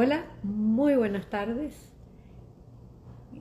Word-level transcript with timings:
Hola, 0.00 0.26
muy 0.44 0.94
buenas 0.94 1.28
tardes. 1.28 1.74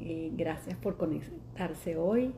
Eh, 0.01 0.31
gracias 0.33 0.75
por 0.75 0.97
conectarse 0.97 1.97
hoy. 1.97 2.33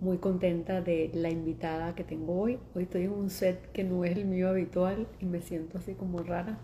Muy 0.00 0.18
contenta 0.18 0.80
de 0.80 1.12
la 1.14 1.30
invitada 1.30 1.94
que 1.94 2.02
tengo 2.02 2.36
hoy. 2.36 2.58
Hoy 2.74 2.82
estoy 2.82 3.04
en 3.04 3.12
un 3.12 3.30
set 3.30 3.70
que 3.70 3.84
no 3.84 4.04
es 4.04 4.16
el 4.16 4.24
mío 4.24 4.48
habitual 4.48 5.06
y 5.20 5.26
me 5.26 5.40
siento 5.40 5.78
así 5.78 5.94
como 5.94 6.18
rara 6.24 6.58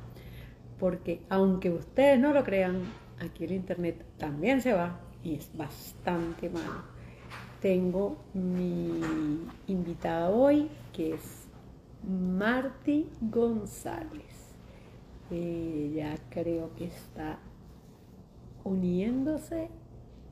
porque 0.81 1.21
aunque 1.29 1.71
ustedes 1.71 2.19
no 2.19 2.33
lo 2.33 2.43
crean, 2.43 2.81
aquí 3.21 3.45
el 3.45 3.53
internet 3.53 4.05
también 4.19 4.61
se 4.61 4.73
va 4.73 4.99
y 5.23 5.37
es 5.37 5.57
bastante 5.57 6.51
malo. 6.51 6.83
Tengo 7.61 8.17
mi 8.35 9.01
invitada 9.69 10.29
hoy 10.29 10.69
que 10.93 11.15
es 11.15 11.47
Marti 12.03 13.09
González. 13.21 14.34
Ella 15.31 16.17
creo 16.31 16.75
que 16.77 16.85
está 16.85 17.39
uniéndose 18.63 19.71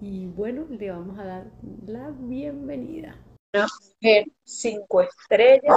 y 0.01 0.27
bueno, 0.27 0.67
le 0.69 0.91
vamos 0.91 1.19
a 1.19 1.25
dar 1.25 1.47
la 1.87 2.11
bienvenida. 2.11 3.17
Una 3.55 3.67
mujer 3.67 4.27
cinco 4.45 5.01
estrellas 5.01 5.75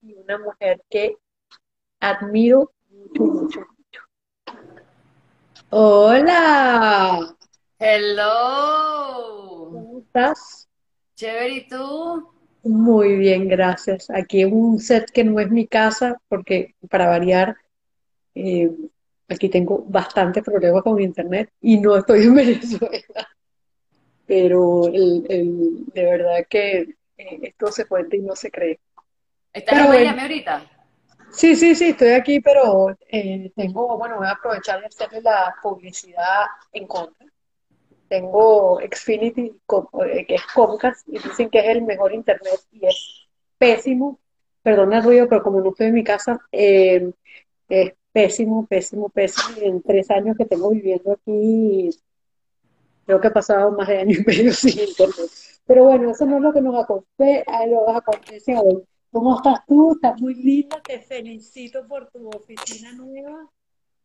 y 0.00 0.14
una 0.14 0.38
mujer 0.38 0.80
que 0.88 1.16
admiro 2.00 2.70
mucho, 2.90 3.24
mucho, 3.24 3.60
mucho. 3.76 4.00
Hola. 5.70 7.36
Hello. 7.78 9.70
¿Cómo 9.72 9.98
estás? 9.98 10.68
Chévere, 11.14 11.54
¿y 11.56 11.68
tú? 11.68 12.30
Muy 12.62 13.16
bien, 13.16 13.48
gracias. 13.48 14.08
Aquí 14.08 14.40
en 14.40 14.54
un 14.54 14.78
set 14.78 15.10
que 15.10 15.24
no 15.24 15.38
es 15.40 15.50
mi 15.50 15.66
casa, 15.66 16.18
porque 16.28 16.74
para 16.88 17.08
variar, 17.08 17.56
eh, 18.34 18.70
aquí 19.28 19.48
tengo 19.48 19.84
bastante 19.88 20.42
problemas 20.42 20.82
con 20.82 21.00
internet 21.00 21.50
y 21.60 21.78
no 21.78 21.96
estoy 21.96 22.24
en 22.24 22.34
Venezuela. 22.36 23.28
Pero 24.26 24.86
el, 24.88 25.26
el- 25.28 25.84
de 25.92 26.04
verdad 26.04 26.46
que 26.48 26.80
eh, 27.18 27.38
esto 27.42 27.70
se 27.72 27.86
cuenta 27.86 28.16
y 28.16 28.20
no 28.20 28.34
se 28.36 28.50
cree. 28.50 28.80
¿Estás 29.52 29.80
en 29.80 29.88
Miami 29.88 30.20
ahorita? 30.22 30.70
sí, 31.30 31.56
sí, 31.56 31.74
sí, 31.74 31.86
estoy 31.90 32.10
aquí, 32.10 32.40
pero 32.40 32.90
eh, 33.08 33.52
tengo, 33.56 33.96
bueno, 33.98 34.16
voy 34.18 34.26
a 34.26 34.32
aprovechar 34.32 34.80
de 34.80 34.86
hacerle 34.86 35.20
la 35.22 35.54
publicidad 35.62 36.44
en 36.72 36.86
contra. 36.86 37.26
Tengo 38.08 38.80
Xfinity, 38.80 39.60
que 40.28 40.34
es 40.36 40.46
Comcast, 40.54 41.08
y 41.08 41.18
dicen 41.18 41.50
que 41.50 41.60
es 41.60 41.66
el 41.68 41.82
mejor 41.82 42.12
internet 42.14 42.60
y 42.72 42.86
es 42.86 43.26
pésimo. 43.58 44.20
Perdona 44.62 44.98
el 44.98 45.04
ruido, 45.04 45.28
pero 45.28 45.42
como 45.42 45.60
no 45.60 45.70
estoy 45.70 45.88
en 45.88 45.94
mi 45.94 46.04
casa, 46.04 46.38
eh, 46.52 47.10
es 47.68 47.94
pésimo, 48.14 48.64
pésimo, 48.66 49.08
pésimo. 49.08 49.58
En 49.60 49.82
tres 49.82 50.08
años 50.10 50.36
que 50.38 50.44
tengo 50.46 50.70
viviendo 50.70 51.12
aquí, 51.12 51.90
creo 53.04 53.20
que 53.20 53.28
he 53.28 53.32
pasado 53.32 53.72
más 53.72 53.88
de 53.88 53.98
año 53.98 54.16
y 54.18 54.24
medio 54.24 54.52
sin 54.54 54.78
internet. 54.78 55.30
Pero 55.66 55.84
bueno, 55.84 56.10
eso 56.10 56.24
no 56.24 56.36
es 56.36 56.42
lo 56.42 56.52
que 56.52 56.60
nos 56.60 56.82
acontece, 56.82 57.44
nos 57.68 57.96
acontece 57.96 58.56
hoy. 58.56 58.84
¿Cómo 59.10 59.36
estás 59.36 59.60
tú? 59.66 59.92
Estás 59.92 60.20
muy 60.20 60.34
linda, 60.34 60.80
te 60.86 61.00
felicito 61.00 61.86
por 61.86 62.08
tu 62.10 62.28
oficina 62.28 62.92
nueva. 62.92 63.50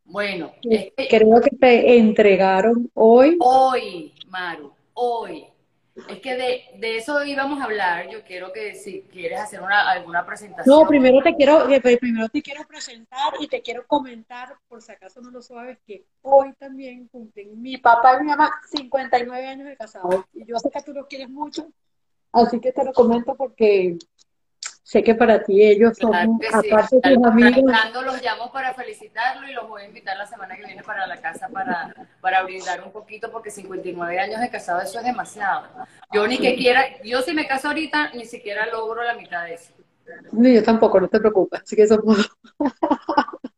Bueno, 0.05 0.51
Creo 0.61 1.41
que 1.41 1.51
te 1.51 1.97
entregaron 1.97 2.89
hoy. 2.95 3.37
hoy, 3.39 4.11
Maru, 4.27 4.71
hoy, 4.93 5.45
es 6.07 6.19
que 6.19 6.35
de, 6.35 6.63
de 6.79 6.97
eso 6.97 7.23
íbamos 7.23 7.59
a 7.59 7.65
hablar. 7.65 8.07
Yo 8.09 8.23
quiero 8.23 8.51
que 8.53 8.75
si 8.75 9.01
quieres 9.03 9.39
hacer 9.39 9.61
una, 9.61 9.89
alguna 9.89 10.21
No, 10.21 10.25
presentación. 10.27 10.87
primero 10.87 11.21
te 11.23 11.35
quiero, 11.35 11.69
eh, 11.69 11.81
pe- 11.81 11.97
primero 11.97 12.29
te 12.29 12.41
quiero 12.41 12.65
presentar 12.67 13.33
y 13.39 13.47
te 13.47 13.61
quiero 13.61 13.85
comentar, 13.87 14.55
por 14.67 14.81
si 14.81 14.91
acaso 14.91 15.21
no 15.21 15.31
lo 15.31 15.41
sabes, 15.41 15.77
que 15.85 16.05
hoy 16.21 16.53
también 16.53 17.07
cumplen 17.07 17.61
mi 17.61 17.77
papá 17.77 18.15
y 18.15 18.23
mi 18.23 18.29
mamá 18.29 18.51
59 18.71 19.47
años 19.47 19.67
de 19.67 19.75
casados. 19.77 20.23
Y 20.33 20.45
yo 20.45 20.57
sé 20.59 20.69
que 20.71 20.81
tú 20.81 20.93
los 20.93 21.07
quieres 21.07 21.29
mucho, 21.29 21.67
así 22.31 22.59
que 22.59 22.71
te 22.71 22.83
lo 22.83 22.93
comento 22.93 23.35
porque 23.35 23.97
sé 24.89 25.03
que 25.03 25.13
para 25.13 25.43
ti 25.43 25.63
ellos 25.63 25.95
Claro 25.99 26.25
son, 26.25 26.39
que 26.39 26.47
sí. 26.47 26.71
aparte 26.71 26.95
de 26.95 27.15
tus 27.15 27.25
amigos, 27.27 27.63
los 28.05 28.23
llamo 28.23 28.51
para 28.51 28.73
felicitarlo 28.73 29.47
y 29.47 29.53
los 29.53 29.69
voy 29.69 29.83
a 29.83 29.85
invitar 29.85 30.17
la 30.17 30.25
semana 30.25 30.55
que 30.55 30.65
viene 30.65 30.81
para 30.81 31.05
la 31.05 31.17
casa 31.17 31.47
para, 31.47 31.93
para 32.19 32.41
brindar 32.41 32.83
un 32.83 32.91
poquito 32.91 33.31
porque 33.31 33.51
59 33.51 34.19
años 34.19 34.41
de 34.41 34.49
casado 34.49 34.81
eso 34.81 34.97
es 34.97 35.05
demasiado. 35.05 35.67
Yo 36.11 36.25
ni 36.27 36.39
que 36.39 36.55
quiera, 36.55 36.83
yo 37.03 37.21
si 37.21 37.35
me 37.35 37.45
caso 37.45 37.67
ahorita 37.67 38.13
ni 38.15 38.25
siquiera 38.25 38.65
logro 38.65 39.03
la 39.03 39.13
mitad 39.13 39.45
de 39.45 39.53
eso. 39.53 39.71
no, 40.31 40.49
yo 40.49 40.63
tampoco, 40.63 40.99
no 40.99 41.07
te 41.07 41.19
preocupes, 41.19 41.61
así 41.61 41.75
que 41.75 41.87
somos... 41.87 42.31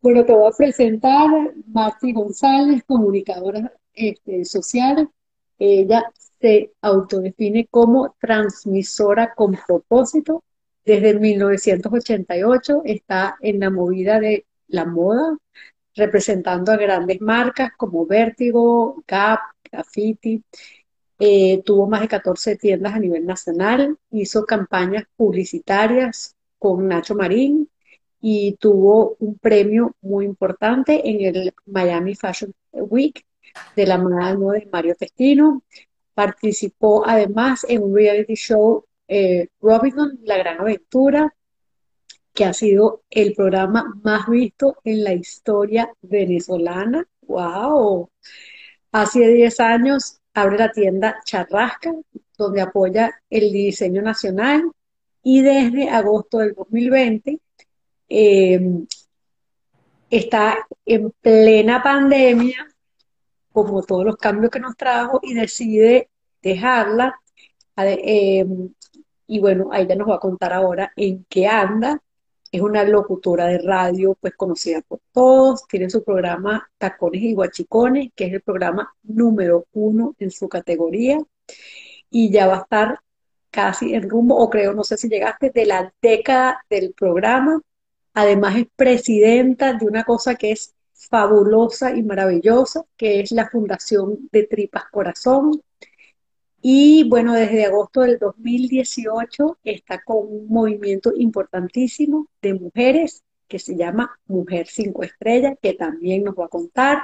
Bueno, 0.00 0.24
te 0.24 0.32
voy 0.32 0.48
a 0.48 0.56
presentar 0.56 1.28
Marti 1.66 2.12
González, 2.12 2.84
comunicadora 2.86 3.72
este, 3.92 4.44
social. 4.44 5.10
Ella 5.58 6.04
se 6.46 6.74
autodefine 6.80 7.66
como 7.68 8.14
transmisora 8.20 9.34
con 9.34 9.58
propósito. 9.66 10.44
Desde 10.84 11.18
1988 11.18 12.82
está 12.84 13.36
en 13.40 13.58
la 13.58 13.70
movida 13.70 14.20
de 14.20 14.46
la 14.68 14.84
moda, 14.84 15.36
representando 15.96 16.70
a 16.70 16.76
grandes 16.76 17.20
marcas 17.20 17.70
como 17.76 18.06
Vértigo, 18.06 19.02
Gap, 19.08 19.40
Graffiti. 19.64 20.44
Eh, 21.18 21.62
tuvo 21.64 21.88
más 21.88 22.02
de 22.02 22.08
14 22.08 22.54
tiendas 22.54 22.94
a 22.94 23.00
nivel 23.00 23.26
nacional, 23.26 23.98
hizo 24.12 24.44
campañas 24.44 25.02
publicitarias 25.16 26.36
con 26.60 26.86
Nacho 26.86 27.16
Marín 27.16 27.68
y 28.20 28.52
tuvo 28.60 29.16
un 29.18 29.36
premio 29.38 29.96
muy 30.00 30.24
importante 30.24 31.08
en 31.10 31.22
el 31.22 31.54
Miami 31.66 32.14
Fashion 32.14 32.52
Week 32.72 33.24
de 33.74 33.86
la 33.86 33.98
mano 33.98 34.50
de 34.52 34.68
Mario 34.70 34.94
Testino. 34.94 35.64
Participó 36.16 37.06
además 37.06 37.66
en 37.68 37.82
un 37.82 37.94
reality 37.94 38.36
show, 38.36 38.86
eh, 39.06 39.48
Robinson, 39.60 40.18
La 40.22 40.38
Gran 40.38 40.62
Aventura, 40.62 41.34
que 42.32 42.46
ha 42.46 42.54
sido 42.54 43.02
el 43.10 43.34
programa 43.34 43.92
más 44.02 44.26
visto 44.26 44.78
en 44.82 45.04
la 45.04 45.12
historia 45.12 45.92
venezolana. 46.00 47.06
¡Wow! 47.20 48.08
Hace 48.92 49.28
10 49.28 49.60
años 49.60 50.20
abre 50.32 50.56
la 50.56 50.72
tienda 50.72 51.20
Charrasca, 51.22 51.92
donde 52.38 52.62
apoya 52.62 53.12
el 53.28 53.52
diseño 53.52 54.00
nacional 54.00 54.70
y 55.22 55.42
desde 55.42 55.90
agosto 55.90 56.38
del 56.38 56.54
2020 56.54 57.40
eh, 58.08 58.60
está 60.08 60.66
en 60.86 61.10
plena 61.20 61.82
pandemia, 61.82 62.66
como 63.64 63.82
todos 63.82 64.04
los 64.04 64.16
cambios 64.16 64.50
que 64.50 64.60
nos 64.60 64.76
trajo, 64.76 65.20
y 65.22 65.34
decide 65.34 66.10
dejarla. 66.42 67.20
eh, 67.76 68.44
y 69.26 69.40
bueno, 69.40 69.70
ella 69.74 69.96
nos 69.96 70.08
va 70.08 70.16
a 70.16 70.20
contar 70.20 70.52
ahora 70.52 70.92
en 70.96 71.24
qué 71.28 71.46
anda. 71.46 72.00
Es 72.52 72.60
una 72.60 72.84
locutora 72.84 73.46
de 73.46 73.58
radio, 73.58 74.16
pues 74.20 74.34
conocida 74.36 74.82
por 74.82 75.00
todos. 75.12 75.66
Tiene 75.68 75.90
su 75.90 76.04
programa 76.04 76.68
Tacones 76.78 77.22
y 77.22 77.34
Guachicones, 77.34 78.10
que 78.14 78.26
es 78.26 78.34
el 78.34 78.42
programa 78.42 78.94
número 79.02 79.66
uno 79.72 80.14
en 80.18 80.30
su 80.30 80.48
categoría. 80.48 81.18
Y 82.10 82.30
ya 82.30 82.46
va 82.46 82.58
a 82.58 82.60
estar 82.62 83.00
casi 83.50 83.94
en 83.94 84.08
rumbo, 84.08 84.36
o 84.36 84.50
creo, 84.50 84.74
no 84.74 84.84
sé 84.84 84.96
si 84.96 85.08
llegaste, 85.08 85.50
de 85.50 85.66
la 85.66 85.92
década 86.02 86.64
del 86.70 86.92
programa. 86.94 87.60
Además 88.14 88.56
es 88.56 88.66
presidenta 88.76 89.72
de 89.74 89.86
una 89.86 90.04
cosa 90.04 90.36
que 90.36 90.52
es 90.52 90.75
fabulosa 91.08 91.96
y 91.96 92.02
maravillosa, 92.02 92.84
que 92.96 93.20
es 93.20 93.32
la 93.32 93.48
Fundación 93.48 94.28
de 94.32 94.44
Tripas 94.44 94.84
Corazón. 94.90 95.62
Y 96.60 97.08
bueno, 97.08 97.34
desde 97.34 97.66
agosto 97.66 98.00
del 98.00 98.18
2018 98.18 99.58
está 99.64 100.02
con 100.02 100.18
un 100.28 100.48
movimiento 100.48 101.12
importantísimo 101.16 102.28
de 102.42 102.54
mujeres 102.54 103.22
que 103.48 103.58
se 103.58 103.76
llama 103.76 104.18
Mujer 104.26 104.66
Cinco 104.68 105.02
Estrellas, 105.02 105.56
que 105.62 105.74
también 105.74 106.24
nos 106.24 106.34
va 106.34 106.46
a 106.46 106.48
contar. 106.48 106.98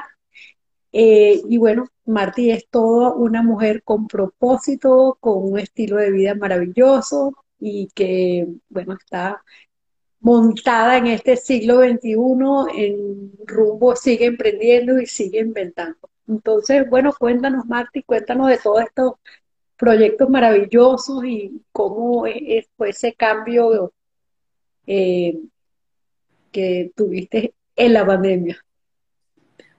Eh, 0.92 1.40
y 1.48 1.56
bueno, 1.58 1.86
Martí 2.04 2.50
es 2.50 2.68
toda 2.68 3.14
una 3.14 3.42
mujer 3.42 3.82
con 3.82 4.06
propósito, 4.08 5.16
con 5.20 5.52
un 5.52 5.58
estilo 5.58 5.96
de 5.96 6.10
vida 6.10 6.34
maravilloso 6.34 7.34
y 7.58 7.88
que, 7.94 8.48
bueno, 8.68 8.94
está 8.94 9.42
montada 10.22 10.96
en 10.98 11.08
este 11.08 11.36
siglo 11.36 11.80
XXI, 11.80 12.66
en 12.74 13.32
rumbo, 13.44 13.96
sigue 13.96 14.26
emprendiendo 14.26 14.98
y 15.00 15.06
sigue 15.06 15.40
inventando. 15.40 15.98
Entonces, 16.28 16.88
bueno, 16.88 17.12
cuéntanos, 17.18 17.66
Martí, 17.66 18.02
cuéntanos 18.04 18.48
de 18.48 18.58
todos 18.58 18.82
estos 18.82 19.14
proyectos 19.76 20.30
maravillosos 20.30 21.24
y 21.24 21.60
cómo 21.72 22.24
es- 22.26 22.68
fue 22.76 22.90
ese 22.90 23.12
cambio 23.14 23.92
eh, 24.86 25.38
que 26.50 26.90
tuviste 26.96 27.54
en 27.76 27.92
la 27.92 28.04
pandemia. 28.06 28.64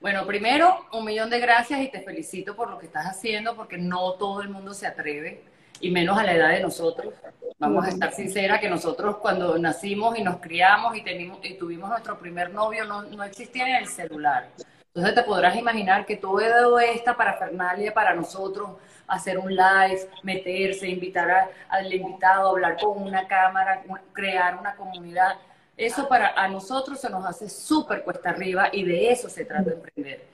Bueno, 0.01 0.25
primero, 0.25 0.85
un 0.91 1.05
millón 1.05 1.29
de 1.29 1.39
gracias 1.39 1.81
y 1.81 1.89
te 1.89 2.01
felicito 2.01 2.55
por 2.55 2.69
lo 2.69 2.77
que 2.77 2.87
estás 2.87 3.05
haciendo, 3.05 3.55
porque 3.55 3.77
no 3.77 4.13
todo 4.13 4.41
el 4.41 4.49
mundo 4.49 4.73
se 4.73 4.87
atreve. 4.87 5.41
Y 5.79 5.91
menos 5.91 6.17
a 6.17 6.23
la 6.23 6.33
edad 6.33 6.49
de 6.49 6.61
nosotros. 6.61 7.13
Vamos 7.59 7.85
a 7.85 7.89
estar 7.89 8.11
sinceras 8.13 8.59
que 8.59 8.69
nosotros 8.69 9.17
cuando 9.17 9.57
nacimos 9.57 10.17
y 10.17 10.23
nos 10.23 10.37
criamos 10.37 10.97
y, 10.97 11.01
tenimos, 11.01 11.39
y 11.43 11.53
tuvimos 11.53 11.89
nuestro 11.89 12.17
primer 12.19 12.51
novio 12.53 12.85
no, 12.85 13.03
no 13.03 13.23
existía 13.23 13.67
en 13.67 13.75
el 13.75 13.87
celular. 13.87 14.49
Entonces 14.95 15.15
te 15.15 15.23
podrás 15.23 15.55
imaginar 15.55 16.05
que 16.05 16.17
todo 16.17 16.79
esta 16.79 17.17
parafernalia 17.17 17.93
para 17.93 18.13
nosotros, 18.13 18.71
hacer 19.07 19.37
un 19.39 19.55
live, 19.55 20.07
meterse, 20.21 20.87
invitar 20.87 21.49
al 21.67 21.93
invitado, 21.93 22.49
hablar 22.49 22.77
con 22.79 23.01
una 23.01 23.27
cámara, 23.27 23.81
crear 24.13 24.55
una 24.55 24.75
comunidad, 24.75 25.35
eso 25.75 26.07
para 26.07 26.33
a 26.39 26.47
nosotros 26.47 26.99
se 26.99 27.09
nos 27.09 27.25
hace 27.25 27.49
súper 27.49 28.03
cuesta 28.03 28.29
arriba 28.29 28.69
y 28.71 28.83
de 28.83 29.11
eso 29.11 29.29
se 29.29 29.45
trata 29.45 29.71
de 29.71 29.75
emprender. 29.75 30.25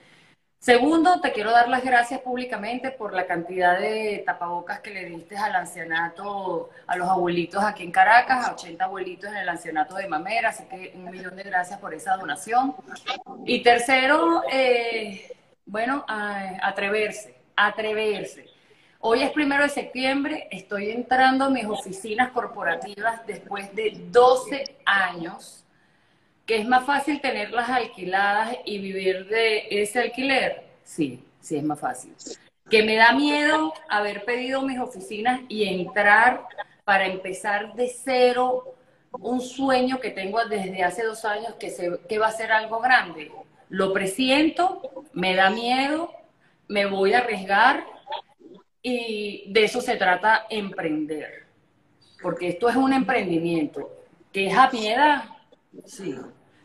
Segundo, 0.60 1.22
te 1.22 1.32
quiero 1.32 1.52
dar 1.52 1.70
las 1.70 1.86
gracias 1.86 2.20
públicamente 2.20 2.92
por 2.92 3.14
la 3.14 3.26
cantidad 3.26 3.80
de 3.80 4.24
tapabocas 4.26 4.82
que 4.82 4.90
le 4.90 5.06
diste 5.06 5.38
al 5.38 5.56
ancianato, 5.56 6.70
a 6.86 6.98
los 6.98 7.08
abuelitos 7.08 7.64
aquí 7.64 7.84
en 7.84 7.92
Caracas, 7.92 8.46
a 8.46 8.54
80 8.56 8.84
abuelitos 8.84 9.30
en 9.32 9.38
el 9.38 9.48
ancianato 9.48 9.96
de 9.96 10.10
Mamera, 10.10 10.50
así 10.50 10.66
que 10.66 10.92
un 10.96 11.10
millón 11.10 11.38
de 11.38 11.44
gracias 11.44 11.80
por 11.80 11.94
esa 11.94 12.18
donación. 12.18 12.76
Y 13.46 13.64
tercero, 13.64 14.44
eh, 14.52 15.32
bueno, 15.66 16.04
atreverse, 16.10 17.38
atreverse. 17.56 18.46
Hoy 19.00 19.24
es 19.24 19.32
primero 19.32 19.64
de 19.64 19.70
septiembre, 19.70 20.50
estoy 20.52 20.92
entrando 20.92 21.46
a 21.46 21.50
mis 21.50 21.66
oficinas 21.68 22.32
corporativas 22.32 23.26
después 23.26 23.74
de 23.74 23.94
12 24.12 24.78
años 24.86 25.64
¿Que 26.50 26.58
es 26.58 26.68
más 26.68 26.84
fácil 26.84 27.22
tenerlas 27.22 27.70
alquiladas 27.70 28.58
y 28.66 28.80
vivir 28.80 29.28
de 29.28 29.68
ese 29.70 30.00
alquiler? 30.00 30.64
Sí, 30.84 31.24
sí 31.40 31.58
es 31.58 31.64
más 31.64 31.80
fácil. 31.80 32.16
Que 32.68 32.82
me 32.82 32.96
da 32.96 33.14
miedo 33.14 33.72
haber 33.88 34.26
pedido 34.26 34.64
mis 34.64 34.80
oficinas 34.80 35.42
y 35.48 35.66
entrar 35.66 36.48
para 36.86 37.06
empezar 37.06 37.76
de 37.76 37.88
cero 37.88 38.74
un 39.12 39.42
sueño 39.42 40.00
que 40.00 40.10
tengo 40.10 40.44
desde 40.46 40.82
hace 40.82 41.04
dos 41.04 41.24
años 41.24 41.54
que, 41.60 41.70
se, 41.70 42.00
que 42.10 42.18
va 42.18 42.30
a 42.30 42.32
ser 42.32 42.52
algo 42.52 42.80
grande. 42.80 43.32
Lo 43.70 43.94
presiento, 43.94 45.06
me 45.14 45.36
da 45.36 45.52
miedo, 45.52 46.12
me 46.68 46.88
voy 46.88 47.14
a 47.14 47.20
arriesgar 47.20 47.86
y 48.82 49.54
de 49.54 49.66
eso 49.66 49.82
se 49.82 49.98
trata 49.98 50.48
emprender. 50.50 51.46
Porque 52.24 52.48
esto 52.48 52.70
es 52.70 52.76
un 52.76 52.92
emprendimiento. 52.92 53.88
¿Que 54.34 54.48
es 54.48 54.58
a 54.58 54.68
piedad? 54.72 55.26
Sí. 55.86 56.16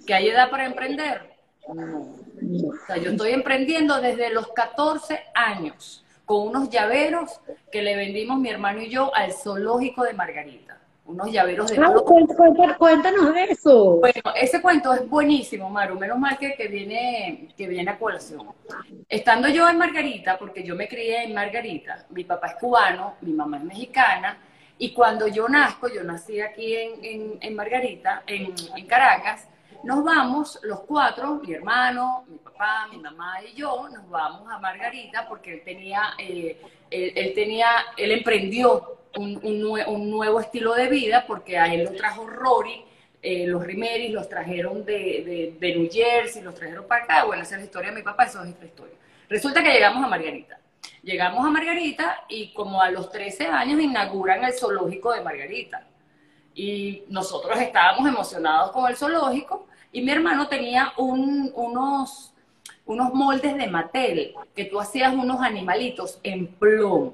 ¿Que 0.07 0.15
hay 0.15 0.29
edad 0.29 0.51
para 0.51 0.67
emprender? 0.67 1.35
No. 1.73 2.01
O 2.01 2.87
sea, 2.87 2.97
yo 2.97 3.11
estoy 3.13 3.33
emprendiendo 3.33 4.01
desde 4.01 4.31
los 4.31 4.49
14 4.49 5.19
años 5.35 6.05
con 6.25 6.49
unos 6.49 6.71
llaveros 6.71 7.41
que 7.71 7.83
le 7.83 7.97
vendimos 7.97 8.39
mi 8.39 8.51
hermano 8.51 8.83
y 8.83 8.89
yo 8.89 9.15
al 9.15 9.33
zoológico 9.33 10.05
de 10.05 10.15
Margarita. 10.15 10.79
Unos 11.07 11.31
llaveros 11.31 11.71
de... 11.71 11.77
Cuéntanos, 11.77 12.77
cuéntanos 12.79 13.35
de 13.35 13.45
eso. 13.45 13.97
Bueno, 14.01 14.23
ese 14.35 14.63
cuento 14.63 14.95
es 14.95 15.07
buenísimo, 15.07 15.69
Maru. 15.69 15.99
Menos 15.99 16.19
mal 16.19 16.39
que, 16.39 16.55
que, 16.55 16.67
viene, 16.67 17.49
que 17.55 17.69
viene 17.69 17.91
a 17.91 17.99
colación. 17.99 18.49
Estando 19.07 19.49
yo 19.49 19.69
en 19.69 19.77
Margarita, 19.77 20.39
porque 20.39 20.63
yo 20.63 20.75
me 20.75 20.89
crié 20.89 21.25
en 21.25 21.35
Margarita, 21.35 22.07
mi 22.09 22.25
papá 22.25 22.49
es 22.49 22.55
cubano, 22.55 23.17
mi 23.21 23.35
mamá 23.35 23.59
es 23.59 23.65
mexicana, 23.65 24.39
y 24.79 24.95
cuando 24.95 25.29
yo 25.29 25.47
nazco, 25.47 25.89
yo 25.89 26.03
nací 26.03 26.41
aquí 26.41 26.75
en, 26.75 27.05
en, 27.05 27.39
en 27.41 27.55
Margarita, 27.55 28.23
en, 28.27 28.55
en 28.75 28.87
Caracas, 28.87 29.47
nos 29.85 30.03
vamos 30.03 30.59
los 30.63 30.81
cuatro, 30.81 31.41
mi 31.45 31.53
hermano, 31.53 32.25
mi 32.27 32.39
papá, 32.39 32.89
mi 32.91 32.99
mamá 32.99 33.43
y 33.43 33.55
yo, 33.55 33.89
nos 33.91 34.09
vamos 34.09 34.51
a 34.51 34.59
Margarita 34.59 35.29
porque 35.29 35.55
él 35.55 35.63
tenía, 35.65 36.15
eh, 36.19 36.61
él, 36.91 37.33
tenía, 37.35 37.69
él 37.97 38.13
emprendió 38.13 38.99
un, 39.17 39.39
un, 39.43 40.11
nuevo 40.11 40.41
estilo 40.41 40.75
de 40.75 40.89
vida 40.89 41.25
porque 41.27 41.59
a 41.59 41.73
él 41.73 41.85
lo 41.85 41.93
trajo 41.93 42.27
Rory, 42.27 42.85
eh, 43.23 43.47
los 43.47 43.63
Rimeris 43.65 44.11
los 44.11 44.29
trajeron 44.29 44.85
de, 44.85 45.57
de, 45.59 45.75
New 45.75 45.89
Jersey, 45.91 46.43
los 46.43 46.55
trajeron 46.55 46.87
para 46.87 47.05
acá, 47.05 47.25
bueno, 47.25 47.43
esa 47.43 47.57
es 47.57 47.61
la 47.61 47.67
historia 47.67 47.91
de 47.91 47.97
mi 47.97 48.03
papá, 48.03 48.25
eso 48.25 48.43
es 48.43 48.51
esta 48.51 48.65
historia. 48.65 48.95
Resulta 49.29 49.63
que 49.63 49.73
llegamos 49.73 50.03
a 50.05 50.09
Margarita. 50.09 50.59
Llegamos 51.03 51.47
a 51.47 51.51
Margarita 51.51 52.25
y 52.29 52.53
como 52.53 52.81
a 52.81 52.91
los 52.91 53.11
13 53.11 53.47
años 53.49 53.81
inauguran 53.81 54.45
el 54.45 54.53
zoológico 54.53 55.13
de 55.13 55.23
Margarita. 55.23 55.87
Y 56.55 57.05
nosotros 57.09 57.59
estábamos 57.59 58.09
emocionados 58.09 58.71
con 58.71 58.89
el 58.89 58.97
zoológico 58.97 59.67
y 59.95 60.03
mi 60.03 60.11
hermano 60.11 60.49
tenía 60.49 60.93
unos, 60.97 62.35
unos 62.85 63.15
moldes 63.15 63.57
de 63.57 63.69
Mattel, 63.69 64.35
que 64.55 64.65
tú 64.65 64.81
hacías 64.81 65.15
unos 65.15 65.41
animalitos 65.41 66.19
en 66.25 66.49
plomo. 66.49 67.13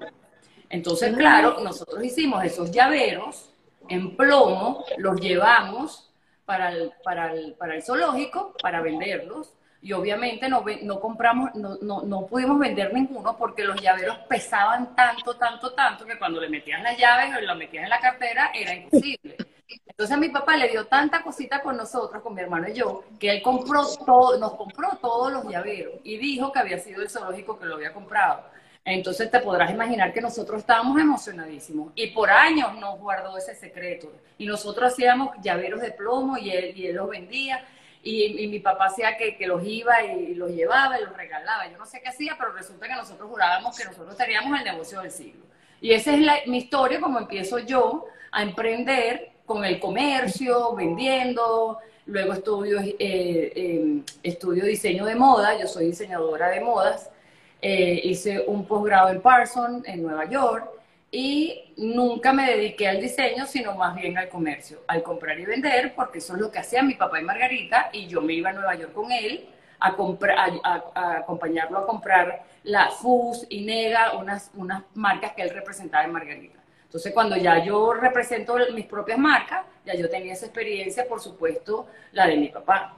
Entonces, 0.71 1.15
claro, 1.15 1.61
nosotros 1.63 2.03
hicimos 2.03 2.43
esos 2.43 2.71
llaveros 2.71 3.53
en 3.91 4.17
plomo, 4.17 4.83
los 4.97 5.21
llevamos 5.21 6.11
para 6.47 6.73
el, 6.73 6.93
para 7.05 7.35
el, 7.35 7.53
para 7.53 7.75
el 7.75 7.83
zoológico 7.83 8.55
para 8.63 8.81
venderlos. 8.81 9.53
Y 9.83 9.93
obviamente 9.93 10.49
no, 10.49 10.65
no 10.83 11.01
compramos, 11.01 11.55
no, 11.55 11.77
no, 11.83 12.01
no, 12.01 12.27
pudimos 12.27 12.59
vender 12.59 12.95
ninguno 12.95 13.37
porque 13.37 13.63
los 13.63 13.79
llaveros 13.79 14.17
pesaban 14.27 14.95
tanto, 14.95 15.35
tanto, 15.37 15.73
tanto 15.73 16.07
que 16.07 16.19
cuando 16.19 16.41
le 16.41 16.49
metías 16.49 16.83
las 16.83 16.97
llaves 16.97 17.37
o 17.37 17.41
las 17.43 17.57
metías 17.59 17.85
en 17.85 17.91
la 17.91 18.01
cartera 18.01 18.53
era 18.55 18.75
imposible. 18.75 19.37
Entonces 19.87 20.17
a 20.17 20.21
mi 20.21 20.29
papá 20.31 20.57
le 20.57 20.69
dio 20.69 20.87
tanta 20.87 21.23
cosita 21.23 21.63
con 21.63 21.77
nosotros, 21.77 22.23
con 22.23 22.35
mi 22.35 22.41
hermano 22.41 22.69
y 22.69 22.73
yo, 22.73 23.05
que 23.19 23.31
él 23.31 23.43
compró 23.43 23.87
todo, 24.07 24.39
nos 24.39 24.55
compró 24.55 24.97
todos 25.01 25.33
los 25.33 25.45
llaveros 25.47 25.95
y 26.05 26.17
dijo 26.17 26.53
que 26.53 26.59
había 26.59 26.79
sido 26.79 27.03
el 27.03 27.11
zoológico 27.11 27.59
que 27.59 27.67
lo 27.67 27.75
había 27.75 27.93
comprado. 27.93 28.45
Entonces 28.85 29.31
te 29.31 29.41
podrás 29.41 29.71
imaginar 29.71 30.13
que 30.13 30.21
nosotros 30.21 30.61
estábamos 30.61 30.99
emocionadísimos 30.99 31.93
y 31.95 32.09
por 32.09 32.31
años 32.31 32.75
nos 32.77 32.99
guardó 32.99 33.37
ese 33.37 33.55
secreto. 33.55 34.11
Y 34.39 34.47
nosotros 34.47 34.93
hacíamos 34.93 35.37
llaveros 35.43 35.81
de 35.83 35.93
plomo 35.93 36.39
y 36.39 36.51
él, 36.51 36.77
y 36.77 36.87
él 36.87 36.97
los 36.97 37.09
vendía. 37.09 37.65
Y, 38.03 38.49
mi 38.49 38.61
papá 38.61 38.87
hacía 38.87 39.19
que, 39.19 39.37
que, 39.37 39.47
los 39.47 39.63
iba 39.63 40.03
y 40.03 40.35
los 40.35 40.51
llevaba 40.51 40.99
y 40.99 41.05
los 41.05 41.15
regalaba. 41.15 41.71
Yo 41.71 41.77
no 41.77 41.85
sé 41.85 42.01
qué 42.01 42.09
hacía, 42.09 42.35
pero 42.39 42.53
resulta 42.53 42.89
que 42.89 42.95
nosotros 42.95 43.29
jurábamos 43.29 43.77
que 43.77 43.85
nosotros 43.85 44.17
teníamos 44.17 44.59
el 44.59 44.65
negocio 44.65 45.03
del 45.03 45.11
siglo. 45.11 45.45
Y 45.83 45.93
esa 45.93 46.13
es 46.15 46.47
mi 46.47 46.57
historia, 46.57 46.99
como 46.99 47.19
empiezo 47.19 47.59
yo 47.59 48.07
a 48.33 48.43
emprender 48.43 49.30
con 49.51 49.65
el 49.65 49.81
comercio, 49.81 50.77
vendiendo, 50.77 51.81
luego 52.07 52.35
estudio, 52.35 52.79
eh, 52.83 53.53
em, 53.57 54.05
estudio 54.23 54.65
diseño 54.65 55.05
de 55.05 55.17
moda, 55.17 55.59
yo 55.59 55.67
soy 55.67 55.87
diseñadora 55.87 56.51
de 56.51 56.61
modas, 56.61 57.11
eh, 57.61 58.01
hice 58.05 58.45
un 58.47 58.65
posgrado 58.65 59.09
en 59.09 59.21
Parsons, 59.21 59.85
en 59.89 60.05
Nueva 60.05 60.27
York, 60.31 60.71
y 61.11 61.73
nunca 61.79 62.33
me 62.33 62.49
dediqué 62.49 62.87
al 62.87 63.01
diseño, 63.01 63.45
sino 63.45 63.75
más 63.75 63.97
bien 63.97 64.17
al 64.19 64.29
comercio, 64.29 64.85
al 64.87 65.03
comprar 65.03 65.37
y 65.41 65.47
vender, 65.47 65.95
porque 65.97 66.19
eso 66.19 66.35
es 66.35 66.41
lo 66.41 66.53
que 66.53 66.61
hacían 66.61 66.87
mi 66.87 66.95
papá 66.95 67.21
y 67.21 67.25
Margarita, 67.25 67.91
y 67.93 68.07
yo 68.07 68.21
me 68.21 68.35
iba 68.35 68.51
a 68.51 68.53
Nueva 68.53 68.77
York 68.77 68.93
con 68.93 69.11
él 69.11 69.49
a, 69.81 69.97
a, 70.95 71.17
acompañarlo 71.17 71.79
a 71.79 71.87
comprar 71.89 72.45
la 72.63 72.89
FUS 72.91 73.47
y 73.49 73.63
Nega, 73.63 74.13
unas, 74.13 74.53
unas 74.55 74.85
marcas 74.95 75.33
que 75.33 75.43
él 75.43 75.51
representaba 75.51 76.05
en 76.05 76.13
Margarita. 76.13 76.60
Entonces, 76.91 77.13
cuando 77.15 77.37
ya 77.37 77.65
yo 77.65 77.95
represento 77.95 78.57
mis 78.75 78.85
propias 78.85 79.17
marcas, 79.17 79.65
ya 79.87 79.95
yo 79.95 80.11
tenía 80.11 80.33
esa 80.33 80.47
experiencia, 80.47 81.07
por 81.07 81.21
supuesto, 81.21 81.87
la 82.11 82.27
de 82.27 82.37
mi 82.37 82.49
papá. 82.49 82.97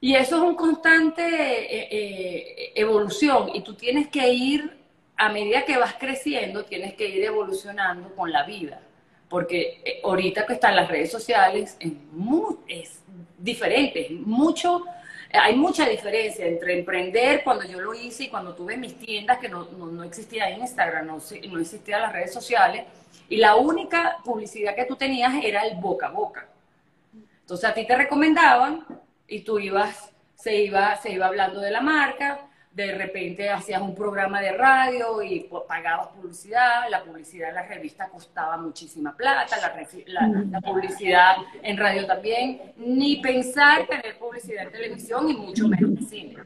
Y 0.00 0.14
eso 0.14 0.36
es 0.36 0.42
un 0.42 0.54
constante 0.54 1.24
eh, 1.24 1.88
eh, 1.90 2.72
evolución 2.76 3.50
y 3.52 3.62
tú 3.62 3.74
tienes 3.74 4.06
que 4.06 4.32
ir, 4.32 4.78
a 5.16 5.30
medida 5.30 5.64
que 5.64 5.76
vas 5.76 5.94
creciendo, 5.98 6.64
tienes 6.64 6.94
que 6.94 7.08
ir 7.08 7.24
evolucionando 7.24 8.14
con 8.14 8.30
la 8.30 8.44
vida. 8.44 8.80
Porque 9.28 9.82
eh, 9.84 10.00
ahorita 10.04 10.46
que 10.46 10.52
están 10.52 10.76
las 10.76 10.86
redes 10.86 11.10
sociales 11.10 11.76
es, 11.80 11.92
muy, 12.12 12.54
es 12.68 13.02
diferente, 13.36 14.10
mucho 14.12 14.84
hay 15.32 15.56
mucha 15.56 15.86
diferencia 15.86 16.46
entre 16.46 16.78
emprender 16.78 17.42
cuando 17.44 17.64
yo 17.64 17.80
lo 17.80 17.94
hice 17.94 18.24
y 18.24 18.28
cuando 18.28 18.54
tuve 18.54 18.76
mis 18.76 18.98
tiendas, 18.98 19.38
que 19.38 19.48
no, 19.48 19.64
no, 19.64 20.02
existía 20.02 20.50
Instagram, 20.50 21.06
no, 21.06 21.18
no 21.50 21.60
existían 21.60 22.02
las 22.02 22.12
redes 22.12 22.32
sociales, 22.32 22.84
y 23.28 23.36
la 23.36 23.56
única 23.56 24.18
publicidad 24.24 24.74
que 24.74 24.86
tú 24.86 24.96
tenías 24.96 25.32
era 25.42 25.66
el 25.66 25.76
boca 25.76 26.06
a 26.06 26.10
boca. 26.10 26.48
Entonces 27.40 27.68
a 27.68 27.74
ti 27.74 27.86
te 27.86 27.96
recomendaban 27.96 28.86
y 29.26 29.40
tú 29.40 29.58
ibas, 29.58 30.10
se 30.34 30.56
iba, 30.56 30.96
se 30.96 31.12
iba 31.12 31.26
hablando 31.26 31.60
de 31.60 31.70
la 31.70 31.80
marca, 31.80 32.47
de 32.70 32.94
repente 32.94 33.48
hacías 33.50 33.82
un 33.82 33.94
programa 33.94 34.40
de 34.40 34.52
radio 34.52 35.22
y 35.22 35.48
pagabas 35.66 36.08
publicidad, 36.08 36.88
la 36.88 37.02
publicidad 37.02 37.48
en 37.48 37.54
la 37.56 37.62
revista 37.66 38.08
costaba 38.08 38.56
muchísima 38.56 39.16
plata, 39.16 39.56
la, 40.06 40.28
la, 40.50 40.60
publicidad 40.60 41.36
en 41.62 41.76
radio 41.76 42.06
también, 42.06 42.72
ni 42.76 43.16
pensar 43.16 43.86
tener 43.86 44.18
publicidad 44.18 44.66
en 44.66 44.72
televisión 44.72 45.28
y 45.28 45.34
mucho 45.34 45.66
menos 45.66 45.90
en 45.90 46.06
cine. 46.06 46.36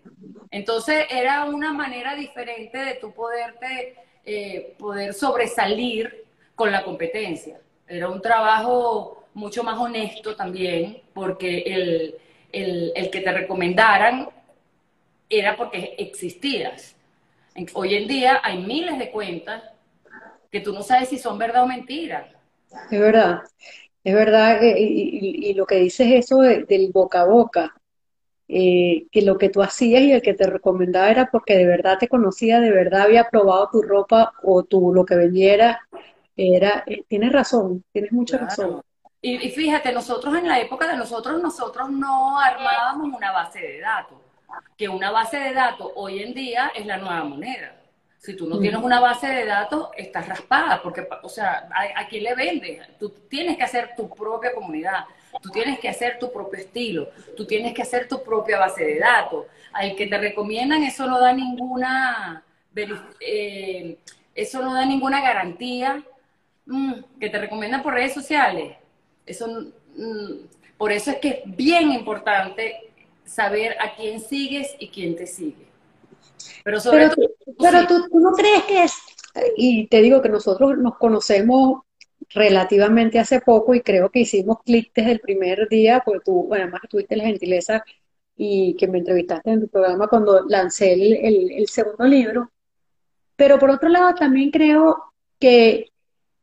Entonces 0.51 1.07
era 1.11 1.45
una 1.45 1.73
manera 1.73 2.15
diferente 2.15 2.79
de 2.79 2.95
tú 2.95 3.13
poderte, 3.13 3.97
eh, 4.25 4.75
poder 4.79 5.15
sobresalir 5.15 6.25
con 6.55 6.71
la 6.71 6.85
competencia. 6.85 7.59
Era 7.87 8.09
un 8.09 8.23
trabajo 8.23 9.25
mucho 9.35 9.65
más 9.65 9.79
honesto 9.79 10.37
también, 10.37 11.03
porque 11.13 11.63
el, 11.67 12.15
el, 12.53 12.93
el 12.95 13.11
que 13.11 13.21
te 13.21 13.33
recomendaran 13.33 14.29
era 15.33 15.57
porque 15.57 15.97
existías. 15.99 16.97
Hoy 17.75 17.95
en 17.97 18.09
día 18.09 18.41
hay 18.45 18.63
miles 18.63 18.99
de 18.99 19.11
cuentas 19.11 19.63
que 20.51 20.61
tú 20.61 20.73
no 20.73 20.83
sabes 20.83 21.11
si 21.11 21.19
son 21.19 21.39
verdad 21.39 21.65
o 21.65 21.67
mentira. 21.67 22.29
Es 22.91 23.01
verdad, 23.01 23.41
es 24.05 24.15
verdad, 24.15 24.61
y, 24.63 25.51
y 25.51 25.55
lo 25.55 25.67
que 25.67 25.77
dices 25.77 26.09
eso 26.13 26.39
de- 26.41 26.65
del 26.65 26.91
boca 26.93 27.23
a 27.23 27.25
boca, 27.27 27.75
eh, 28.49 29.07
que 29.13 29.23
lo 29.23 29.39
que 29.39 29.51
tú 29.51 29.63
hacías 29.63 30.03
y 30.03 30.13
el 30.13 30.23
que 30.23 30.35
te 30.35 30.47
recomendaba 30.47 31.11
era 31.11 31.31
porque 31.31 31.57
de 31.57 31.67
verdad 31.67 31.99
te 31.99 32.09
conocía, 32.09 32.61
de 32.61 32.71
verdad 32.73 33.03
había 33.03 33.31
probado 33.31 33.69
tu 33.73 33.83
ropa 33.83 34.35
o 34.43 34.65
tu 34.65 34.93
lo 34.95 35.05
que 35.07 35.17
vendiera, 35.17 35.81
era, 36.37 36.85
eh, 36.87 37.05
tienes 37.09 37.33
razón, 37.33 37.85
tienes 37.93 38.13
mucha 38.13 38.39
razón. 38.39 38.83
Y, 39.21 39.37
y 39.47 39.51
fíjate, 39.51 39.93
nosotros 39.93 40.37
en 40.37 40.49
la 40.49 40.61
época 40.61 40.89
de 40.89 40.97
nosotros, 40.97 41.41
nosotros 41.43 41.91
no 41.91 42.39
armábamos 42.41 43.17
una 43.17 43.33
base 43.33 43.61
de 43.61 43.81
datos, 43.81 44.19
que 44.77 44.89
una 44.89 45.11
base 45.11 45.39
de 45.39 45.53
datos 45.55 45.91
hoy 45.95 46.23
en 46.23 46.35
día 46.35 46.73
es 46.75 46.87
la 46.87 46.97
nueva 46.99 47.25
moneda. 47.25 47.77
Si 48.19 48.37
tú 48.37 48.47
no 48.49 48.59
tienes 48.61 48.81
Mm. 48.81 48.85
una 48.85 49.01
base 49.01 49.27
de 49.27 49.45
datos, 49.45 49.89
estás 49.97 50.29
raspada, 50.29 50.81
porque, 50.81 51.07
o 51.23 51.29
sea, 51.29 51.69
¿a, 51.75 52.01
a 52.03 52.07
quién 52.07 52.23
le 52.25 52.35
vendes? 52.35 52.81
Tú 52.99 53.11
tienes 53.29 53.57
que 53.57 53.65
hacer 53.65 53.91
tu 53.97 54.09
propia 54.09 54.55
comunidad, 54.55 55.05
tú 55.43 55.51
tienes 55.51 55.81
que 55.81 55.89
hacer 55.89 56.19
tu 56.21 56.33
propio 56.33 56.61
estilo, 56.61 57.09
tú 57.37 57.45
tienes 57.47 57.75
que 57.75 57.83
hacer 57.83 58.07
tu 58.07 58.23
propia 58.23 58.59
base 58.61 58.85
de 58.85 58.99
datos. 59.01 59.47
Al 59.73 59.97
que 59.97 60.07
te 60.07 60.19
recomiendan, 60.19 60.85
eso 60.85 61.07
no 61.07 61.19
da 61.21 61.33
ninguna, 61.33 62.45
eh, 63.21 63.99
eso 64.35 64.63
no 64.63 64.73
da 64.75 64.85
ninguna 64.87 65.21
garantía 65.21 66.03
mm, 66.67 66.93
que 67.19 67.29
te 67.29 67.39
recomiendan 67.39 67.83
por 67.83 67.95
redes 67.95 68.15
sociales. 68.15 68.77
Eso, 69.27 69.49
mm, 69.97 70.33
por 70.79 70.93
eso 70.93 71.11
es 71.11 71.17
que 71.17 71.29
es 71.29 71.41
bien 71.45 71.91
importante 71.91 72.92
saber 73.25 73.77
a 73.81 73.95
quién 73.95 74.21
sigues 74.21 74.75
y 74.79 74.89
quién 74.89 75.17
te 75.17 75.27
sigue. 75.27 75.67
Pero 76.65 76.81
sobre 76.81 76.99
Pero, 77.05 77.15
todo, 77.15 77.29
tú- 77.45 77.55
pero 77.59 77.81
sí, 77.81 77.87
tú, 77.89 78.09
tú 78.09 78.21
no 78.21 78.33
crees 78.33 78.63
que 78.65 78.83
es, 78.85 78.93
y 79.57 79.87
te 79.87 80.03
digo 80.03 80.21
que 80.23 80.29
nosotros 80.29 80.77
nos 80.79 80.97
conocemos 80.99 81.83
relativamente 82.31 83.19
hace 83.19 83.41
poco 83.41 83.75
y 83.75 83.81
creo 83.83 84.11
que 84.11 84.21
hicimos 84.21 84.59
clic 84.65 84.93
desde 84.95 85.13
el 85.13 85.21
primer 85.21 85.69
día, 85.69 86.03
porque 86.05 86.21
tú, 86.25 86.45
bueno, 86.49 86.65
además 86.65 86.83
tuviste 86.89 87.17
la 87.17 87.25
gentileza 87.25 87.85
y 88.37 88.75
que 88.77 88.89
me 88.89 88.99
entrevistaste 88.99 89.51
en 89.51 89.61
tu 89.63 89.69
programa 89.69 90.07
cuando 90.09 90.45
lancé 90.49 90.93
el, 90.95 91.13
el- 91.15 91.53
el 91.53 91.69
segundo 91.69 92.05
libro, 92.05 92.51
pero 93.37 93.59
por 93.59 93.71
otro 93.71 93.89
lado 93.89 94.15
también 94.15 94.51
creo 94.51 94.97
que 95.39 95.91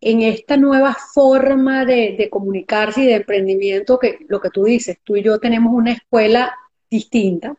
en 0.02 0.22
esta 0.22 0.56
nueva 0.58 0.96
forma 1.14 1.86
de, 1.86 2.16
de 2.18 2.30
comunicarse 2.30 3.02
y 3.02 3.06
de 3.08 3.16
emprendimiento, 3.16 4.00
que 4.00 4.20
lo 4.28 4.40
que 4.40 4.50
tú 4.50 4.64
dices, 4.64 4.98
tú 5.04 5.16
y 5.18 5.24
yo 5.24 5.40
tenemos 5.40 5.74
una 5.74 5.92
escuela 5.94 6.56
distinta, 6.90 7.56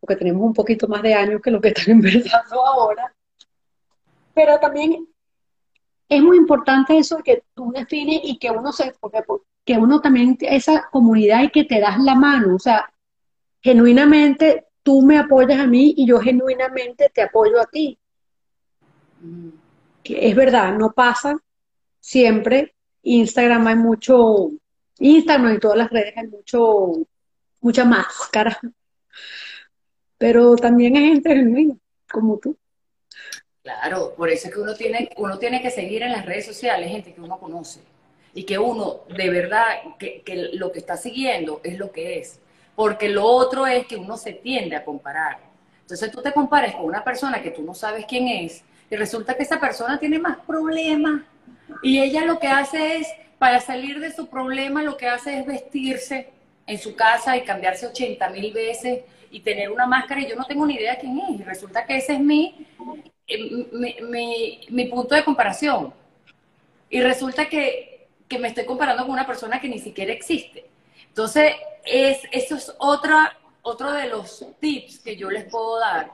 porque 0.00 0.16
tenemos 0.16 0.42
un 0.42 0.54
poquito 0.54 0.86
más 0.88 1.02
de 1.02 1.14
años 1.14 1.40
que 1.42 1.50
lo 1.50 1.60
que 1.60 1.68
están 1.74 1.96
empezando 1.96 2.66
ahora, 2.66 3.14
pero 4.34 4.58
también 4.58 5.06
es 6.08 6.22
muy 6.22 6.36
importante 6.36 6.98
eso 6.98 7.18
que 7.18 7.44
tú 7.54 7.72
defines 7.72 8.20
y 8.22 8.38
que 8.38 8.50
uno 8.50 8.72
se, 8.72 8.92
porque, 9.00 9.22
que 9.64 9.78
uno 9.78 10.00
también, 10.00 10.36
esa 10.40 10.88
comunidad 10.90 11.42
y 11.42 11.50
que 11.50 11.64
te 11.64 11.80
das 11.80 11.98
la 11.98 12.14
mano, 12.14 12.56
o 12.56 12.58
sea, 12.58 12.92
genuinamente 13.62 14.66
tú 14.82 15.02
me 15.02 15.18
apoyas 15.18 15.58
a 15.58 15.66
mí 15.66 15.94
y 15.96 16.06
yo 16.06 16.20
genuinamente 16.20 17.10
te 17.12 17.22
apoyo 17.22 17.60
a 17.60 17.66
ti. 17.66 17.98
es 20.04 20.36
verdad, 20.36 20.76
no 20.76 20.92
pasa 20.92 21.36
siempre. 21.98 22.74
Instagram 23.02 23.66
hay 23.66 23.76
mucho, 23.76 24.50
Instagram 24.98 25.54
y 25.54 25.58
todas 25.58 25.78
las 25.78 25.90
redes 25.90 26.14
hay 26.16 26.28
mucho, 26.28 27.06
mucha 27.64 27.86
máscara, 27.86 28.60
pero 30.18 30.54
también 30.54 30.96
hay 30.96 31.08
gente 31.08 31.34
genuina, 31.34 31.74
como 32.12 32.38
tú. 32.38 32.58
claro, 33.62 34.12
por 34.14 34.28
eso 34.28 34.48
es 34.48 34.54
que 34.54 34.60
uno 34.60 34.74
tiene, 34.74 35.08
uno 35.16 35.38
tiene 35.38 35.62
que 35.62 35.70
seguir 35.70 36.02
en 36.02 36.12
las 36.12 36.26
redes 36.26 36.44
sociales 36.44 36.90
gente 36.90 37.14
que 37.14 37.22
uno 37.22 37.38
conoce 37.38 37.80
y 38.34 38.44
que 38.44 38.58
uno 38.58 39.00
de 39.08 39.30
verdad, 39.30 39.64
que, 39.98 40.20
que 40.20 40.50
lo 40.52 40.72
que 40.72 40.80
está 40.80 40.98
siguiendo 40.98 41.62
es 41.64 41.78
lo 41.78 41.90
que 41.90 42.18
es. 42.18 42.38
Porque 42.76 43.08
lo 43.08 43.24
otro 43.24 43.66
es 43.66 43.86
que 43.86 43.96
uno 43.96 44.18
se 44.18 44.32
tiende 44.32 44.76
a 44.76 44.84
comparar. 44.84 45.38
Entonces 45.80 46.10
tú 46.10 46.20
te 46.20 46.32
compares 46.32 46.74
con 46.74 46.84
una 46.84 47.02
persona 47.02 47.40
que 47.40 47.50
tú 47.50 47.62
no 47.62 47.72
sabes 47.72 48.04
quién 48.06 48.28
es 48.28 48.62
y 48.90 48.96
resulta 48.96 49.34
que 49.34 49.44
esa 49.44 49.58
persona 49.58 49.98
tiene 49.98 50.18
más 50.18 50.36
problemas 50.46 51.22
y 51.82 51.98
ella 51.98 52.26
lo 52.26 52.38
que 52.38 52.48
hace 52.48 52.98
es, 52.98 53.08
para 53.38 53.60
salir 53.60 54.00
de 54.00 54.12
su 54.12 54.26
problema, 54.26 54.82
lo 54.82 54.98
que 54.98 55.08
hace 55.08 55.38
es 55.38 55.46
vestirse 55.46 56.34
en 56.66 56.78
su 56.78 56.94
casa 56.94 57.36
y 57.36 57.42
cambiarse 57.44 57.86
80 57.86 58.30
mil 58.30 58.52
veces 58.52 59.04
y 59.30 59.40
tener 59.40 59.70
una 59.70 59.86
máscara 59.86 60.20
y 60.20 60.28
yo 60.28 60.36
no 60.36 60.44
tengo 60.44 60.66
ni 60.66 60.74
idea 60.74 60.98
quién 60.98 61.18
es. 61.20 61.40
Y 61.40 61.42
resulta 61.42 61.84
que 61.84 61.96
ese 61.96 62.14
es 62.14 62.20
mi, 62.20 62.66
eh, 63.26 63.66
mi, 63.72 63.96
mi- 64.02 64.60
mi 64.70 64.84
punto 64.86 65.14
de 65.14 65.24
comparación. 65.24 65.92
Y 66.90 67.00
resulta 67.00 67.48
que, 67.48 68.08
que 68.28 68.38
me 68.38 68.48
estoy 68.48 68.64
comparando 68.64 69.02
con 69.02 69.12
una 69.12 69.26
persona 69.26 69.60
que 69.60 69.68
ni 69.68 69.78
siquiera 69.78 70.12
existe. 70.12 70.66
Entonces, 71.08 71.54
es, 71.84 72.20
eso 72.32 72.56
es 72.56 72.74
otra, 72.78 73.36
otro 73.62 73.92
de 73.92 74.08
los 74.08 74.46
tips 74.60 75.00
que 75.00 75.16
yo 75.16 75.30
les 75.30 75.44
puedo 75.44 75.78
dar 75.80 76.10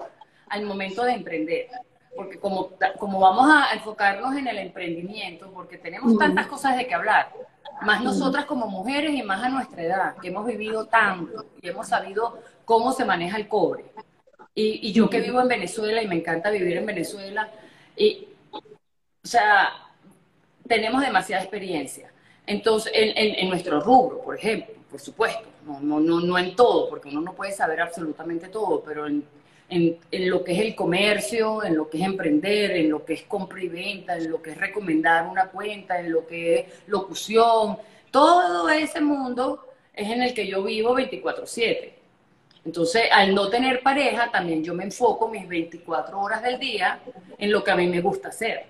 al 0.48 0.62
momento 0.62 1.04
de 1.04 1.12
emprender. 1.12 1.68
Porque 2.16 2.38
como, 2.38 2.70
como 2.98 3.20
vamos 3.20 3.48
a 3.52 3.72
enfocarnos 3.74 4.36
en 4.36 4.48
el 4.48 4.58
emprendimiento, 4.58 5.50
porque 5.52 5.78
tenemos 5.78 6.18
tantas 6.18 6.46
cosas 6.46 6.76
de 6.76 6.86
que 6.86 6.94
hablar, 6.94 7.30
más 7.82 8.02
nosotras 8.02 8.44
como 8.44 8.66
mujeres 8.68 9.12
y 9.14 9.22
más 9.22 9.42
a 9.42 9.48
nuestra 9.48 9.82
edad, 9.82 10.16
que 10.18 10.28
hemos 10.28 10.46
vivido 10.46 10.86
tanto 10.86 11.46
y 11.60 11.68
hemos 11.68 11.88
sabido 11.88 12.38
cómo 12.64 12.92
se 12.92 13.04
maneja 13.04 13.36
el 13.36 13.48
cobre. 13.48 13.84
Y, 14.54 14.92
yo 14.92 15.08
que 15.08 15.20
vivo 15.20 15.40
en 15.40 15.48
Venezuela 15.48 16.02
y 16.02 16.08
me 16.08 16.16
encanta 16.16 16.50
vivir 16.50 16.76
en 16.76 16.86
Venezuela, 16.86 17.50
y, 17.96 18.28
o 18.52 19.26
sea, 19.26 19.70
tenemos 20.66 21.00
demasiada 21.02 21.42
experiencia. 21.42 22.12
Entonces, 22.46 22.92
en, 22.94 23.16
en- 23.16 23.34
en 23.36 23.48
nuestro 23.48 23.80
rubro, 23.80 24.20
por 24.22 24.36
ejemplo, 24.36 24.74
por 24.90 25.00
supuesto, 25.00 25.48
no, 25.64 25.80
no, 25.80 26.00
no, 26.00 26.20
no 26.20 26.38
en 26.38 26.56
todo, 26.56 26.88
porque 26.90 27.08
uno 27.08 27.20
no 27.20 27.32
puede 27.32 27.52
saber 27.52 27.80
absolutamente 27.80 28.48
todo, 28.48 28.82
pero 28.82 29.06
en, 29.06 29.24
en- 29.70 29.98
lo 30.30 30.42
que 30.44 30.52
es 30.52 30.58
el 30.60 30.74
comercio, 30.74 31.64
en 31.64 31.76
lo 31.76 31.88
que 31.88 31.98
es 31.98 32.04
emprender, 32.04 32.72
en 32.72 32.90
lo 32.90 33.04
que 33.04 33.14
es 33.14 33.22
compra 33.22 33.62
y 33.62 33.68
venta, 33.68 34.16
en 34.16 34.30
lo 34.30 34.42
que 34.42 34.50
es 34.50 34.58
recomendar 34.58 35.26
una 35.28 35.46
cuenta, 35.48 36.00
en 36.00 36.12
lo 36.12 36.26
que 36.26 36.60
es 36.60 36.66
locución, 36.86 37.78
todo 38.10 38.68
ese 38.68 39.00
mundo 39.00 39.64
es 39.94 40.08
en 40.10 40.22
el 40.22 40.34
que 40.34 40.46
yo 40.46 40.62
vivo 40.64 40.94
24/7. 40.94 41.94
Entonces, 42.64 43.04
al 43.12 43.34
no 43.34 43.48
tener 43.48 43.82
pareja, 43.82 44.30
también 44.30 44.62
yo 44.62 44.74
me 44.74 44.84
enfoco 44.84 45.28
mis 45.28 45.48
24 45.48 46.20
horas 46.20 46.42
del 46.42 46.58
día 46.58 47.00
en 47.38 47.50
lo 47.52 47.64
que 47.64 47.70
a 47.70 47.76
mí 47.76 47.86
me 47.86 48.00
gusta 48.00 48.28
hacer. 48.28 48.66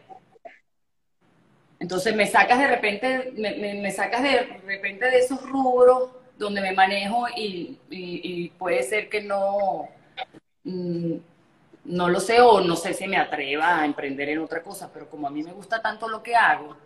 Entonces 1.78 2.14
me 2.14 2.26
sacas 2.26 2.58
de 2.58 2.66
repente, 2.68 3.32
me, 3.36 3.74
me- 3.74 3.90
sacas 3.90 4.22
de 4.22 4.38
repente 4.66 5.06
de 5.10 5.18
esos 5.18 5.40
rubros 5.48 6.10
donde 6.38 6.60
me 6.60 6.72
manejo 6.72 7.26
y, 7.36 7.78
puede 8.58 8.82
ser 8.82 9.08
que 9.08 9.22
no, 9.22 9.88
no 10.64 12.08
lo 12.08 12.20
sé 12.20 12.40
o 12.40 12.60
no 12.60 12.76
sé 12.76 12.94
si 12.94 13.08
me 13.08 13.16
atreva 13.16 13.80
a 13.80 13.86
emprender 13.86 14.28
en 14.28 14.38
otra 14.40 14.62
cosa, 14.62 14.90
pero 14.92 15.08
como 15.08 15.26
a 15.26 15.30
mí 15.30 15.42
me 15.42 15.52
gusta 15.52 15.80
tanto 15.80 16.08
lo 16.08 16.22
que 16.22 16.34
hago, 16.34 16.76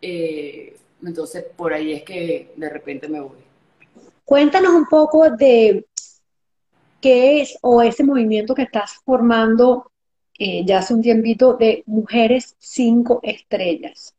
eh, 0.00 0.76
entonces 1.04 1.44
por 1.56 1.72
ahí 1.72 1.92
es 1.92 2.02
que 2.02 2.52
de 2.56 2.68
repente 2.68 3.08
me 3.08 3.20
voy. 3.20 3.38
Cuéntanos 4.24 4.72
un 4.72 4.86
poco 4.86 5.30
de 5.30 5.86
qué 7.00 7.42
es 7.42 7.58
o 7.62 7.82
ese 7.82 8.04
movimiento 8.04 8.54
que 8.54 8.62
estás 8.62 8.94
formando 9.04 9.90
eh, 10.38 10.64
ya 10.64 10.78
hace 10.78 10.94
un 10.94 11.02
tiempito 11.02 11.54
de 11.54 11.82
Mujeres 11.86 12.56
Cinco 12.58 13.20
Estrellas. 13.22 14.14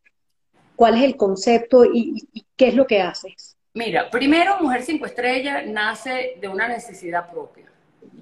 ¿Cuál 0.76 0.98
es 0.98 1.04
el 1.04 1.18
concepto 1.18 1.86
y, 1.86 2.16
y- 2.34 2.40
y 2.40 2.46
qué 2.56 2.70
es 2.70 2.76
lo 2.76 2.86
que 2.88 3.02
haces? 3.02 3.58
Mira, 3.74 4.10
primero 4.10 4.60
Mujer 4.60 4.84
Cinco 4.84 5.06
Estrellas 5.06 5.66
nace 5.68 6.38
de 6.40 6.48
una 6.48 6.68
necesidad 6.68 7.30
propia. 7.32 7.66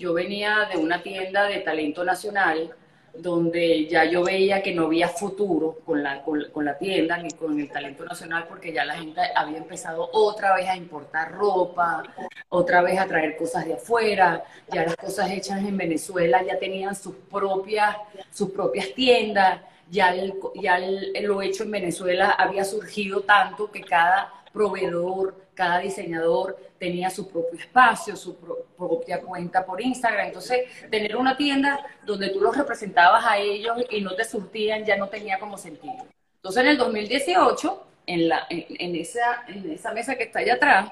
Yo 0.01 0.13
venía 0.15 0.67
de 0.74 0.79
una 0.79 1.03
tienda 1.03 1.43
de 1.43 1.60
talento 1.60 2.03
nacional 2.03 2.72
donde 3.13 3.86
ya 3.86 4.03
yo 4.05 4.24
veía 4.24 4.63
que 4.63 4.74
no 4.74 4.86
había 4.86 5.08
futuro 5.08 5.77
con 5.86 6.01
la, 6.01 6.24
con, 6.24 6.43
con 6.51 6.65
la 6.65 6.75
tienda 6.75 7.17
ni 7.17 7.29
con 7.29 7.60
el 7.60 7.70
talento 7.70 8.03
nacional 8.03 8.46
porque 8.50 8.74
ya 8.74 8.84
la 8.84 8.96
gente 8.96 9.22
había 9.36 9.60
empezado 9.60 10.10
otra 10.12 10.55
vez 10.55 10.67
a 10.67 10.75
importar 10.75 11.34
ropa, 11.34 12.01
otra 12.50 12.81
vez 12.81 12.98
a 13.00 13.05
traer 13.05 13.38
cosas 13.38 13.65
de 13.65 13.75
afuera, 13.75 14.43
ya 14.74 14.86
las 14.86 14.96
cosas 14.96 15.29
hechas 15.29 15.60
en 15.60 15.77
Venezuela 15.77 16.41
ya 16.41 16.58
tenían 16.58 16.96
sus 16.96 17.13
propias, 17.29 17.96
sus 18.31 18.50
propias 18.50 18.91
tiendas, 18.96 19.62
ya, 19.91 20.15
el- 20.15 20.34
ya 20.55 20.79
lo 21.22 21.43
hecho 21.43 21.62
en 21.62 21.70
Venezuela 21.72 22.31
había 22.31 22.63
surgido 22.65 23.22
tanto 23.22 23.70
que 23.70 23.81
cada 23.81 24.34
proveedor, 24.51 25.36
cada 25.62 25.77
diseñador 25.80 26.58
tenía 26.80 27.12
su 27.12 27.30
propio 27.30 27.60
espacio, 27.60 28.15
su 28.15 28.36
pro- 28.38 28.65
propia 28.75 29.22
cuenta 29.22 29.63
por 29.63 29.80
Instagram. 29.80 30.25
Entonces, 30.27 30.62
tener 30.89 31.15
una 31.15 31.38
tienda 31.38 31.86
donde 32.03 32.30
tú 32.30 32.39
los 32.41 32.58
representabas 32.58 33.24
a 33.27 33.38
ellos 33.38 33.77
y 33.91 34.01
no 34.01 34.15
te 34.15 34.24
surtían 34.24 34.84
ya 34.84 34.96
no 34.98 35.08
tenía 35.08 35.38
como 35.38 35.60
sentido. 35.60 36.03
Entonces, 36.38 36.63
en 36.63 36.70
el 36.70 36.77
2018, 36.80 37.88
en, 38.08 38.27
la, 38.30 38.48
en, 38.50 38.96
esa, 38.96 39.44
en 39.48 39.72
esa 39.72 39.94
mesa 39.94 40.15
que 40.15 40.24
está 40.24 40.39
allá 40.39 40.56
atrás, 40.56 40.91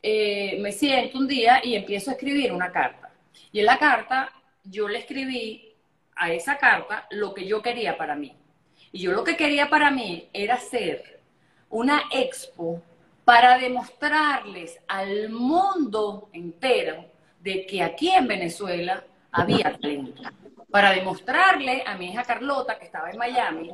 eh, 0.00 0.56
me 0.60 0.70
siento 0.70 1.18
un 1.18 1.26
día 1.26 1.60
y 1.64 1.74
empiezo 1.74 2.10
a 2.10 2.14
escribir 2.14 2.52
una 2.52 2.70
carta. 2.70 3.10
Y 3.50 3.58
en 3.58 3.66
la 3.66 3.78
carta 3.80 4.30
yo 4.62 4.86
le 4.86 4.98
escribí 5.00 5.74
a 6.14 6.30
esa 6.32 6.58
carta 6.58 7.08
lo 7.10 7.34
que 7.34 7.44
yo 7.44 7.60
quería 7.60 7.96
para 7.98 8.14
mí. 8.14 8.36
Y 8.92 9.00
yo 9.00 9.10
lo 9.10 9.24
que 9.24 9.36
quería 9.36 9.68
para 9.68 9.90
mí 9.90 10.28
era 10.32 10.54
hacer 10.54 11.18
una 11.70 12.02
expo 12.12 12.80
para 13.26 13.58
demostrarles 13.58 14.78
al 14.86 15.30
mundo 15.30 16.28
entero 16.32 17.06
de 17.40 17.66
que 17.66 17.82
aquí 17.82 18.08
en 18.08 18.28
Venezuela 18.28 19.02
había 19.32 19.76
talento. 19.76 20.22
Para 20.70 20.92
demostrarle 20.92 21.82
a 21.84 21.96
mi 21.96 22.10
hija 22.10 22.22
Carlota, 22.22 22.78
que 22.78 22.84
estaba 22.84 23.10
en 23.10 23.18
Miami, 23.18 23.72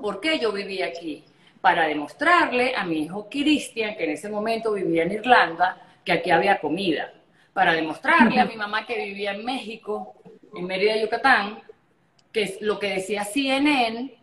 por 0.00 0.20
qué 0.20 0.38
yo 0.38 0.52
vivía 0.52 0.86
aquí. 0.86 1.24
Para 1.60 1.88
demostrarle 1.88 2.76
a 2.76 2.84
mi 2.84 3.02
hijo 3.02 3.28
Cristian, 3.28 3.96
que 3.96 4.04
en 4.04 4.10
ese 4.10 4.28
momento 4.28 4.74
vivía 4.74 5.02
en 5.02 5.10
Irlanda, 5.10 5.76
que 6.04 6.12
aquí 6.12 6.30
había 6.30 6.60
comida. 6.60 7.12
Para 7.52 7.72
demostrarle 7.72 8.38
a 8.38 8.44
mi 8.44 8.54
mamá 8.54 8.86
que 8.86 9.04
vivía 9.06 9.32
en 9.32 9.44
México, 9.44 10.14
en 10.54 10.66
Mérida, 10.66 10.96
Yucatán, 10.98 11.58
que 12.30 12.58
lo 12.60 12.78
que 12.78 12.90
decía 12.90 13.24
CNN 13.24 14.14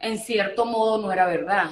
en 0.00 0.18
cierto 0.18 0.64
modo 0.64 0.98
no 0.98 1.12
era 1.12 1.26
verdad. 1.26 1.70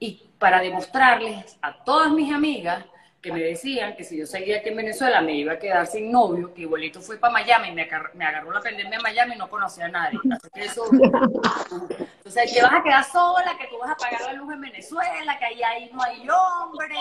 Y 0.00 0.23
para 0.38 0.60
demostrarles 0.60 1.56
a 1.62 1.84
todas 1.84 2.12
mis 2.12 2.32
amigas 2.32 2.84
que 3.24 3.32
me 3.32 3.40
decían 3.40 3.96
que 3.96 4.04
si 4.04 4.18
yo 4.18 4.26
seguía 4.26 4.58
aquí 4.58 4.68
en 4.68 4.76
Venezuela 4.76 5.22
me 5.22 5.34
iba 5.34 5.54
a 5.54 5.58
quedar 5.58 5.86
sin 5.86 6.12
novio, 6.12 6.52
que 6.52 6.60
igualito 6.62 7.00
fue 7.00 7.16
para 7.16 7.32
Miami, 7.32 7.72
me 7.72 7.82
agarró, 7.82 8.10
me 8.12 8.24
agarró 8.24 8.52
la 8.52 8.60
pandemia 8.60 8.96
en 8.96 9.02
Miami 9.02 9.34
y 9.34 9.38
no 9.38 9.48
conocía 9.48 9.86
a 9.86 9.88
nadie. 9.88 10.18
Así 10.30 10.48
que 10.52 10.64
eso, 10.66 10.84
entonces, 10.92 12.52
que 12.52 12.62
vas 12.62 12.74
a 12.74 12.82
quedar 12.82 13.04
sola, 13.04 13.56
que 13.58 13.66
tú 13.68 13.78
vas 13.78 13.92
a 13.92 13.96
pagar 13.96 14.20
la 14.20 14.32
luz 14.34 14.52
en 14.52 14.60
Venezuela, 14.60 15.38
que 15.38 15.44
ahí, 15.46 15.62
ahí 15.62 15.90
no 15.90 16.02
hay 16.02 16.28
hombre. 16.28 16.96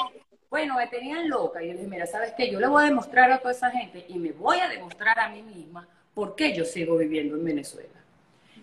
Bueno, 0.50 0.76
me 0.76 0.88
tenían 0.88 1.28
loca 1.28 1.62
y 1.62 1.68
yo 1.68 1.74
dije, 1.74 1.88
mira, 1.88 2.06
¿sabes 2.06 2.34
qué? 2.38 2.50
Yo 2.50 2.60
le 2.62 2.68
voy 2.68 2.84
a 2.84 2.86
demostrar 2.86 3.30
a 3.30 3.40
toda 3.40 3.52
esa 3.52 3.70
gente 3.72 4.06
y 4.08 4.18
me 4.18 4.32
voy 4.32 4.60
a 4.60 4.70
demostrar 4.70 5.20
a 5.20 5.28
mí 5.28 5.42
misma 5.42 5.86
por 6.14 6.36
qué 6.36 6.56
yo 6.56 6.64
sigo 6.64 6.96
viviendo 6.96 7.36
en 7.36 7.44
Venezuela. 7.44 8.00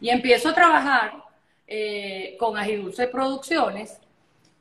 Y 0.00 0.09
empiezo 0.09 0.49
a 0.49 0.55
trabajar 0.55 1.12
eh, 1.67 2.37
con 2.39 2.57
Agidulce 2.57 3.07
Producciones, 3.09 4.00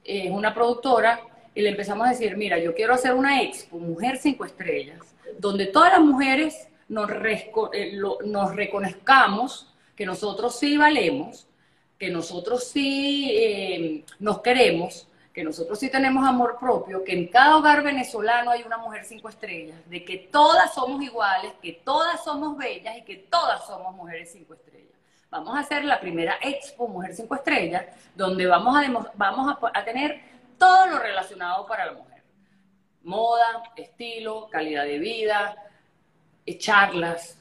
es 0.10 0.25
eh, 0.25 0.32
una 0.32 0.54
productora 0.54 1.22
y 1.54 1.62
le 1.62 1.70
empezamos 1.70 2.08
a 2.08 2.12
decir, 2.12 2.36
mira, 2.36 2.58
yo 2.58 2.74
quiero 2.74 2.94
hacer 2.94 3.13
una 3.13 3.42
expo, 3.42 3.78
Mujer 3.78 4.18
Cinco 4.18 4.44
Estrellas, 4.46 5.00
donde 5.38 5.68
todas 5.68 5.94
las 5.94 6.01
mujeres 6.01 6.68
nos, 6.88 7.10
eh, 7.74 8.00
nos 8.25 8.56
reconozcamos 8.56 9.72
que 9.96 10.06
nosotros 10.06 10.58
sí 10.58 10.78
valemos, 10.78 11.48
que 11.98 12.10
nosotros 12.10 12.63
sí 12.63 13.30
eh, 13.34 14.06
nos 14.20 14.42
queremos, 14.42 15.08
que 15.34 15.44
nosotros 15.44 15.78
sí 15.78 15.89
tenemos 15.89 16.28
amor 16.28 16.58
propio, 16.60 17.04
que 17.04 17.13
en 17.13 17.28
cada 17.28 17.58
hogar 17.58 17.84
venezolano 17.84 18.51
hay 18.51 18.63
una 18.63 18.78
mujer 18.78 19.06
cinco 19.06 19.30
estrellas, 19.30 19.78
de 19.89 20.04
que 20.04 20.18
todas 20.18 20.74
somos 20.74 21.04
iguales, 21.04 21.54
que 21.62 21.74
todas 21.74 22.24
somos 22.24 22.58
bellas 22.58 22.98
y 22.98 23.04
que 23.04 23.16
todas 23.18 23.66
somos 23.68 23.94
mujeres 23.96 24.32
cinco 24.32 24.56
estrellas. 24.56 24.99
Vamos 25.31 25.55
a 25.55 25.59
hacer 25.59 25.86
la 25.86 26.00
primera 26.00 26.39
expo 26.41 26.88
Mujer 26.88 27.13
cinco 27.13 27.36
estrellas, 27.36 27.86
donde 28.15 28.48
vamos 28.48 28.75
a, 28.75 29.12
vamos 29.15 29.57
a 29.74 29.86
tener 29.86 30.19
todo 30.57 30.88
lo 30.88 31.00
relacionado 31.00 31.67
para 31.67 31.86
la 31.86 31.93
mujer. 31.93 32.24
Moda, 33.03 33.63
estilo, 33.75 34.50
calidad 34.50 34.86
de 34.86 34.98
vida, 34.98 35.55
eh, 36.45 36.57
charlas, 36.57 37.38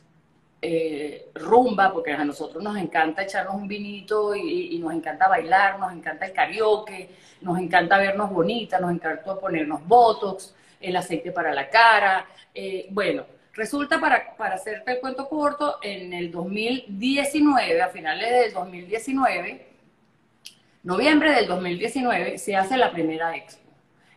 eh, 0.60 1.30
rumba, 1.34 1.90
porque 1.90 2.12
a 2.12 2.24
nosotros 2.24 2.62
nos 2.62 2.76
encanta 2.76 3.22
echarnos 3.22 3.54
un 3.54 3.66
vinito 3.66 4.34
y, 4.36 4.78
nos 4.78 4.92
encanta 4.92 5.26
bailar, 5.26 5.78
nos 5.78 5.92
encanta 5.92 6.26
el 6.26 6.32
karaoke, 6.32 7.10
nos 7.40 7.58
encanta 7.58 7.96
vernos 7.96 8.30
bonitas, 8.30 8.80
nos 8.80 8.92
encanta 8.92 9.34
ponernos 9.38 9.86
botox, 9.86 10.54
el 10.80 10.94
aceite 10.94 11.32
para 11.32 11.54
la 11.54 11.70
cara. 11.70 12.26
Eh, 12.54 12.86
bueno, 12.90 13.24
resulta 13.58 14.00
para, 14.00 14.36
para 14.36 14.54
hacerte 14.54 14.92
el 14.92 15.00
cuento 15.00 15.28
corto, 15.28 15.78
en 15.82 16.12
el 16.12 16.30
2019, 16.30 17.82
a 17.82 17.88
finales 17.88 18.30
del 18.30 18.52
2019, 18.52 19.66
noviembre 20.84 21.32
del 21.32 21.48
2019 21.48 22.38
se 22.38 22.54
hace 22.54 22.76
la 22.76 22.92
primera 22.92 23.36
expo. 23.36 23.68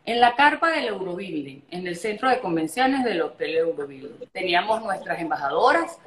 En 0.05 0.19
la 0.19 0.35
carpa 0.35 0.69
del 0.69 0.89
Eurobuilding, 0.89 1.63
en 1.71 1.87
el 1.87 1.95
centro 1.95 2.29
de 2.29 2.39
convenciones 2.39 3.03
del 3.03 3.21
Hotel 3.21 3.55
Eurobuilding. 3.55 4.27
Teníamos 4.31 4.83
nuestras 4.83 5.19
embajadoras, 5.19 5.97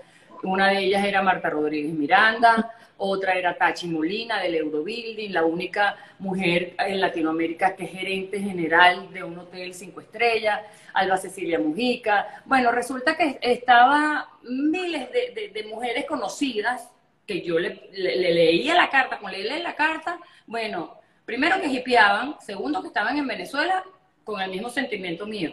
una 0.44 0.68
de 0.68 0.78
ellas 0.78 1.04
era 1.04 1.20
Marta 1.20 1.50
Rodríguez 1.50 1.92
Miranda, 1.92 2.70
otra 2.96 3.34
era 3.34 3.56
Tachi 3.56 3.88
Molina 3.88 4.40
del 4.40 4.54
Eurobuilding, 4.54 5.32
la 5.32 5.44
única 5.44 5.96
mujer 6.18 6.74
en 6.78 7.00
Latinoamérica 7.00 7.74
que 7.74 7.84
es 7.84 7.90
gerente 7.90 8.40
general 8.40 9.12
de 9.12 9.24
un 9.24 9.38
hotel 9.38 9.74
cinco 9.74 10.00
estrellas, 10.00 10.60
Alba 10.92 11.16
Cecilia 11.16 11.58
Mujica. 11.58 12.42
Bueno, 12.44 12.70
resulta 12.70 13.16
que 13.16 13.38
estaba 13.40 14.28
miles 14.42 15.10
de, 15.10 15.66
mujeres 15.68 16.04
conocidas 16.06 16.90
que 17.26 17.42
yo 17.42 17.58
le, 17.58 17.88
leía 17.92 18.74
la 18.74 18.90
carta, 18.90 19.18
con 19.18 19.32
leí 19.32 19.62
la 19.62 19.74
carta, 19.74 20.18
bueno, 20.46 21.00
primero 21.24 21.60
que 21.60 21.68
hipeaban, 21.68 22.36
segundo 22.40 22.82
que 22.82 22.88
estaban 22.88 23.16
en 23.16 23.26
Venezuela 23.26 23.82
con 24.24 24.40
el 24.40 24.50
mismo 24.50 24.68
sentimiento 24.68 25.26
mío. 25.26 25.52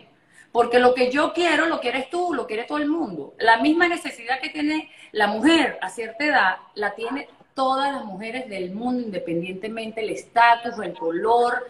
Porque 0.52 0.80
lo 0.80 0.94
que 0.94 1.10
yo 1.10 1.34
quiero, 1.34 1.68
lo 1.68 1.80
quieres 1.80 2.10
tú, 2.10 2.34
lo 2.34 2.46
quiere 2.46 2.64
todo 2.64 2.78
el 2.78 2.88
mundo. 2.88 3.34
La 3.40 3.58
misma 3.62 3.88
necesidad 3.88 4.42
que 4.42 4.50
tiene 4.50 4.90
la 5.12 5.28
mujer 5.28 5.78
a 5.82 5.90
cierta 5.90 6.26
edad, 6.26 6.58
la 6.76 6.94
tiene 6.94 7.28
todas 7.54 7.94
las 7.94 8.06
mujeres 8.06 8.50
del 8.50 8.72
mundo, 8.72 9.04
independientemente 9.06 10.02
el 10.02 10.10
estatus, 10.10 10.74
el 10.84 10.94
color, 10.94 11.70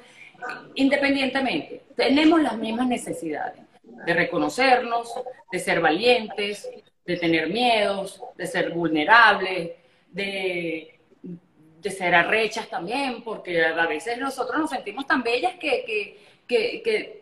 independientemente. 0.75 1.83
Tenemos 1.95 2.41
las 2.41 2.57
mismas 2.57 2.87
necesidades 2.87 3.61
de 3.83 4.13
reconocernos, 4.13 5.13
de 5.51 5.59
ser 5.59 5.79
valientes, 5.79 6.67
de 7.05 7.17
tener 7.17 7.49
miedos, 7.49 8.21
de 8.35 8.47
ser 8.47 8.71
vulnerables, 8.71 9.71
de 10.09 11.01
de 11.81 11.89
ser 11.89 12.13
arrechas 12.13 12.69
también, 12.69 13.23
porque 13.23 13.63
a 13.63 13.87
veces 13.87 14.17
nosotros 14.19 14.59
nos 14.59 14.69
sentimos 14.69 15.07
tan 15.07 15.23
bellas 15.23 15.53
que, 15.55 15.83
que, 16.47 16.81
que, 16.83 17.20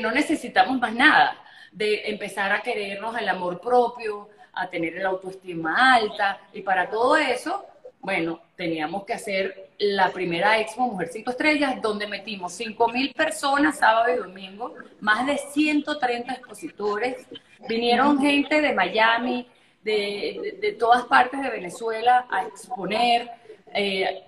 no 0.00 0.10
necesitamos 0.10 0.78
más 0.78 0.94
nada, 0.94 1.36
de 1.72 2.08
empezar 2.10 2.52
a 2.52 2.62
querernos 2.62 3.16
el 3.18 3.28
amor 3.28 3.60
propio, 3.60 4.28
a 4.52 4.68
tener 4.68 4.96
el 4.96 5.06
autoestima 5.06 5.94
alta, 5.94 6.40
y 6.52 6.62
para 6.62 6.90
todo 6.90 7.16
eso, 7.16 7.64
bueno, 8.00 8.40
teníamos 8.56 9.04
que 9.04 9.14
hacer 9.14 9.70
la 9.78 10.10
primera 10.10 10.58
Expo 10.58 10.82
Mujer 10.82 11.08
Cinco 11.12 11.30
Estrellas, 11.30 11.80
donde 11.80 12.06
metimos 12.06 12.52
5 12.52 12.88
mil 12.88 13.12
personas 13.12 13.78
sábado 13.78 14.12
y 14.12 14.16
domingo, 14.16 14.74
más 15.00 15.26
de 15.26 15.38
130 15.38 16.32
expositores, 16.32 17.26
vinieron 17.68 18.20
gente 18.20 18.60
de 18.60 18.72
Miami, 18.72 19.48
de, 19.82 20.58
de 20.60 20.72
todas 20.72 21.04
partes 21.04 21.40
de 21.40 21.50
Venezuela 21.50 22.26
a 22.30 22.42
exponer, 22.44 23.30
eh, 23.72 24.24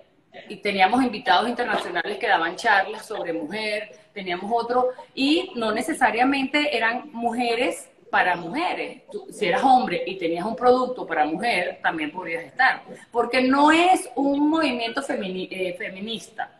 y 0.47 0.57
teníamos 0.57 1.03
invitados 1.03 1.49
internacionales 1.49 2.17
que 2.17 2.27
daban 2.27 2.55
charlas 2.55 3.05
sobre 3.05 3.33
mujer, 3.33 3.91
teníamos 4.13 4.51
otro, 4.53 4.89
y 5.13 5.51
no 5.55 5.71
necesariamente 5.71 6.75
eran 6.75 7.09
mujeres 7.11 7.89
para 8.11 8.35
mujeres. 8.35 9.03
si 9.31 9.45
eras 9.45 9.63
hombre 9.63 10.03
y 10.05 10.17
tenías 10.17 10.45
un 10.45 10.55
producto 10.55 11.07
para 11.07 11.25
mujer, 11.25 11.79
también 11.81 12.11
podrías 12.11 12.43
estar. 12.43 12.83
Porque 13.09 13.41
no 13.41 13.71
es 13.71 14.09
un 14.15 14.49
movimiento 14.49 15.01
eh, 15.09 15.75
feminista. 15.77 16.51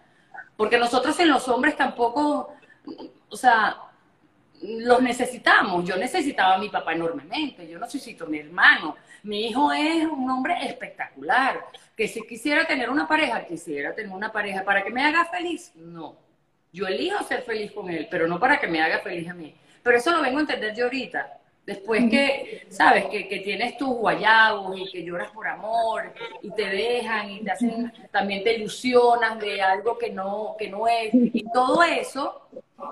Porque 0.55 0.79
nosotros 0.79 1.19
en 1.19 1.29
los 1.29 1.47
hombres 1.49 1.75
tampoco, 1.75 2.55
o 3.29 3.35
sea, 3.35 3.77
los 4.61 5.01
necesitamos. 5.01 5.83
Yo 5.85 5.97
necesitaba 5.97 6.55
a 6.55 6.57
mi 6.57 6.69
papá 6.69 6.93
enormemente, 6.93 7.67
yo 7.67 7.79
necesito 7.79 8.25
a 8.25 8.27
mi 8.29 8.39
hermano. 8.39 8.95
Mi 9.23 9.47
hijo 9.47 9.71
es 9.71 10.05
un 10.05 10.29
hombre 10.29 10.55
espectacular, 10.65 11.65
que 11.95 12.07
si 12.07 12.25
quisiera 12.25 12.65
tener 12.65 12.89
una 12.89 13.07
pareja, 13.07 13.45
quisiera 13.45 13.93
tener 13.93 14.11
una 14.11 14.31
pareja 14.31 14.63
para 14.63 14.83
que 14.83 14.89
me 14.89 15.03
haga 15.03 15.25
feliz. 15.25 15.71
No, 15.75 16.15
yo 16.71 16.87
elijo 16.87 17.23
ser 17.23 17.41
feliz 17.43 17.71
con 17.71 17.89
él, 17.89 18.07
pero 18.09 18.27
no 18.27 18.39
para 18.39 18.59
que 18.59 18.67
me 18.67 18.81
haga 18.81 18.99
feliz 18.99 19.29
a 19.29 19.33
mí. 19.33 19.53
Pero 19.83 19.97
eso 19.97 20.11
lo 20.11 20.21
vengo 20.21 20.37
a 20.37 20.41
entender 20.41 20.75
yo 20.75 20.85
ahorita. 20.85 21.37
Después 21.65 22.09
que, 22.09 22.65
sabes, 22.69 23.05
que, 23.05 23.27
que, 23.27 23.39
tienes 23.39 23.77
tus 23.77 23.89
guayabos 23.89 24.79
y 24.79 24.91
que 24.91 25.03
lloras 25.03 25.29
por 25.31 25.47
amor 25.47 26.11
y 26.41 26.51
te 26.51 26.65
dejan 26.65 27.29
y 27.29 27.43
te 27.43 27.51
hacen, 27.51 27.93
también 28.11 28.43
te 28.43 28.53
ilusionas 28.55 29.39
de 29.39 29.61
algo 29.61 29.97
que 29.97 30.09
no, 30.09 30.55
que 30.57 30.69
no 30.69 30.87
es. 30.87 31.11
Y 31.13 31.45
todo 31.53 31.83
eso, 31.83 32.47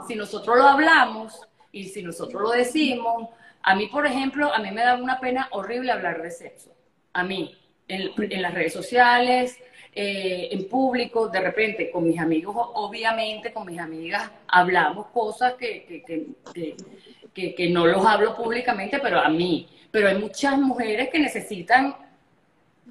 si 0.07 0.15
nosotros 0.15 0.55
lo 0.55 0.67
hablamos 0.67 1.41
y 1.71 1.85
si 1.85 2.03
nosotros 2.03 2.41
lo 2.41 2.51
decimos, 2.51 3.29
a 3.63 3.75
mí, 3.75 3.87
por 3.87 4.05
ejemplo, 4.05 4.53
a 4.53 4.59
mí 4.59 4.71
me 4.71 4.81
da 4.81 4.95
una 4.95 5.19
pena 5.19 5.47
horrible 5.51 5.91
hablar 5.91 6.21
de 6.21 6.31
sexo. 6.31 6.71
A 7.13 7.23
mí, 7.23 7.57
en, 7.87 8.41
las 8.41 8.53
redes 8.53 8.73
sociales, 8.73 9.57
eh, 9.93 10.49
en 10.51 10.69
público, 10.69 11.29
de 11.29 11.39
repente 11.39 11.89
con 11.89 12.03
mis 12.03 12.19
amigos, 12.19 12.55
obviamente 12.73 13.51
con 13.51 13.65
mis 13.65 13.79
amigas 13.79 14.29
hablamos 14.47 15.07
cosas 15.07 15.55
que, 15.55 16.03
que, 16.53 17.55
que, 17.55 17.69
no 17.69 17.87
los 17.87 18.05
hablo 18.05 18.35
públicamente, 18.35 18.99
pero 18.99 19.19
a 19.19 19.29
mí. 19.29 19.67
Pero 19.91 20.09
hay 20.09 20.17
muchas 20.17 20.57
mujeres 20.59 21.09
que 21.09 21.19
necesitan 21.19 21.95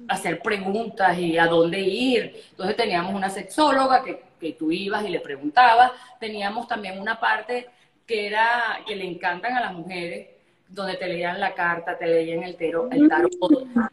hacer 0.07 0.41
preguntas 0.41 1.17
y 1.17 1.37
a 1.37 1.45
dónde 1.45 1.79
ir. 1.79 2.43
Entonces 2.51 2.75
teníamos 2.75 3.13
una 3.13 3.29
sexóloga 3.29 4.03
que, 4.03 4.21
que 4.39 4.53
tú 4.53 4.71
ibas 4.71 5.05
y 5.05 5.09
le 5.09 5.19
preguntabas. 5.21 5.91
Teníamos 6.19 6.67
también 6.67 6.99
una 6.99 7.19
parte 7.19 7.67
que 8.05 8.27
era 8.27 8.81
que 8.85 8.95
le 8.95 9.05
encantan 9.05 9.55
a 9.55 9.61
las 9.61 9.73
mujeres 9.73 10.27
donde 10.69 10.95
te 10.95 11.07
leían 11.07 11.39
la 11.39 11.53
carta, 11.53 11.97
te 11.97 12.05
leían 12.05 12.43
el, 12.43 12.55
tero, 12.55 12.87
el 12.91 13.09
tarot, 13.09 13.31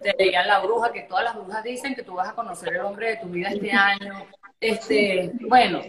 te 0.02 0.14
leían 0.18 0.46
la 0.46 0.60
bruja, 0.60 0.92
que 0.92 1.02
todas 1.02 1.24
las 1.24 1.34
brujas 1.34 1.64
dicen 1.64 1.94
que 1.94 2.02
tú 2.02 2.14
vas 2.14 2.28
a 2.28 2.34
conocer 2.34 2.74
el 2.74 2.82
hombre 2.82 3.10
de 3.10 3.16
tu 3.16 3.28
vida 3.28 3.48
este 3.48 3.72
año. 3.72 4.26
Este, 4.60 5.32
bueno, 5.40 5.82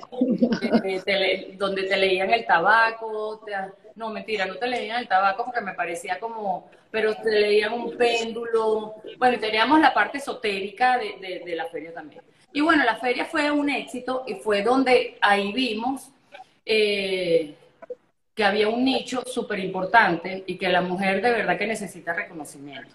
eh, 0.84 1.56
donde 1.58 1.84
te 1.84 1.98
leían 1.98 2.32
el 2.32 2.46
tabaco, 2.46 3.42
no, 3.96 4.10
mentira, 4.10 4.46
no 4.46 4.56
te 4.56 4.68
leían 4.68 5.00
el 5.00 5.08
tabaco 5.08 5.46
porque 5.46 5.62
me 5.62 5.74
parecía 5.74 6.20
como, 6.20 6.70
pero 6.92 7.16
te 7.16 7.32
leían 7.32 7.74
un 7.74 7.96
péndulo. 7.98 8.96
Bueno, 9.18 9.40
teníamos 9.40 9.80
la 9.80 9.94
parte 9.94 10.18
esotérica 10.18 10.98
de, 10.98 11.44
de 11.46 11.56
la 11.56 11.66
feria 11.68 11.94
también. 11.94 12.22
Y 12.54 12.62
bueno, 12.62 12.84
la 12.84 12.96
feria 12.96 13.26
fue 13.26 13.52
un 13.52 13.70
éxito 13.70 14.24
y 14.26 14.36
fue 14.36 14.64
donde 14.64 15.18
ahí 15.22 15.52
vimos 15.52 16.12
eh, 16.70 17.56
que 18.38 18.46
había 18.46 18.70
un 18.70 18.86
nicho 18.86 19.24
súper 19.26 19.58
importante 19.58 20.44
y 20.46 20.60
que 20.60 20.70
la 20.70 20.82
mujer 20.82 21.24
de 21.24 21.32
verdad 21.32 21.58
que 21.58 21.66
necesita 21.66 22.14
reconocimiento. 22.14 22.94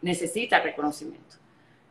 Necesita 0.00 0.60
reconocimiento. 0.60 1.36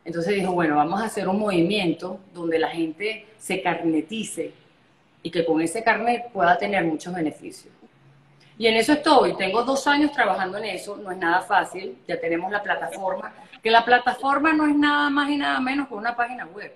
Entonces 0.04 0.34
dijo, 0.34 0.52
bueno, 0.52 0.76
vamos 0.78 1.00
a 1.00 1.06
hacer 1.06 1.28
un 1.28 1.38
movimiento 1.38 2.22
donde 2.34 2.58
la 2.58 2.70
gente 2.70 3.28
se 3.38 3.62
carnetice 3.62 4.52
y 5.22 5.30
que 5.30 5.46
con 5.46 5.62
ese 5.62 5.84
carnet 5.84 6.32
pueda 6.34 6.58
tener 6.58 6.84
muchos 6.86 7.14
beneficios. 7.14 7.72
Y 8.58 8.66
en 8.66 8.78
eso 8.78 8.94
estoy, 8.94 9.38
tengo 9.38 9.64
dos 9.64 9.86
años 9.86 10.12
trabajando 10.12 10.58
en 10.58 10.66
eso, 10.66 10.98
no 10.98 11.12
es 11.12 11.18
nada 11.20 11.42
fácil, 11.42 12.00
ya 12.08 12.20
tenemos 12.20 12.52
la 12.52 12.64
plataforma, 12.64 13.32
que 13.62 13.70
la 13.70 13.86
plataforma 13.86 14.54
no 14.54 14.66
es 14.66 14.76
nada 14.76 15.12
más 15.12 15.30
y 15.30 15.38
nada 15.38 15.60
menos 15.60 15.88
que 15.88 15.94
una 15.94 16.16
página 16.16 16.48
web. 16.48 16.76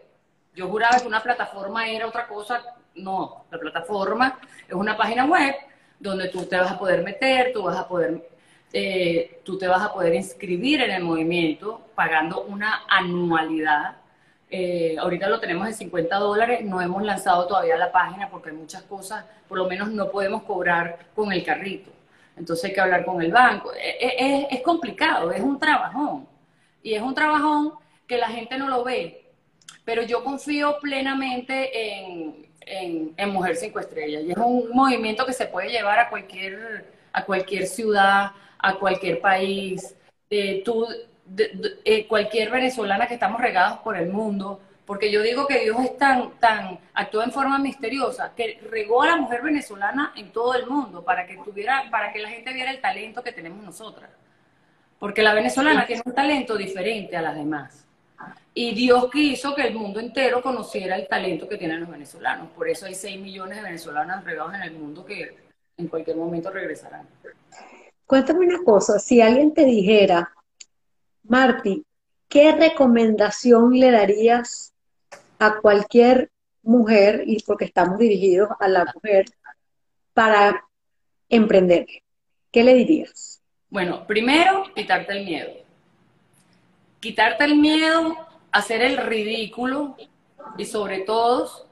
Yo 0.54 0.68
juraba 0.68 1.00
que 1.00 1.08
una 1.08 1.24
plataforma 1.24 1.88
era 1.90 2.06
otra 2.06 2.28
cosa, 2.28 2.62
no, 2.94 3.46
la 3.50 3.58
plataforma 3.58 4.40
es 4.68 4.76
una 4.76 4.96
página 4.96 5.26
web 5.26 5.56
donde 6.00 6.30
tú 6.30 6.46
te 6.46 6.58
vas 6.58 6.72
a 6.72 6.80
poder 6.80 7.04
meter, 7.04 7.52
tú 7.54 7.64
vas 7.64 7.78
a 7.78 7.88
poder, 7.88 8.28
eh, 8.72 9.42
tú 9.44 9.58
te 9.58 9.68
vas 9.68 9.82
a 9.82 9.94
poder 9.94 10.16
inscribir 10.16 10.82
en 10.82 10.92
el 10.92 11.04
movimiento 11.04 11.82
pagando 11.96 12.44
una 12.44 12.84
anualidad. 12.88 13.98
Eh, 14.50 14.96
ahorita 14.98 15.30
lo 15.30 15.40
tenemos 15.40 15.68
en 15.68 15.74
50 15.74 16.16
dólares, 16.18 16.64
no 16.64 16.82
hemos 16.82 17.04
lanzado 17.04 17.46
todavía 17.48 17.78
la 17.78 17.92
página 17.92 18.30
porque 18.30 18.50
hay 18.50 18.56
muchas 18.56 18.84
cosas, 18.84 19.26
por 19.48 19.58
lo 19.58 19.68
menos 19.68 19.90
no 19.90 20.10
podemos 20.10 20.44
cobrar 20.44 21.08
con 21.16 21.32
el 21.32 21.44
carrito. 21.44 21.92
Entonces 22.38 22.66
hay 22.66 22.74
que 22.74 22.82
hablar 22.82 23.06
con 23.06 23.22
el 23.22 23.32
banco. 23.32 23.72
Es, 23.74 24.48
es 24.50 24.62
complicado, 24.62 25.32
es 25.32 25.42
un 25.42 25.60
trabajón. 25.60 26.26
Y 26.82 26.94
es 26.94 27.02
un 27.02 27.14
trabajón 27.14 27.74
que 28.08 28.18
la 28.18 28.30
gente 28.30 28.58
no 28.58 28.70
lo 28.70 28.84
ve. 28.84 29.26
Pero 29.84 30.04
yo 30.04 30.24
confío 30.24 30.80
plenamente 30.80 31.70
en, 31.74 32.49
en, 32.62 33.30
Mujer 33.30 33.56
Cinco 33.56 33.80
Estrellas. 33.80 34.24
Y 34.24 34.32
es 34.32 34.38
un 34.38 34.70
movimiento 34.72 35.26
que 35.26 35.34
se 35.34 35.46
puede 35.46 35.70
llevar 35.70 36.00
a 36.00 36.10
cualquier, 36.10 36.86
a 37.14 37.24
cualquier 37.26 37.68
ciudad, 37.68 38.32
a 38.58 38.76
cualquier 38.76 39.22
país. 39.22 39.96
Eh, 40.30 40.62
tú, 40.64 40.88
eh, 41.86 42.08
cualquier 42.08 42.50
venezolana 42.50 43.08
que 43.08 43.14
estamos 43.14 43.40
regados 43.40 43.80
por 43.80 43.98
el 43.98 44.10
mundo, 44.10 44.60
porque 44.86 45.12
yo 45.12 45.22
digo 45.22 45.46
que 45.46 45.60
Dios 45.60 45.78
es 45.82 45.98
tan, 45.98 46.32
tan, 46.40 46.80
actúa 46.94 47.24
en 47.24 47.32
forma 47.32 47.60
misteriosa, 47.60 48.34
que 48.36 48.60
regó 48.70 49.04
a 49.04 49.08
la 49.08 49.16
mujer 49.18 49.42
venezolana 49.44 50.14
en 50.16 50.32
todo 50.32 50.56
el 50.56 50.66
mundo 50.66 51.04
para 51.04 51.28
que 51.28 51.38
tuviera, 51.38 51.84
para 51.92 52.12
que 52.12 52.20
la 52.20 52.30
gente 52.30 52.54
viera 52.54 52.72
el 52.72 52.82
talento 52.82 53.24
que 53.24 53.32
tenemos 53.32 53.64
nosotras. 53.64 54.10
Porque 54.98 55.22
la 55.22 55.34
venezolana 55.34 55.86
tiene 55.86 56.02
un 56.04 56.14
talento 56.14 56.58
diferente 56.58 57.16
a 57.16 57.22
las 57.22 57.36
demás. 57.36 57.89
Y 58.54 58.74
Dios 58.74 59.10
quiso 59.12 59.56
que 59.56 59.62
el 59.68 59.76
mundo 59.76 60.00
entero 60.00 60.42
conociera 60.42 60.96
el 60.96 61.08
talento 61.08 61.48
que 61.48 61.58
tienen 61.58 61.80
los 61.82 61.90
venezolanos. 61.90 62.50
Por 62.52 62.68
eso 62.68 62.86
hay 62.86 62.96
6 62.96 63.20
millones 63.20 63.58
de 63.58 63.64
venezolanas 63.64 64.24
regados 64.24 64.54
en 64.56 64.64
el 64.64 64.72
mundo 64.74 65.06
que 65.06 65.38
en 65.78 65.88
cualquier 65.88 66.18
momento 66.18 66.50
regresarán. 66.50 67.08
Cuéntame 68.06 68.46
una 68.48 68.64
cosa, 68.64 69.00
si 69.00 69.22
alguien 69.22 69.54
te 69.54 69.66
dijera, 69.66 70.34
Marti, 71.24 71.86
¿qué 72.28 72.52
recomendación 72.52 73.80
le 73.80 73.92
darías 73.92 74.74
a 75.38 75.58
cualquier 75.62 76.32
mujer, 76.64 77.24
y 77.26 77.42
porque 77.44 77.66
estamos 77.66 78.00
dirigidos 78.00 78.50
a 78.60 78.68
la 78.68 78.92
mujer, 78.94 79.26
para 80.14 80.66
emprender? 81.30 81.86
¿Qué 82.52 82.64
le 82.64 82.74
dirías? 82.74 83.42
Bueno, 83.70 84.06
primero, 84.08 84.64
quitarte 84.76 85.14
el 85.14 85.26
miedo. 85.26 85.52
Quitarte 87.00 87.46
el 87.46 87.56
miedo 87.56 88.16
hacer 88.52 88.82
el 88.82 88.98
ridículo 88.98 89.96
y 90.58 90.66
sobre 90.66 91.00
todo 91.00 91.70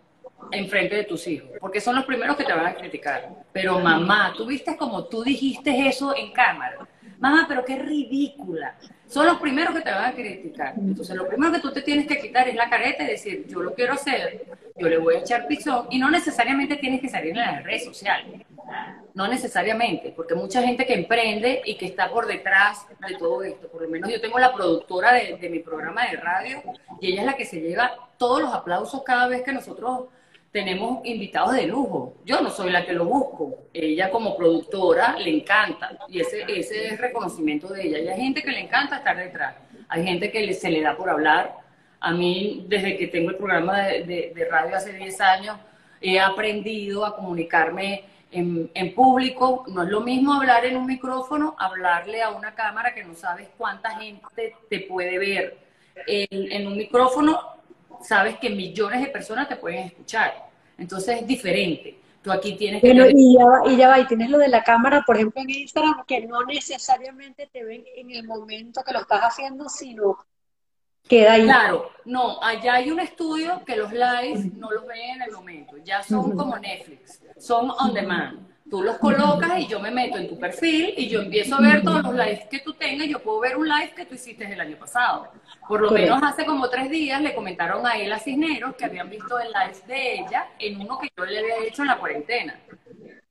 enfrente 0.51 0.95
de 0.95 1.03
tus 1.03 1.27
hijos, 1.27 1.49
porque 1.59 1.81
son 1.81 1.95
los 1.95 2.05
primeros 2.05 2.37
que 2.37 2.43
te 2.43 2.53
van 2.53 2.67
a 2.67 2.75
criticar. 2.75 3.29
Pero 3.51 3.79
mamá, 3.79 4.33
tú 4.37 4.45
viste 4.45 4.77
como 4.77 5.05
tú 5.05 5.23
dijiste 5.23 5.87
eso 5.87 6.15
en 6.15 6.31
cámara. 6.31 6.87
Mamá, 7.19 7.45
pero 7.47 7.65
qué 7.65 7.77
ridícula. 7.77 8.77
Son 9.07 9.25
los 9.25 9.39
primeros 9.39 9.73
que 9.73 9.81
te 9.81 9.89
van 9.89 10.05
a 10.05 10.13
criticar. 10.13 10.73
Entonces, 10.77 11.15
lo 11.15 11.27
primero 11.27 11.53
que 11.53 11.59
tú 11.59 11.71
te 11.71 11.81
tienes 11.81 12.07
que 12.07 12.19
quitar 12.19 12.47
es 12.47 12.55
la 12.55 12.69
careta 12.69 13.03
y 13.03 13.07
decir, 13.07 13.45
yo 13.47 13.61
lo 13.61 13.73
quiero 13.73 13.93
hacer, 13.93 14.45
yo 14.75 14.89
le 14.89 14.97
voy 14.97 15.15
a 15.15 15.19
echar 15.19 15.47
pisón, 15.47 15.87
y 15.89 15.97
no 15.97 16.09
necesariamente 16.11 16.75
tienes 16.75 16.99
que 16.99 17.09
salir 17.09 17.29
en 17.29 17.37
las 17.37 17.63
redes 17.63 17.85
sociales. 17.85 18.41
No 19.13 19.27
necesariamente, 19.27 20.13
porque 20.15 20.35
mucha 20.35 20.61
gente 20.61 20.85
que 20.85 20.93
emprende 20.93 21.61
y 21.65 21.75
que 21.75 21.85
está 21.85 22.09
por 22.09 22.27
detrás 22.27 22.85
de 23.07 23.15
todo 23.15 23.43
esto. 23.43 23.69
Por 23.69 23.83
lo 23.83 23.89
menos 23.89 24.11
yo 24.11 24.19
tengo 24.19 24.37
la 24.39 24.53
productora 24.53 25.13
de 25.13 25.49
mi 25.49 25.59
programa 25.59 26.05
de 26.05 26.17
radio 26.17 26.61
y 26.99 27.13
ella 27.13 27.21
es 27.21 27.25
la 27.27 27.35
que 27.35 27.45
se 27.45 27.61
lleva 27.61 28.09
todos 28.17 28.41
los 28.41 28.53
aplausos 28.53 29.03
cada 29.03 29.27
vez 29.27 29.41
que 29.41 29.53
nosotros 29.53 30.09
tenemos 30.51 31.05
invitados 31.05 31.53
de 31.53 31.67
lujo. 31.67 32.15
Yo 32.25 32.41
no 32.41 32.49
soy 32.49 32.71
la 32.71 32.85
que 32.85 32.93
lo 32.93 33.05
busco. 33.05 33.67
Ella 33.73 34.09
como 34.09 34.35
productora 34.35 35.17
le 35.17 35.37
encanta 35.37 35.97
y 36.07 36.21
ese, 36.21 36.45
ese 36.47 36.87
es 36.87 36.99
reconocimiento 36.99 37.67
de 37.67 37.87
ella. 37.87 37.99
Y 37.99 38.07
hay 38.07 38.21
gente 38.21 38.43
que 38.43 38.51
le 38.51 38.61
encanta 38.61 38.97
estar 38.97 39.17
detrás. 39.17 39.55
Hay 39.89 40.03
gente 40.03 40.31
que 40.31 40.53
se 40.53 40.69
le 40.69 40.81
da 40.81 40.95
por 40.95 41.09
hablar. 41.09 41.57
A 41.99 42.11
mí, 42.11 42.65
desde 42.67 42.97
que 42.97 43.07
tengo 43.07 43.31
el 43.31 43.37
programa 43.37 43.79
de, 43.79 44.31
de, 44.33 44.45
radio 44.49 44.75
hace 44.75 44.93
10 44.93 45.19
años, 45.21 45.57
he 45.99 46.19
aprendido 46.19 47.05
a 47.05 47.15
comunicarme 47.15 48.03
en, 48.31 48.69
en, 48.73 48.93
público. 48.93 49.65
No 49.67 49.83
es 49.83 49.89
lo 49.89 50.01
mismo 50.01 50.33
hablar 50.33 50.63
en 50.65 50.77
un 50.77 50.85
micrófono, 50.85 51.55
hablarle 51.57 52.21
a 52.21 52.29
una 52.29 52.53
cámara 52.53 52.93
que 52.93 53.03
no 53.03 53.15
sabes 53.15 53.49
cuánta 53.57 53.97
gente 53.97 54.55
te 54.69 54.81
puede 54.81 55.17
ver. 55.17 55.57
En, 56.05 56.51
en 56.51 56.67
un 56.67 56.77
micrófono 56.77 57.56
sabes 58.01 58.37
que 58.39 58.49
millones 58.49 59.01
de 59.01 59.07
personas 59.07 59.47
te 59.47 59.55
pueden 59.55 59.85
escuchar. 59.85 60.49
Entonces 60.77 61.21
es 61.21 61.27
diferente. 61.27 61.99
Tú 62.21 62.31
aquí 62.31 62.55
tienes 62.55 62.81
que... 62.81 62.89
y, 62.89 63.37
ya 63.37 63.45
va, 63.45 63.71
y 63.71 63.77
ya 63.77 63.87
va, 63.87 63.99
y 63.99 64.07
tienes 64.07 64.29
lo 64.29 64.37
de 64.37 64.49
la 64.49 64.63
cámara, 64.63 65.03
por 65.05 65.15
ejemplo, 65.15 65.41
en 65.41 65.49
Instagram, 65.49 66.03
que 66.05 66.25
no 66.25 66.43
necesariamente 66.43 67.47
te 67.51 67.63
ven 67.63 67.85
en 67.95 68.11
el 68.11 68.27
momento 68.27 68.83
que 68.83 68.91
lo 68.91 68.99
estás 68.99 69.21
haciendo, 69.21 69.69
sino 69.69 70.17
queda 71.07 71.33
ahí. 71.33 71.43
Claro, 71.43 71.89
no, 72.05 72.41
allá 72.43 72.75
hay 72.75 72.91
un 72.91 72.99
estudio 72.99 73.63
que 73.65 73.77
los 73.77 73.91
lives 73.91 74.53
no 74.55 74.71
los 74.71 74.85
ven 74.85 75.15
en 75.15 75.21
el 75.21 75.31
momento, 75.31 75.77
ya 75.77 76.03
son 76.03 76.35
como 76.35 76.57
Netflix, 76.57 77.21
son 77.37 77.71
on 77.71 77.93
demand. 77.93 78.47
Tú 78.69 78.83
los 78.83 78.97
colocas 78.97 79.59
y 79.59 79.67
yo 79.67 79.79
me 79.79 79.91
meto 79.91 80.17
en 80.17 80.27
tu 80.27 80.37
perfil 80.37 80.93
y 80.97 81.07
yo 81.07 81.21
empiezo 81.21 81.55
a 81.55 81.61
ver 81.61 81.83
todos 81.83 82.03
los 82.03 82.13
lives 82.13 82.45
que 82.49 82.59
tú 82.59 82.73
tengas. 82.73 83.07
Yo 83.07 83.19
puedo 83.19 83.39
ver 83.39 83.55
un 83.55 83.67
live 83.67 83.93
que 83.95 84.05
tú 84.05 84.15
hiciste 84.15 84.51
el 84.51 84.59
año 84.59 84.77
pasado. 84.77 85.31
Por 85.67 85.81
lo 85.81 85.91
menos 85.91 86.21
hace 86.21 86.45
como 86.45 86.69
tres 86.69 86.89
días 86.89 87.21
le 87.21 87.33
comentaron 87.33 87.85
a 87.87 87.97
él 87.97 88.11
a 88.11 88.19
Cisneros 88.19 88.75
que 88.75 88.85
habían 88.85 89.09
visto 89.09 89.39
el 89.39 89.47
live 89.47 89.87
de 89.87 90.13
ella 90.15 90.47
en 90.59 90.81
uno 90.81 90.99
que 90.99 91.09
yo 91.15 91.25
le 91.25 91.39
había 91.39 91.65
hecho 91.65 91.83
en 91.83 91.87
la 91.87 91.97
cuarentena. 91.97 92.59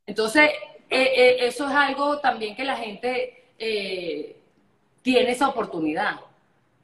Entonces, 0.06 0.50
eh, 0.88 1.12
eh, 1.16 1.36
eso 1.40 1.68
es 1.68 1.74
algo 1.74 2.18
también 2.18 2.54
que 2.54 2.64
la 2.64 2.76
gente 2.76 3.50
eh, 3.58 4.36
tiene 5.02 5.32
esa 5.32 5.48
oportunidad. 5.48 6.16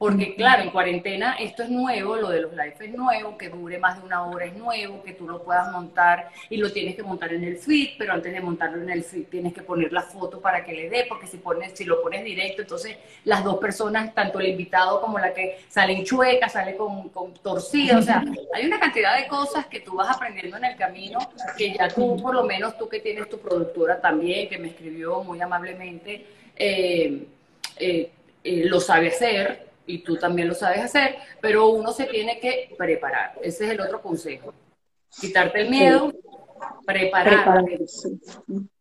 Porque 0.03 0.35
claro, 0.35 0.63
en 0.63 0.69
cuarentena 0.71 1.37
esto 1.39 1.63
es 1.63 1.69
nuevo, 1.69 2.17
lo 2.17 2.27
de 2.27 2.41
los 2.41 2.51
live 2.51 2.75
es 2.77 2.93
nuevo, 2.93 3.37
que 3.37 3.47
dure 3.47 3.77
más 3.77 3.97
de 3.97 4.05
una 4.05 4.27
hora 4.27 4.43
es 4.43 4.53
nuevo, 4.53 5.01
que 5.01 5.13
tú 5.13 5.25
lo 5.25 5.41
puedas 5.41 5.71
montar 5.71 6.29
y 6.49 6.57
lo 6.57 6.73
tienes 6.73 6.97
que 6.97 7.03
montar 7.03 7.31
en 7.31 7.45
el 7.45 7.55
feed, 7.57 7.91
pero 7.97 8.11
antes 8.11 8.33
de 8.33 8.41
montarlo 8.41 8.81
en 8.81 8.89
el 8.89 9.05
feed 9.05 9.27
tienes 9.27 9.53
que 9.53 9.61
poner 9.61 9.93
la 9.93 10.01
foto 10.01 10.41
para 10.41 10.65
que 10.65 10.73
le 10.73 10.89
dé, 10.89 11.05
porque 11.07 11.25
si 11.25 11.37
pones, 11.37 11.71
si 11.73 11.85
lo 11.85 12.01
pones 12.01 12.21
directo, 12.25 12.63
entonces 12.63 12.97
las 13.23 13.45
dos 13.45 13.59
personas, 13.59 14.13
tanto 14.13 14.41
el 14.41 14.47
invitado 14.49 14.99
como 14.99 15.19
la 15.19 15.33
que 15.33 15.59
salen 15.69 16.03
chueca, 16.03 16.49
sale 16.49 16.75
con, 16.75 17.07
con 17.07 17.33
torcida, 17.35 17.97
o 17.97 18.01
sea, 18.01 18.25
hay 18.53 18.65
una 18.65 18.81
cantidad 18.81 19.15
de 19.15 19.25
cosas 19.29 19.67
que 19.67 19.79
tú 19.79 19.95
vas 19.95 20.13
aprendiendo 20.13 20.57
en 20.57 20.65
el 20.65 20.75
camino, 20.75 21.19
que 21.57 21.73
ya 21.73 21.87
tú, 21.87 22.21
por 22.21 22.35
lo 22.35 22.43
menos 22.43 22.77
tú 22.77 22.89
que 22.89 22.99
tienes 22.99 23.29
tu 23.29 23.39
productora 23.39 24.01
también, 24.01 24.49
que 24.49 24.57
me 24.57 24.67
escribió 24.67 25.23
muy 25.23 25.39
amablemente, 25.39 26.25
eh, 26.57 27.25
eh, 27.77 28.11
eh, 28.43 28.65
lo 28.65 28.81
sabe 28.81 29.07
hacer 29.07 29.71
y 29.85 29.99
tú 29.99 30.17
también 30.17 30.47
lo 30.47 30.53
sabes 30.53 30.81
hacer, 30.81 31.17
pero 31.41 31.69
uno 31.69 31.91
se 31.91 32.05
tiene 32.05 32.39
que 32.39 32.73
preparar. 32.77 33.33
Ese 33.41 33.65
es 33.65 33.71
el 33.71 33.81
otro 33.81 34.01
consejo. 34.01 34.53
Quitarte 35.19 35.61
el 35.61 35.69
miedo, 35.69 36.11
prepararte. 36.85 37.79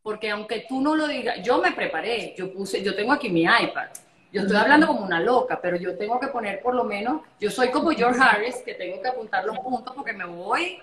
Porque 0.02 0.30
aunque 0.30 0.66
tú 0.68 0.80
no 0.80 0.94
lo 0.96 1.06
digas, 1.06 1.42
yo 1.42 1.60
me 1.60 1.72
preparé, 1.72 2.34
yo 2.36 2.52
puse, 2.52 2.82
yo 2.82 2.94
tengo 2.94 3.12
aquí 3.12 3.28
mi 3.28 3.42
iPad. 3.42 3.88
Yo 4.32 4.42
estoy 4.42 4.56
hablando 4.56 4.86
como 4.86 5.04
una 5.04 5.20
loca, 5.20 5.60
pero 5.60 5.76
yo 5.76 5.96
tengo 5.96 6.18
que 6.18 6.28
poner 6.28 6.62
por 6.62 6.74
lo 6.74 6.84
menos, 6.84 7.20
yo 7.38 7.50
soy 7.50 7.68
como 7.68 7.90
George 7.90 8.18
Harris, 8.20 8.56
que 8.64 8.74
tengo 8.74 9.02
que 9.02 9.08
apuntar 9.08 9.44
los 9.44 9.58
puntos 9.58 9.94
porque 9.94 10.14
me 10.14 10.24
voy 10.24 10.78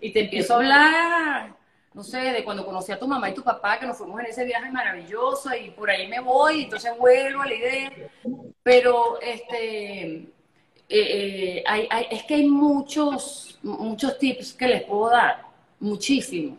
y 0.00 0.10
te 0.10 0.20
empiezo 0.20 0.54
a 0.54 0.56
hablar 0.56 1.63
no 1.94 2.02
sé, 2.02 2.18
de 2.18 2.42
cuando 2.42 2.66
conocí 2.66 2.90
a 2.90 2.98
tu 2.98 3.06
mamá 3.06 3.30
y 3.30 3.34
tu 3.34 3.42
papá, 3.42 3.78
que 3.78 3.86
nos 3.86 3.96
fuimos 3.96 4.20
en 4.20 4.26
ese 4.26 4.44
viaje 4.44 4.70
maravilloso 4.70 5.50
y 5.54 5.70
por 5.70 5.88
ahí 5.88 6.08
me 6.08 6.18
voy, 6.18 6.64
entonces 6.64 6.92
vuelvo 6.98 7.42
a 7.42 7.46
la 7.46 7.54
idea. 7.54 7.92
Pero 8.64 9.20
este, 9.20 10.04
eh, 10.06 10.28
eh, 10.88 11.64
hay, 11.64 11.88
es 12.10 12.24
que 12.24 12.34
hay 12.34 12.46
muchos, 12.48 13.60
muchos 13.62 14.18
tips 14.18 14.54
que 14.54 14.66
les 14.66 14.82
puedo 14.82 15.08
dar, 15.10 15.42
muchísimo. 15.78 16.56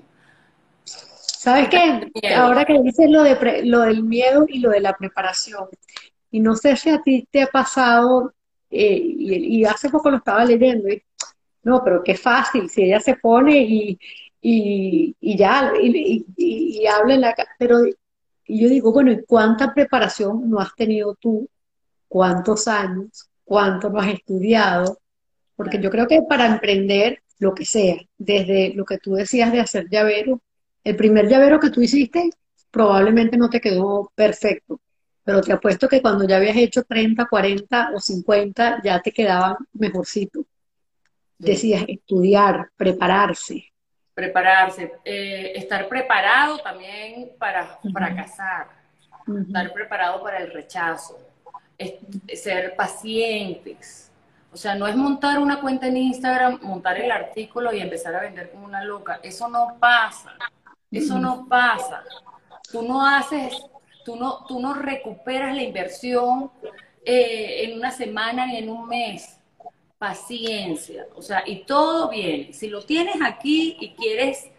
¿Sabes 0.85 1.67
qué? 1.69 2.33
Ahora 2.33 2.63
que 2.63 2.81
dices 2.81 3.09
lo, 3.09 3.21
de 3.23 3.63
lo 3.65 3.81
del 3.81 4.03
miedo 4.03 4.45
y 4.47 4.59
lo 4.59 4.69
de 4.69 4.79
la 4.79 4.93
preparación, 4.93 5.67
y 6.31 6.39
no 6.39 6.55
sé 6.55 6.77
si 6.77 6.89
a 6.89 7.01
ti 7.01 7.27
te 7.29 7.41
ha 7.41 7.47
pasado, 7.47 8.33
eh, 8.71 8.99
y, 9.03 9.59
y, 9.59 9.65
hace 9.65 9.89
poco 9.89 10.09
lo 10.09 10.17
estaba 10.17 10.43
leyendo, 10.45 10.89
y, 10.89 11.03
no, 11.63 11.83
pero 11.83 12.03
qué 12.03 12.15
fácil, 12.15 12.69
si 12.69 12.83
ella 12.83 12.99
se 12.99 13.15
pone 13.15 13.57
y, 13.57 13.99
y, 14.47 15.37
ya, 15.37 15.73
y, 15.81 16.85
habla 16.85 17.15
en 17.15 17.21
la 17.21 17.35
pero 17.57 17.79
yo 18.47 18.69
digo, 18.69 18.93
bueno, 18.93 19.11
¿y 19.11 19.23
cuánta 19.25 19.73
preparación 19.73 20.49
no 20.49 20.59
has 20.59 20.75
tenido 20.75 21.15
tú? 21.15 21.49
¿Cuántos 22.07 22.67
años? 22.67 23.27
¿Cuánto 23.43 23.89
no 23.89 23.99
has 23.99 24.13
estudiado? 24.13 24.99
Porque 25.55 25.81
yo 25.81 25.89
creo 25.89 26.07
que 26.07 26.21
para 26.29 26.45
emprender 26.45 27.23
lo 27.39 27.55
que 27.55 27.65
sea, 27.65 27.97
desde 28.19 28.73
lo 28.75 28.85
que 28.85 28.99
tú 28.99 29.15
decías 29.15 29.51
de 29.51 29.61
hacer 29.61 29.89
llavero, 29.89 30.41
el 30.83 30.95
primer 30.95 31.27
llavero 31.27 31.59
que 31.59 31.71
tú 31.71 31.81
hiciste 31.81 32.29
probablemente 32.69 33.37
no 33.37 33.49
te 33.49 33.59
quedó 33.59 34.11
perfecto, 34.13 34.79
pero 35.23 35.41
te 35.41 35.53
apuesto 35.53 35.87
que 35.87 36.01
cuando 36.03 36.27
ya 36.27 36.37
habías 36.37 36.57
hecho 36.57 36.83
30, 36.83 37.25
40 37.25 37.91
o 37.95 37.99
50 37.99 38.81
ya 38.83 39.01
te 39.01 39.11
quedaban 39.11 39.55
mejorcito. 39.73 40.45
Decías 41.39 41.83
estudiar, 41.87 42.69
prepararse, 42.77 43.73
prepararse, 44.15 44.93
eh, 45.03 45.51
estar 45.55 45.87
preparado 45.87 46.57
también 46.59 47.33
para 47.37 47.77
fracasar, 47.93 48.67
estar 49.45 49.73
preparado 49.73 50.23
para 50.23 50.39
el 50.39 50.51
rechazo, 50.51 51.19
ser 52.33 52.75
pacientes. 52.75 54.09
O 54.53 54.57
sea, 54.57 54.73
no 54.73 54.87
es 54.87 54.95
montar 54.95 55.37
una 55.37 55.59
cuenta 55.59 55.87
en 55.87 55.97
Instagram, 55.97 56.59
montar 56.63 56.97
el 56.97 57.11
artículo 57.11 57.73
y 57.73 57.81
empezar 57.81 58.15
a 58.15 58.21
vender 58.21 58.51
como 58.51 58.65
una 58.65 58.81
loca. 58.85 59.19
Eso 59.21 59.49
no 59.49 59.75
pasa. 59.79 60.31
Eso 60.89 61.19
no 61.19 61.45
pasa. 61.49 62.01
Tú 62.71 62.81
no 62.81 63.05
haces, 63.05 63.53
tú 64.05 64.15
no, 64.15 64.45
tú 64.45 64.61
no 64.61 64.73
recuperas 64.73 65.53
la 65.53 65.61
inversión 65.61 66.51
eh, 67.03 67.65
en 67.65 67.77
una 67.77 67.91
semana 67.91 68.45
ni 68.45 68.57
en 68.57 68.69
un 68.69 68.87
mes 68.87 69.41
paciencia, 69.97 71.07
o 71.15 71.21
sea, 71.21 71.43
y 71.45 71.63
todo 71.63 72.09
bien. 72.09 72.53
Si 72.53 72.67
lo 72.67 72.83
tienes 72.83 73.15
aquí 73.23 73.77
y 73.79 73.91
quieres 73.91 74.49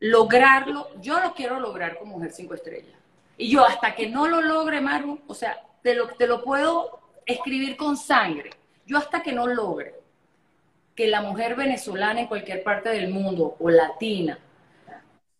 lograrlo, 0.00 0.88
yo 1.00 1.20
lo 1.20 1.34
quiero 1.34 1.60
lograr 1.60 1.98
como 1.98 2.16
mujer 2.16 2.32
cinco 2.32 2.54
estrellas. 2.54 2.96
Y 3.36 3.50
yo 3.50 3.64
hasta 3.64 3.94
que 3.94 4.08
no 4.08 4.26
lo 4.28 4.40
logre, 4.40 4.80
Maru, 4.80 5.20
o 5.26 5.34
sea, 5.34 5.60
te 5.82 5.94
lo, 5.94 6.08
te 6.08 6.26
lo 6.26 6.42
puedo 6.42 7.00
escribir 7.24 7.76
con 7.76 7.96
sangre. 7.96 8.50
Yo 8.86 8.98
hasta 8.98 9.22
que 9.22 9.32
no 9.32 9.46
logre 9.46 9.94
que 10.94 11.06
la 11.06 11.20
mujer 11.20 11.54
venezolana 11.54 12.20
en 12.20 12.26
cualquier 12.26 12.64
parte 12.64 12.88
del 12.88 13.08
mundo 13.08 13.54
o 13.60 13.70
latina 13.70 14.38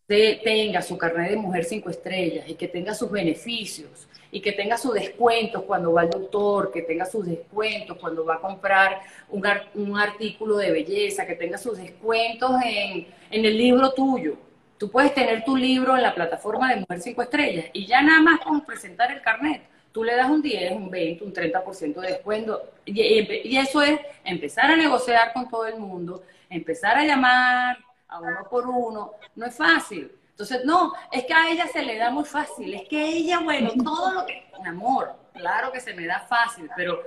tenga 0.06 0.80
su 0.80 0.96
carnet 0.96 1.30
de 1.30 1.36
mujer 1.36 1.64
cinco 1.64 1.90
estrellas 1.90 2.48
y 2.48 2.54
que 2.54 2.68
tenga 2.68 2.94
sus 2.94 3.10
beneficios 3.10 4.08
y 4.30 4.40
que 4.40 4.52
tenga 4.52 4.76
sus 4.76 4.94
descuentos 4.94 5.62
cuando 5.62 5.92
va 5.92 6.02
al 6.02 6.10
doctor, 6.10 6.70
que 6.70 6.82
tenga 6.82 7.06
sus 7.06 7.26
descuentos 7.26 7.96
cuando 7.98 8.24
va 8.24 8.34
a 8.34 8.40
comprar 8.40 9.00
un, 9.28 9.42
un 9.74 9.98
artículo 9.98 10.56
de 10.58 10.70
belleza, 10.70 11.26
que 11.26 11.34
tenga 11.34 11.56
sus 11.56 11.78
descuentos 11.78 12.50
en, 12.64 13.06
en, 13.30 13.44
el 13.44 13.56
libro 13.56 13.92
tuyo. 13.92 14.36
Tú 14.76 14.90
puedes 14.90 15.14
tener 15.14 15.44
tu 15.44 15.56
libro 15.56 15.96
en 15.96 16.02
la 16.02 16.14
plataforma 16.14 16.70
de 16.70 16.80
Mujer 16.80 17.00
5 17.00 17.22
Estrellas 17.22 17.66
y 17.72 17.86
ya 17.86 18.02
nada 18.02 18.20
más 18.20 18.40
con 18.40 18.64
presentar 18.64 19.10
el 19.10 19.22
carnet, 19.22 19.62
tú 19.92 20.04
le 20.04 20.14
das 20.14 20.28
un 20.28 20.42
10, 20.42 20.72
un 20.72 20.90
20, 20.90 21.24
un 21.24 21.32
30% 21.32 22.00
de 22.00 22.08
descuento. 22.08 22.70
Y, 22.84 23.00
y 23.00 23.56
eso 23.56 23.82
es 23.82 23.98
empezar 24.24 24.70
a 24.70 24.76
negociar 24.76 25.32
con 25.32 25.48
todo 25.48 25.66
el 25.66 25.78
mundo, 25.78 26.22
empezar 26.50 26.98
a 26.98 27.04
llamar 27.04 27.78
a 28.08 28.20
uno 28.20 28.46
por 28.50 28.66
uno. 28.66 29.12
No 29.34 29.46
es 29.46 29.56
fácil 29.56 30.12
entonces, 30.38 30.64
no, 30.64 30.92
es 31.10 31.24
que 31.24 31.34
a 31.34 31.50
ella 31.50 31.66
se 31.66 31.82
le 31.82 31.98
da 31.98 32.10
muy 32.10 32.24
fácil, 32.24 32.72
es 32.72 32.86
que 32.86 33.04
ella, 33.04 33.40
bueno, 33.40 33.72
todo 33.82 34.12
lo 34.12 34.24
que, 34.24 34.46
amor, 34.64 35.12
claro 35.34 35.72
que 35.72 35.80
se 35.80 35.94
me 35.94 36.06
da 36.06 36.20
fácil, 36.20 36.70
pero 36.76 37.02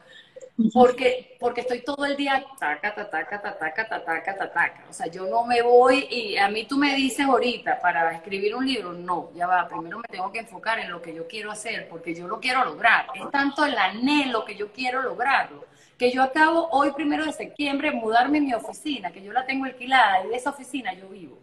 porque, 0.74 1.38
porque 1.39 1.62
estoy 1.62 1.82
todo 1.82 2.06
el 2.06 2.17
día 2.17 2.44
taca, 2.60 2.94
taca, 2.94 3.41
taca, 3.41 3.88
taca, 3.88 4.36
taca, 4.36 4.84
O 4.89 4.91
sea, 4.91 5.08
yo 5.08 5.28
no 5.28 5.46
me 5.46 5.62
voy 5.62 6.10
y 6.12 6.36
a 6.36 6.50
mí 6.50 6.65
tú 6.65 6.78
me 6.78 6.94
dices 6.94 7.26
ahorita 7.26 7.80
para 7.80 8.12
escribir 8.12 8.54
un 8.54 8.65
libro, 8.65 8.91
no, 8.91 9.32
ya 9.34 9.48
va, 9.48 9.65
primero 9.65 10.00
me 10.00 10.10
tengo 10.10 10.30
que 10.30 10.39
enfocar 10.39 10.80
en 10.80 10.91
lo 10.91 11.02
que 11.02 11.15
yo 11.15 11.26
quiero 11.26 11.52
hacer, 11.52 11.88
porque 11.88 12.13
yo 12.13 12.28
lo 12.28 12.41
quiero 12.41 12.65
lograr. 12.65 13.06
Es 13.15 13.32
tanto 13.32 13.63
el 13.63 13.78
anhelo 13.78 14.44
que 14.44 14.58
yo 14.58 14.74
quiero 14.74 15.02
lograrlo, 15.04 15.63
que 15.98 16.12
yo 16.12 16.22
acabo 16.22 16.67
hoy, 16.72 16.91
primero 16.91 17.24
de 17.24 17.32
septiembre, 17.32 17.91
mudarme 17.91 18.39
en 18.39 18.48
mi 18.48 18.54
oficina, 18.54 19.10
que 19.10 19.24
yo 19.24 19.32
la 19.32 19.46
tengo 19.46 19.63
alquilada 19.63 20.26
y 20.26 20.28
de 20.28 20.36
esa 20.36 20.50
oficina 20.50 20.94
yo 20.94 21.08
vivo. 21.08 21.39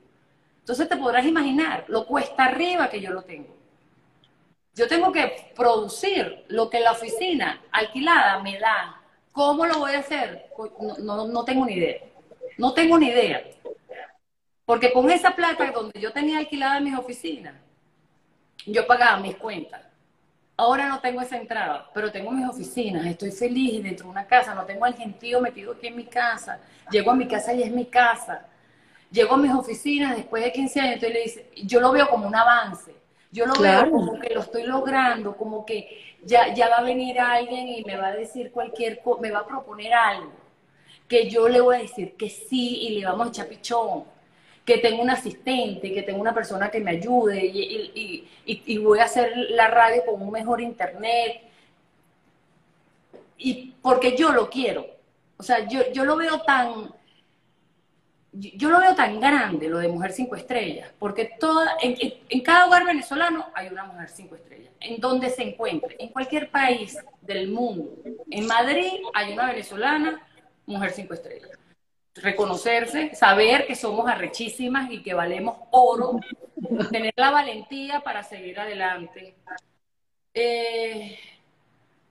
Entonces 0.68 0.86
te 0.86 0.98
podrás 0.98 1.24
imaginar 1.24 1.86
lo 1.88 2.04
cuesta 2.04 2.44
arriba 2.44 2.90
que 2.90 3.00
yo 3.00 3.10
lo 3.10 3.22
tengo. 3.22 3.56
Yo 4.74 4.86
tengo 4.86 5.10
que 5.10 5.50
producir 5.56 6.44
lo 6.48 6.68
que 6.68 6.80
la 6.80 6.92
oficina 6.92 7.62
alquilada 7.72 8.42
me 8.42 8.58
da. 8.58 9.00
¿Cómo 9.32 9.64
lo 9.64 9.78
voy 9.78 9.92
a 9.92 10.00
hacer? 10.00 10.50
No, 10.98 11.26
no, 11.26 11.44
tengo 11.46 11.64
ni 11.64 11.72
idea. 11.72 12.02
No 12.58 12.74
tengo 12.74 12.98
ni 12.98 13.06
idea. 13.06 13.42
Porque 14.66 14.92
con 14.92 15.10
esa 15.10 15.34
plata 15.34 15.70
donde 15.70 15.98
yo 15.98 16.12
tenía 16.12 16.36
alquilada 16.36 16.80
mis 16.80 16.98
oficinas, 16.98 17.54
yo 18.66 18.86
pagaba 18.86 19.16
mis 19.20 19.36
cuentas. 19.36 19.80
Ahora 20.54 20.86
no 20.86 21.00
tengo 21.00 21.22
esa 21.22 21.38
entrada, 21.38 21.88
pero 21.94 22.12
tengo 22.12 22.30
mis 22.30 22.46
oficinas, 22.46 23.06
estoy 23.06 23.30
feliz 23.30 23.82
dentro 23.82 24.04
de 24.04 24.10
una 24.10 24.26
casa, 24.26 24.54
no 24.54 24.66
tengo 24.66 24.84
al 24.84 24.94
gentío 24.94 25.40
metido 25.40 25.72
aquí 25.72 25.86
en 25.86 25.96
mi 25.96 26.04
casa. 26.04 26.60
Llego 26.90 27.10
a 27.10 27.14
mi 27.14 27.26
casa 27.26 27.54
y 27.54 27.62
es 27.62 27.70
mi 27.70 27.86
casa 27.86 28.48
llego 29.10 29.34
a 29.34 29.38
mis 29.38 29.52
oficinas 29.52 30.16
después 30.16 30.44
de 30.44 30.52
15 30.52 30.80
años, 30.80 31.02
y 31.02 31.12
le 31.12 31.22
dice, 31.22 31.50
yo 31.64 31.80
lo 31.80 31.92
veo 31.92 32.08
como 32.08 32.26
un 32.26 32.34
avance, 32.34 32.94
yo 33.30 33.46
lo 33.46 33.54
veo 33.54 33.90
como 33.90 34.18
que 34.18 34.34
lo 34.34 34.40
estoy 34.40 34.64
logrando, 34.64 35.36
como 35.36 35.64
que 35.64 36.16
ya, 36.24 36.52
ya 36.54 36.68
va 36.68 36.76
a 36.76 36.82
venir 36.82 37.20
alguien 37.20 37.68
y 37.68 37.84
me 37.84 37.96
va 37.96 38.08
a 38.08 38.14
decir 38.14 38.50
cualquier 38.50 39.00
cosa, 39.00 39.20
me 39.20 39.30
va 39.30 39.40
a 39.40 39.46
proponer 39.46 39.92
algo, 39.92 40.32
que 41.06 41.28
yo 41.28 41.48
le 41.48 41.60
voy 41.60 41.76
a 41.76 41.80
decir 41.80 42.14
que 42.16 42.28
sí 42.28 42.82
y 42.82 42.98
le 42.98 43.06
vamos 43.06 43.26
a 43.26 43.30
echar 43.30 43.48
pichón, 43.48 44.04
que 44.64 44.78
tengo 44.78 45.02
un 45.02 45.10
asistente, 45.10 45.92
que 45.94 46.02
tengo 46.02 46.20
una 46.20 46.34
persona 46.34 46.70
que 46.70 46.80
me 46.80 46.90
ayude 46.90 47.44
y, 47.46 48.28
y 48.44 48.78
voy 48.78 48.98
a 48.98 49.04
hacer 49.04 49.32
la 49.50 49.68
radio 49.68 50.04
con 50.04 50.20
un 50.20 50.30
mejor 50.30 50.60
internet. 50.60 51.40
Y 53.38 53.72
porque 53.80 54.14
yo 54.14 54.30
lo 54.30 54.50
quiero. 54.50 54.86
O 55.38 55.42
sea, 55.42 55.66
yo, 55.66 55.90
yo 55.92 56.04
lo 56.04 56.16
veo 56.16 56.40
tan, 56.42 56.92
yo 58.38 58.70
lo 58.70 58.80
veo 58.80 58.94
tan 58.94 59.20
grande 59.20 59.68
lo 59.68 59.78
de 59.78 59.88
Mujer 59.88 60.12
Cinco 60.12 60.36
Estrellas, 60.36 60.90
porque 60.98 61.32
toda, 61.38 61.76
en, 61.80 62.40
cada 62.42 62.66
hogar 62.66 62.84
venezolano 62.84 63.46
hay 63.54 63.68
una 63.68 63.84
Mujer 63.84 64.08
Cinco 64.08 64.36
Estrellas, 64.36 64.72
en 64.80 65.00
donde 65.00 65.30
se 65.30 65.42
encuentre, 65.42 65.96
en 65.98 66.10
cualquier 66.10 66.50
país 66.50 66.98
del 67.20 67.48
mundo. 67.48 67.96
En 68.30 68.46
Madrid 68.46 68.92
hay 69.14 69.32
una 69.32 69.46
venezolana, 69.46 70.22
Mujer 70.66 70.90
Cinco 70.92 71.14
Estrellas. 71.14 71.50
Reconocerse, 72.14 73.14
saber 73.14 73.66
que 73.66 73.74
somos 73.74 74.08
arrechísimas 74.08 74.90
y 74.90 75.02
que 75.02 75.14
valemos 75.14 75.56
oro, 75.70 76.20
tener 76.90 77.14
la 77.16 77.30
valentía 77.30 78.00
para 78.00 78.22
seguir 78.22 78.58
adelante. 78.60 79.34
Eh, 80.34 81.18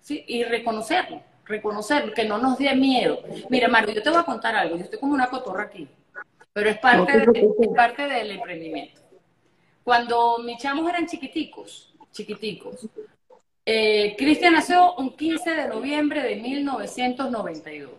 sí, 0.02 0.26
y 0.28 0.44
reconocerlo, 0.44 1.22
reconocerlo, 1.46 2.13
que 2.13 2.26
no 2.26 2.38
nos 2.38 2.58
dé 2.58 2.74
miedo. 2.76 3.22
Mira, 3.50 3.70
Mario, 3.70 3.96
yo 3.96 4.04
te 4.04 4.10
voy 4.10 4.20
a 4.20 4.24
contar 4.24 4.56
algo, 4.56 4.76
yo 4.76 4.84
estoy 4.84 5.00
como 5.00 5.13
una 5.13 5.30
cotorra 5.30 5.63
aquí 5.63 5.88
pero 6.58 6.72
es 6.72 6.80
parte, 6.80 7.20
de, 7.20 7.70
parte 7.76 8.08
del 8.08 8.32
emprendimiento. 8.32 9.00
Cuando 9.84 10.39
mis 10.39 10.58
chamos 10.58 10.89
eran 10.89 11.06
chiquiticos, 11.06 11.93
chiquiticos, 12.12 12.89
eh, 13.63 14.15
Cristian 14.17 14.54
nació 14.54 14.96
un 14.96 15.15
15 15.15 15.52
de 15.52 15.67
noviembre 15.67 16.24
de 16.24 16.38
1992. 16.38 17.91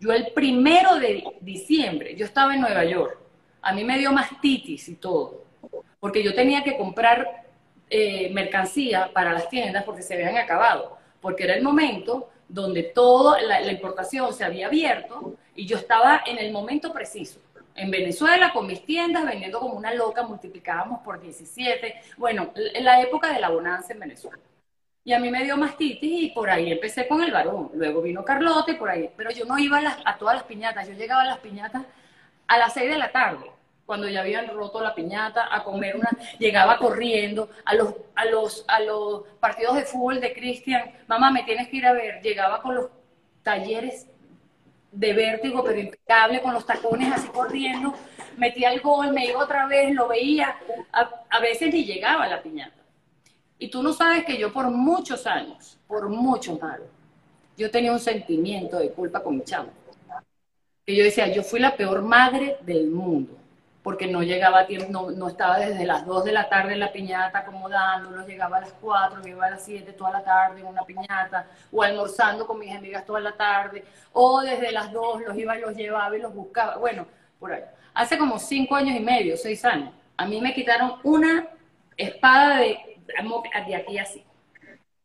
Yo 0.00 0.12
el 0.12 0.32
primero 0.34 0.96
de 0.96 1.24
diciembre, 1.40 2.14
yo 2.14 2.26
estaba 2.26 2.54
en 2.54 2.60
Nueva 2.60 2.84
York. 2.84 3.16
A 3.62 3.72
mí 3.72 3.84
me 3.84 3.96
dio 3.96 4.12
mastitis 4.12 4.86
y 4.90 4.96
todo, 4.96 5.42
porque 5.98 6.22
yo 6.22 6.34
tenía 6.34 6.62
que 6.62 6.76
comprar 6.76 7.46
eh, 7.88 8.28
mercancía 8.34 9.10
para 9.14 9.32
las 9.32 9.48
tiendas 9.48 9.82
porque 9.84 10.02
se 10.02 10.12
habían 10.12 10.36
acabado, 10.36 10.98
porque 11.22 11.44
era 11.44 11.54
el 11.54 11.62
momento 11.62 12.28
donde 12.48 12.82
toda 12.82 13.40
la 13.40 13.72
importación 13.72 14.34
se 14.34 14.44
había 14.44 14.66
abierto 14.66 15.36
y 15.56 15.64
yo 15.64 15.78
estaba 15.78 16.22
en 16.26 16.36
el 16.36 16.52
momento 16.52 16.92
preciso 16.92 17.40
en 17.74 17.90
Venezuela 17.90 18.52
con 18.52 18.66
mis 18.66 18.84
tiendas 18.84 19.24
vendiendo 19.24 19.58
como 19.60 19.74
una 19.74 19.92
loca, 19.92 20.22
multiplicábamos 20.22 21.00
por 21.00 21.20
17. 21.20 21.94
Bueno, 22.16 22.52
en 22.54 22.84
la 22.84 23.00
época 23.00 23.32
de 23.32 23.40
la 23.40 23.50
bonanza 23.50 23.92
en 23.92 24.00
Venezuela. 24.00 24.38
Y 25.06 25.12
a 25.12 25.18
mí 25.18 25.30
me 25.30 25.44
dio 25.44 25.56
mastitis 25.56 26.22
y 26.22 26.30
por 26.30 26.48
ahí 26.48 26.72
empecé 26.72 27.06
con 27.06 27.22
el 27.22 27.30
varón. 27.30 27.70
Luego 27.74 28.00
vino 28.00 28.24
Carlota 28.24 28.72
y 28.72 28.76
por 28.76 28.88
ahí. 28.88 29.10
Pero 29.16 29.30
yo 29.30 29.44
no 29.44 29.58
iba 29.58 29.80
a, 30.04 30.16
todas 30.16 30.36
las 30.36 30.44
piñatas. 30.44 30.88
Yo 30.88 30.94
llegaba 30.94 31.22
a 31.22 31.26
las 31.26 31.38
piñatas 31.38 31.82
a 32.46 32.58
las 32.58 32.72
6 32.72 32.90
de 32.90 32.98
la 32.98 33.12
tarde. 33.12 33.50
cuando 33.84 34.08
ya 34.08 34.20
habían 34.20 34.48
roto 34.48 34.80
la 34.80 34.94
piñata, 34.94 35.54
a 35.54 35.62
comer 35.62 35.96
una, 35.96 36.08
llegaba 36.38 36.78
corriendo 36.78 37.50
a 37.66 37.74
los, 37.74 37.94
a 38.14 38.24
los, 38.24 38.64
a 38.66 38.80
los 38.80 39.24
partidos 39.40 39.76
de 39.76 39.82
fútbol 39.84 40.22
de 40.22 40.32
Cristian, 40.32 40.90
mamá, 41.06 41.30
me 41.30 41.42
tienes 41.42 41.68
que 41.68 41.76
ir 41.76 41.86
a 41.86 41.92
ver, 41.92 42.22
llegaba 42.22 42.62
con 42.62 42.74
los 42.76 42.88
talleres 43.42 44.08
de 44.94 45.12
vértigo, 45.12 45.62
pero 45.64 45.78
impecable, 45.78 46.40
con 46.40 46.54
los 46.54 46.64
tacones 46.64 47.12
así 47.12 47.28
corriendo, 47.28 47.94
metía 48.36 48.72
el 48.72 48.80
gol, 48.80 49.12
me 49.12 49.26
iba 49.26 49.42
otra 49.42 49.66
vez, 49.66 49.92
lo 49.94 50.08
veía, 50.08 50.56
a, 50.92 51.10
a 51.30 51.40
veces 51.40 51.72
ni 51.72 51.84
llegaba 51.84 52.24
a 52.24 52.28
la 52.28 52.42
piñata. 52.42 52.82
Y 53.58 53.68
tú 53.68 53.82
no 53.82 53.92
sabes 53.92 54.24
que 54.24 54.38
yo 54.38 54.52
por 54.52 54.70
muchos 54.70 55.26
años, 55.26 55.78
por 55.86 56.08
muchos 56.08 56.62
años, 56.62 56.88
yo 57.56 57.70
tenía 57.70 57.92
un 57.92 58.00
sentimiento 58.00 58.78
de 58.78 58.90
culpa 58.90 59.22
con 59.22 59.36
mi 59.36 59.44
chamo. 59.44 59.70
Que 60.84 60.94
yo 60.94 61.04
decía, 61.04 61.28
yo 61.32 61.42
fui 61.42 61.60
la 61.60 61.76
peor 61.76 62.02
madre 62.02 62.58
del 62.62 62.88
mundo 62.88 63.43
porque 63.84 64.06
no 64.06 64.22
llegaba 64.22 64.60
a 64.60 64.66
tiempo, 64.66 64.90
no, 64.90 65.10
no, 65.10 65.28
estaba 65.28 65.58
desde 65.58 65.84
las 65.84 66.06
2 66.06 66.24
de 66.24 66.32
la 66.32 66.48
tarde 66.48 66.72
en 66.72 66.80
la 66.80 66.90
piñata 66.90 67.40
acomodándolos, 67.40 68.26
llegaba 68.26 68.56
a 68.56 68.60
las 68.62 68.72
4, 68.80 69.20
llegaba 69.22 69.44
a 69.44 69.50
las 69.50 69.64
7 69.66 69.92
toda 69.92 70.10
la 70.10 70.24
tarde 70.24 70.62
en 70.62 70.66
una 70.66 70.86
piñata, 70.86 71.46
o 71.70 71.82
almorzando 71.82 72.46
con 72.46 72.58
mis 72.58 72.74
amigas 72.74 73.04
toda 73.04 73.20
la 73.20 73.36
tarde, 73.36 73.84
o 74.14 74.40
desde 74.40 74.72
las 74.72 74.90
2 74.90 75.24
los 75.26 75.36
iba 75.36 75.58
y 75.58 75.60
los 75.60 75.76
llevaba 75.76 76.16
y 76.16 76.22
los 76.22 76.34
buscaba, 76.34 76.78
bueno, 76.78 77.06
por 77.38 77.52
ahí. 77.52 77.62
Hace 77.92 78.16
como 78.16 78.38
5 78.38 78.74
años 78.74 78.96
y 78.96 79.00
medio, 79.00 79.36
6 79.36 79.64
años, 79.66 79.90
a 80.16 80.24
mí 80.24 80.40
me 80.40 80.54
quitaron 80.54 80.94
una 81.02 81.46
espada 81.94 82.60
de, 82.60 82.78
de 83.66 83.76
aquí 83.76 83.98
así, 83.98 84.24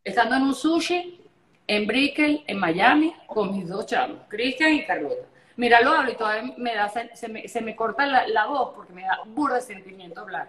estando 0.02 0.36
en 0.36 0.42
un 0.42 0.54
sushi, 0.54 1.20
en 1.66 1.86
Brickell, 1.86 2.44
en 2.46 2.58
Miami, 2.58 3.14
con 3.26 3.52
mis 3.52 3.68
dos 3.68 3.84
chamos, 3.84 4.22
Cristian 4.26 4.72
y 4.72 4.86
Carlota 4.86 5.29
Mira, 5.60 5.82
lo 5.82 5.90
hablo 5.90 6.10
y 6.10 6.14
todavía 6.14 6.54
me 6.56 6.74
da, 6.74 6.88
se, 6.88 7.60
me, 7.60 7.76
corta 7.76 8.06
la, 8.06 8.46
voz 8.46 8.72
porque 8.74 8.94
me 8.94 9.02
da 9.02 9.18
burro 9.26 9.56
de 9.56 9.60
sentimiento 9.60 10.22
hablar. 10.22 10.48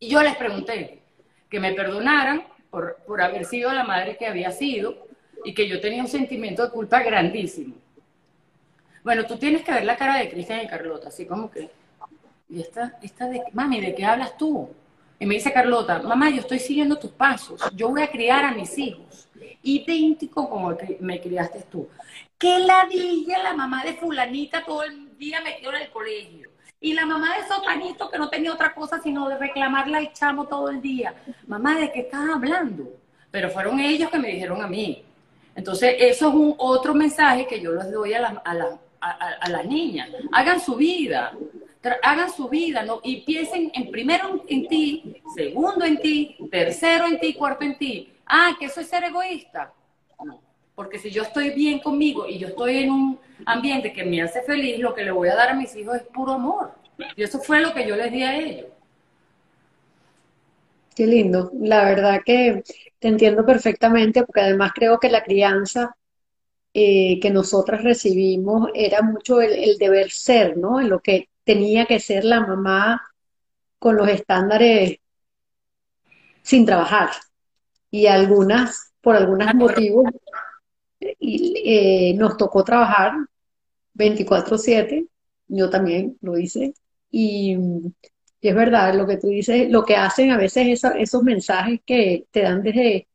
Y 0.00 0.08
yo 0.08 0.20
les 0.24 0.34
pregunté 0.34 1.04
que 1.48 1.60
me 1.60 1.72
perdonaran 1.72 2.42
por, 2.68 2.96
por 3.06 3.22
haber 3.22 3.44
sido 3.44 3.72
la 3.72 3.84
madre 3.84 4.16
que 4.16 4.26
había 4.26 4.50
sido 4.50 5.06
y 5.44 5.54
que 5.54 5.68
yo 5.68 5.80
tenía 5.80 6.02
un 6.02 6.08
sentimiento 6.08 6.64
de 6.64 6.72
culpa 6.72 7.00
grandísimo. 7.00 7.76
Bueno, 9.04 9.24
tú 9.24 9.36
tienes 9.36 9.62
que 9.62 9.70
ver 9.70 9.84
la 9.84 9.96
cara 9.96 10.18
de 10.18 10.28
Cristian 10.28 10.62
y 10.62 10.66
Carlota, 10.66 11.06
así 11.06 11.24
como 11.24 11.48
que, 11.48 11.70
y 12.48 12.60
esta, 12.60 12.98
esta 13.02 13.28
de, 13.28 13.44
mami, 13.52 13.80
¿de 13.80 13.94
qué 13.94 14.04
hablas 14.04 14.36
tú? 14.36 14.68
Y 15.20 15.26
me 15.26 15.36
dice 15.36 15.52
Carlota, 15.52 16.02
mamá, 16.02 16.28
yo 16.28 16.40
estoy 16.40 16.58
siguiendo 16.58 16.98
tus 16.98 17.12
pasos, 17.12 17.62
yo 17.72 17.90
voy 17.90 18.02
a 18.02 18.10
criar 18.10 18.44
a 18.44 18.50
mis 18.50 18.76
hijos, 18.78 19.28
idéntico 19.62 20.50
como 20.50 20.76
me 20.98 21.20
criaste 21.20 21.60
tú. 21.70 21.88
¿Qué 22.42 22.58
ladilla 22.58 23.40
la 23.40 23.54
mamá 23.54 23.84
de 23.84 23.94
fulanita 23.94 24.64
todo 24.64 24.82
el 24.82 25.16
día 25.16 25.40
metió 25.42 25.72
en 25.72 25.82
el 25.82 25.90
colegio? 25.90 26.50
Y 26.80 26.92
la 26.92 27.06
mamá 27.06 27.36
de 27.36 27.46
sotanito 27.46 28.10
que 28.10 28.18
no 28.18 28.28
tenía 28.28 28.52
otra 28.52 28.74
cosa 28.74 29.00
sino 29.00 29.28
de 29.28 29.38
reclamarle 29.38 29.96
al 29.96 30.12
chamo 30.12 30.48
todo 30.48 30.68
el 30.68 30.82
día. 30.82 31.14
Mamá, 31.46 31.78
¿de 31.78 31.92
qué 31.92 32.00
estás 32.00 32.28
hablando? 32.34 32.98
Pero 33.30 33.48
fueron 33.48 33.78
ellos 33.78 34.10
que 34.10 34.18
me 34.18 34.32
dijeron 34.32 34.60
a 34.60 34.66
mí. 34.66 35.04
Entonces, 35.54 35.94
eso 36.00 36.30
es 36.30 36.34
un 36.34 36.56
otro 36.58 36.94
mensaje 36.94 37.46
que 37.46 37.60
yo 37.60 37.74
les 37.74 37.92
doy 37.92 38.12
a 38.14 38.20
las 38.20 38.34
a 38.44 38.54
la, 38.54 38.78
a, 39.00 39.48
la 39.48 39.62
niñas. 39.62 40.10
Hagan 40.32 40.58
su 40.58 40.74
vida, 40.74 41.32
hagan 42.02 42.32
su 42.32 42.48
vida, 42.48 42.82
¿no? 42.82 42.98
Y 43.04 43.20
piensen 43.20 43.70
en 43.72 43.88
primero 43.88 44.42
en 44.48 44.66
ti, 44.66 45.22
segundo 45.36 45.84
en 45.84 46.00
ti, 46.00 46.36
tercero 46.50 47.06
en 47.06 47.20
ti, 47.20 47.34
cuarto 47.34 47.64
en 47.64 47.78
ti. 47.78 48.12
Ah, 48.26 48.56
que 48.58 48.66
eso 48.66 48.80
es 48.80 48.88
ser 48.88 49.04
egoísta. 49.04 49.72
No. 50.24 50.51
Porque 50.74 50.98
si 50.98 51.10
yo 51.10 51.22
estoy 51.22 51.50
bien 51.50 51.80
conmigo 51.80 52.26
y 52.26 52.38
yo 52.38 52.48
estoy 52.48 52.78
en 52.78 52.90
un 52.90 53.20
ambiente 53.44 53.92
que 53.92 54.04
me 54.04 54.22
hace 54.22 54.42
feliz, 54.42 54.78
lo 54.78 54.94
que 54.94 55.04
le 55.04 55.10
voy 55.10 55.28
a 55.28 55.34
dar 55.34 55.50
a 55.50 55.54
mis 55.54 55.74
hijos 55.76 55.96
es 55.96 56.02
puro 56.02 56.32
amor. 56.32 56.72
Y 57.16 57.22
eso 57.22 57.38
fue 57.40 57.60
lo 57.60 57.74
que 57.74 57.86
yo 57.86 57.96
les 57.96 58.10
di 58.10 58.22
a 58.22 58.36
ellos. 58.36 58.66
Qué 60.94 61.06
lindo. 61.06 61.50
La 61.60 61.84
verdad 61.84 62.20
que 62.24 62.62
te 62.98 63.08
entiendo 63.08 63.44
perfectamente, 63.44 64.24
porque 64.24 64.42
además 64.42 64.72
creo 64.74 64.98
que 64.98 65.10
la 65.10 65.22
crianza 65.22 65.96
eh, 66.74 67.18
que 67.20 67.30
nosotras 67.30 67.82
recibimos 67.82 68.68
era 68.74 69.02
mucho 69.02 69.40
el, 69.40 69.52
el, 69.52 69.78
deber 69.78 70.10
ser, 70.10 70.56
¿no? 70.56 70.80
En 70.80 70.88
lo 70.88 71.00
que 71.00 71.28
tenía 71.44 71.86
que 71.86 72.00
ser 72.00 72.24
la 72.24 72.40
mamá 72.40 73.02
con 73.78 73.96
los 73.96 74.08
estándares 74.08 74.98
sin 76.42 76.66
trabajar. 76.66 77.10
Y 77.90 78.06
algunas, 78.06 78.92
por 79.00 79.16
algunos 79.16 79.54
motivos, 79.54 80.04
y, 81.18 81.54
eh, 81.64 82.14
nos 82.14 82.36
tocó 82.36 82.64
trabajar 82.64 83.12
24/7, 83.94 85.06
yo 85.48 85.70
también 85.70 86.16
lo 86.20 86.38
hice, 86.38 86.74
y, 87.10 87.56
y, 88.40 88.48
es 88.48 88.54
verdad 88.54 88.94
lo 88.94 89.06
que 89.06 89.18
tú 89.18 89.28
dices, 89.28 89.70
lo 89.70 89.84
que 89.84 89.96
hacen 89.96 90.30
a 90.30 90.38
veces 90.38 90.82
esos 90.98 91.22
mensajes 91.22 91.80
que 91.86 92.26
te 92.30 92.42
dan 92.42 92.62
desde 92.62 93.08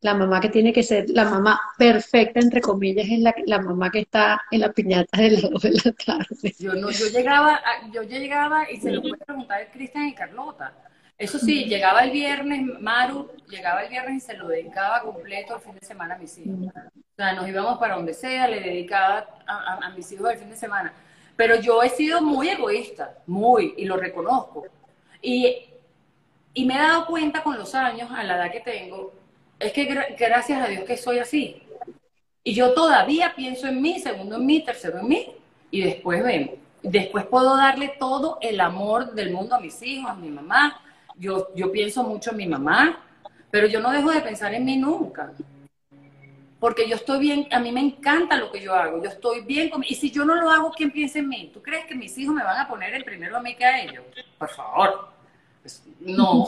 la 0.00 0.14
mamá 0.14 0.40
que 0.40 0.50
tiene 0.50 0.72
que 0.72 0.82
ser 0.82 1.08
la 1.08 1.24
mamá 1.24 1.58
perfecta, 1.78 2.38
entre 2.38 2.60
comillas, 2.60 3.06
es 3.10 3.20
la, 3.20 3.34
la 3.46 3.60
mamá 3.60 3.90
que 3.90 4.00
está 4.00 4.40
en 4.50 4.60
la 4.60 4.72
piñata 4.72 5.18
de 5.20 5.30
las 5.30 5.42
2 5.50 5.62
de 5.62 5.70
la 5.72 5.92
tarde. 5.92 6.54
Yo, 6.58 6.74
no, 6.74 6.90
yo, 6.90 7.06
llegaba, 7.08 7.60
yo 7.90 8.02
llegaba 8.02 8.70
y 8.70 8.76
se 8.76 8.92
lo 8.92 9.00
puede 9.00 9.16
preguntar 9.24 9.62
a 9.62 9.70
Cristian 9.70 10.08
y 10.08 10.14
Carlota 10.14 10.74
eso 11.16 11.38
sí, 11.38 11.64
llegaba 11.64 12.02
el 12.02 12.10
viernes, 12.10 12.80
Maru 12.80 13.30
llegaba 13.48 13.82
el 13.82 13.90
viernes 13.90 14.16
y 14.16 14.26
se 14.26 14.36
lo 14.36 14.48
dedicaba 14.48 15.00
completo 15.00 15.54
el 15.56 15.60
fin 15.60 15.74
de 15.74 15.86
semana 15.86 16.16
a 16.16 16.18
mis 16.18 16.36
hijos. 16.38 16.58
O 16.76 17.16
sea, 17.16 17.32
nos 17.34 17.48
íbamos 17.48 17.78
para 17.78 17.94
donde 17.94 18.14
sea, 18.14 18.48
le 18.48 18.60
dedicaba 18.60 19.26
a, 19.46 19.90
mis 19.90 20.10
hijos 20.10 20.32
el 20.32 20.38
fin 20.38 20.50
de 20.50 20.56
semana. 20.56 20.92
Pero 21.36 21.56
yo 21.60 21.82
he 21.82 21.88
sido 21.88 22.20
muy 22.20 22.48
egoísta, 22.48 23.18
muy, 23.26 23.74
y 23.76 23.84
lo 23.84 23.96
reconozco. 23.96 24.66
Y, 25.22 25.66
y 26.52 26.64
me 26.64 26.74
he 26.74 26.78
dado 26.78 27.06
cuenta 27.06 27.42
con 27.42 27.56
los 27.56 27.74
años, 27.74 28.10
a 28.10 28.24
la 28.24 28.36
edad 28.36 28.52
que 28.52 28.60
tengo, 28.60 29.12
es 29.58 29.72
que 29.72 29.84
gracias 30.18 30.62
a 30.62 30.66
Dios 30.66 30.84
que 30.84 30.96
soy 30.96 31.20
así. 31.20 31.62
Y 32.42 32.54
yo 32.54 32.74
todavía 32.74 33.34
pienso 33.36 33.68
en 33.68 33.80
mí, 33.80 34.00
segundo 34.00 34.36
en 34.36 34.46
mí, 34.46 34.64
tercero 34.64 34.98
en 34.98 35.08
mí, 35.08 35.32
y 35.70 35.82
después 35.82 36.22
ven. 36.24 36.56
Después 36.82 37.24
puedo 37.26 37.56
darle 37.56 37.94
todo 37.98 38.38
el 38.42 38.60
amor 38.60 39.14
del 39.14 39.30
mundo 39.32 39.54
a 39.54 39.60
mis 39.60 39.80
hijos, 39.82 40.10
a 40.10 40.14
mi 40.14 40.28
mamá, 40.28 40.83
yo, 41.16 41.48
yo 41.54 41.70
pienso 41.70 42.02
mucho 42.02 42.30
en 42.30 42.36
mi 42.36 42.46
mamá, 42.46 43.02
pero 43.50 43.66
yo 43.66 43.80
no 43.80 43.90
dejo 43.90 44.10
de 44.10 44.20
pensar 44.20 44.54
en 44.54 44.64
mí 44.64 44.76
nunca. 44.76 45.32
Porque 46.58 46.88
yo 46.88 46.96
estoy 46.96 47.18
bien, 47.18 47.46
a 47.50 47.60
mí 47.60 47.72
me 47.72 47.80
encanta 47.80 48.36
lo 48.36 48.50
que 48.50 48.60
yo 48.60 48.74
hago, 48.74 49.02
yo 49.02 49.10
estoy 49.10 49.42
bien 49.42 49.68
con 49.68 49.84
Y 49.86 49.94
si 49.94 50.10
yo 50.10 50.24
no 50.24 50.34
lo 50.34 50.50
hago, 50.50 50.72
¿quién 50.72 50.90
piensa 50.90 51.18
en 51.18 51.28
mí? 51.28 51.50
¿Tú 51.52 51.62
crees 51.62 51.84
que 51.86 51.94
mis 51.94 52.16
hijos 52.16 52.34
me 52.34 52.42
van 52.42 52.58
a 52.58 52.68
poner 52.68 52.94
el 52.94 53.04
primero 53.04 53.36
a 53.36 53.40
mí 53.40 53.54
que 53.54 53.64
a 53.64 53.82
ellos? 53.82 54.04
Por 54.38 54.48
favor. 54.48 55.08
Pues, 55.60 55.84
no. 56.00 56.46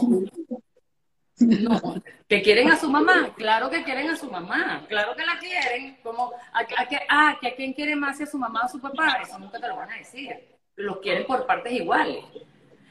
No. 1.38 2.02
¿Que 2.26 2.40
quieren 2.40 2.70
a 2.70 2.79
su 2.79 2.88
mamá? 2.88 3.35
Claro 3.37 3.68
que 3.68 3.85
quieren 3.85 4.09
a 4.09 4.16
su 4.16 4.31
mamá. 4.31 4.87
Claro 4.88 5.14
que 5.14 5.26
la 5.26 5.38
quieren. 5.38 5.98
Como, 6.02 6.33
a, 6.52 6.64
que, 6.64 6.98
ah, 7.11 7.37
que 7.40 7.48
a 7.48 7.55
quién 7.55 7.74
quiere 7.74 7.94
más, 7.94 8.16
si 8.16 8.22
a 8.22 8.26
su 8.26 8.38
mamá 8.38 8.62
o 8.62 8.64
a 8.64 8.68
su 8.68 8.81
papá. 8.81 9.18
Eso 9.22 9.38
nunca 9.38 9.61
te 9.61 9.68
lo 9.68 9.76
van 9.76 9.90
a 9.90 9.98
decir. 9.98 10.35
Los 10.76 10.98
quieren 10.98 11.26
por 11.26 11.46
partes 11.46 11.72
iguales. 11.72 12.24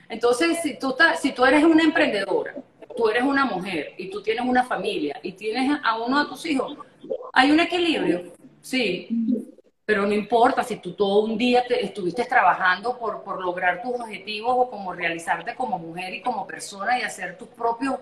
Entonces, 0.10 0.60
si 0.62 0.78
tú, 0.78 0.96
si 1.22 1.32
tú 1.32 1.46
eres 1.46 1.64
una 1.64 1.84
emprendedora, 1.84 2.56
tú 2.96 3.10
eres 3.10 3.24
una 3.24 3.46
mujer 3.46 3.94
y 3.98 4.10
tú 4.10 4.22
tienes 4.22 4.46
una 4.46 4.64
familia 4.64 5.20
y 5.22 5.34
tienes 5.34 5.80
a 5.84 5.98
uno 6.00 6.24
de 6.24 6.30
tus 6.30 6.46
hijos, 6.46 6.78
hay 7.34 7.52
un 7.52 7.60
equilibrio, 7.60 8.34
sí, 8.62 9.08
pero 9.86 10.06
no 10.08 10.14
importa 10.14 10.64
si 10.64 10.78
tú 10.78 10.94
todo 10.94 11.26
un 11.26 11.38
día 11.38 11.64
te 11.68 11.84
estuviste 11.86 12.26
trabajando 12.26 12.98
por, 12.98 13.24
por 13.24 13.44
lograr 13.44 13.82
tus 13.82 13.94
objetivos 13.94 14.56
o 14.58 14.70
como 14.70 14.94
realizarte 14.94 15.56
como 15.56 15.78
mujer 15.78 16.14
y 16.14 16.22
como 16.22 16.48
persona 16.48 17.00
y 17.00 17.04
hacer 17.04 17.38
tus 17.38 17.50
propios 17.50 18.00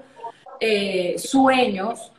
eh, 0.59 1.15
sueños, 1.17 2.11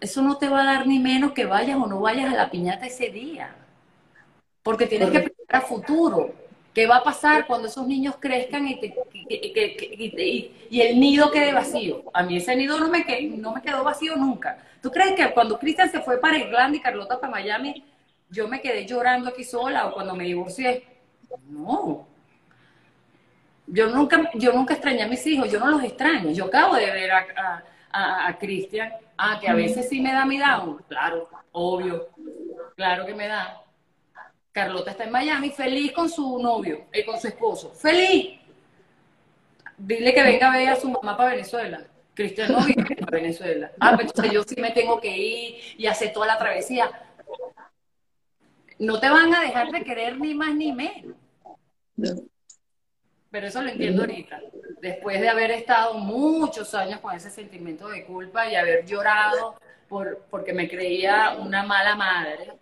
eso 0.00 0.22
no 0.22 0.38
te 0.38 0.48
va 0.48 0.62
a 0.62 0.64
dar 0.64 0.86
ni 0.86 0.98
menos 0.98 1.32
que 1.32 1.44
vayas 1.44 1.76
o 1.76 1.86
no 1.86 2.00
vayas 2.00 2.32
a 2.32 2.36
la 2.36 2.50
piñata 2.50 2.86
ese 2.86 3.10
día. 3.10 3.54
Porque 4.62 4.86
tienes 4.86 5.10
que 5.10 5.20
pensar 5.20 5.56
a 5.56 5.60
futuro. 5.60 6.32
¿Qué 6.74 6.86
va 6.86 6.96
a 6.96 7.04
pasar 7.04 7.46
cuando 7.46 7.68
esos 7.68 7.86
niños 7.86 8.16
crezcan 8.18 8.66
y, 8.66 8.80
y, 10.70 10.80
el 10.80 10.98
nido 10.98 11.30
quede 11.30 11.52
vacío? 11.52 12.04
A 12.14 12.22
mí 12.22 12.38
ese 12.38 12.56
nido 12.56 12.78
no 12.78 12.88
me, 12.88 13.04
no 13.36 13.52
me 13.52 13.60
quedó 13.60 13.84
vacío 13.84 14.16
nunca. 14.16 14.58
¿Tú 14.80 14.90
crees 14.90 15.12
que 15.12 15.34
cuando 15.34 15.58
Cristian 15.58 15.90
se 15.90 16.00
fue 16.00 16.18
para 16.18 16.38
Irlanda 16.38 16.78
y 16.78 16.80
Carlota 16.80 17.20
para 17.20 17.30
Miami, 17.30 17.84
yo 18.30 18.48
me 18.48 18.62
quedé 18.62 18.86
llorando 18.86 19.28
aquí 19.28 19.44
sola 19.44 19.88
o 19.88 19.94
cuando 19.94 20.16
me 20.16 20.24
divorcié? 20.24 20.86
No. 21.46 22.06
Yo 23.66 23.88
nunca, 23.88 24.30
yo 24.34 24.52
nunca 24.54 24.72
extrañé 24.72 25.02
a 25.02 25.08
mis 25.08 25.26
hijos, 25.26 25.52
yo 25.52 25.60
no 25.60 25.66
los 25.66 25.84
extraño. 25.84 26.30
Yo 26.30 26.46
acabo 26.46 26.76
de 26.76 26.90
ver 26.90 27.10
a, 27.10 27.62
a, 27.90 28.28
a 28.28 28.38
Cristian, 28.38 28.90
ah, 29.18 29.38
que 29.38 29.48
a 29.48 29.54
veces 29.54 29.90
sí 29.90 30.00
me 30.00 30.12
da 30.12 30.24
mi 30.24 30.38
down. 30.38 30.82
Claro, 30.88 31.28
obvio, 31.52 32.08
claro 32.76 33.04
que 33.04 33.14
me 33.14 33.28
da 33.28 33.61
Carlota 34.52 34.90
está 34.90 35.04
en 35.04 35.10
Miami, 35.10 35.50
feliz 35.50 35.92
con 35.92 36.10
su 36.10 36.38
novio, 36.38 36.84
eh, 36.92 37.04
con 37.04 37.18
su 37.18 37.26
esposo. 37.26 37.72
¡Feliz! 37.74 38.38
Dile 39.78 40.12
que 40.12 40.22
venga 40.22 40.52
a 40.52 40.56
ver 40.56 40.68
a 40.68 40.76
su 40.76 40.90
mamá 40.90 41.16
para 41.16 41.30
Venezuela. 41.30 41.82
Cristian 42.14 42.52
no 42.52 42.62
vive 42.64 42.94
para 42.96 43.18
Venezuela. 43.18 43.72
Ah, 43.80 43.96
pues 43.96 44.12
yo 44.30 44.42
sí 44.42 44.60
me 44.60 44.70
tengo 44.70 45.00
que 45.00 45.16
ir 45.16 45.54
y 45.78 45.86
hacer 45.86 46.12
toda 46.12 46.26
la 46.26 46.38
travesía. 46.38 46.90
No 48.78 49.00
te 49.00 49.08
van 49.08 49.34
a 49.34 49.40
dejar 49.40 49.70
de 49.70 49.82
querer 49.82 50.20
ni 50.20 50.34
más 50.34 50.54
ni 50.54 50.72
menos. 50.72 51.16
pero 53.30 53.46
eso 53.46 53.62
lo 53.62 53.70
entiendo 53.70 54.02
ahorita. 54.02 54.40
Después 54.82 55.20
de 55.20 55.30
haber 55.30 55.52
estado 55.52 55.94
muchos 55.94 56.74
años 56.74 57.00
con 57.00 57.14
ese 57.14 57.30
sentimiento 57.30 57.88
de 57.88 58.04
culpa 58.04 58.46
y 58.48 58.56
haber 58.56 58.84
llorado 58.84 59.56
por, 59.88 60.26
porque 60.28 60.52
me 60.52 60.68
creía 60.68 61.36
una 61.38 61.62
mala 61.62 61.96
madre. 61.96 62.52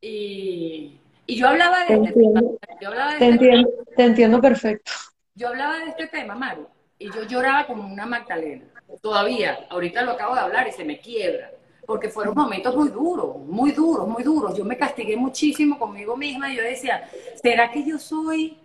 Y, 0.00 1.00
y 1.26 1.36
yo 1.36 1.48
hablaba 1.48 1.84
de 1.84 1.94
este 1.94 2.12
tema. 2.12 2.40
Yo 2.80 2.88
hablaba 2.88 3.12
de 3.12 3.18
te, 3.18 3.28
este 3.28 3.34
entiendo, 3.34 3.70
te 3.96 4.02
entiendo 4.04 4.40
perfecto. 4.40 4.92
Yo 5.34 5.48
hablaba 5.48 5.78
de 5.78 5.90
este 5.90 6.06
tema, 6.06 6.34
Maru, 6.34 6.66
y 6.98 7.10
yo 7.12 7.24
lloraba 7.24 7.66
como 7.66 7.92
una 7.92 8.06
Magdalena. 8.06 8.64
Todavía, 9.02 9.66
ahorita 9.68 10.02
lo 10.02 10.12
acabo 10.12 10.34
de 10.34 10.40
hablar 10.40 10.68
y 10.68 10.72
se 10.72 10.84
me 10.84 10.98
quiebra, 10.98 11.50
porque 11.86 12.08
fueron 12.08 12.34
momentos 12.34 12.74
muy 12.74 12.88
duros, 12.88 13.38
muy 13.38 13.72
duros, 13.72 14.06
muy 14.06 14.22
duros. 14.22 14.56
Yo 14.56 14.64
me 14.64 14.76
castigué 14.76 15.16
muchísimo 15.16 15.78
conmigo 15.78 16.16
misma 16.16 16.52
y 16.52 16.56
yo 16.56 16.62
decía, 16.62 17.08
¿será 17.42 17.70
que 17.70 17.84
yo 17.84 17.98
soy 17.98 18.58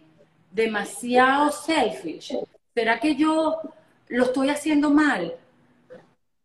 demasiado 0.52 1.52
selfish? 1.52 2.38
¿Será 2.74 3.00
que 3.00 3.16
yo 3.16 3.60
lo 4.08 4.24
estoy 4.26 4.50
haciendo 4.50 4.90
mal? 4.90 5.34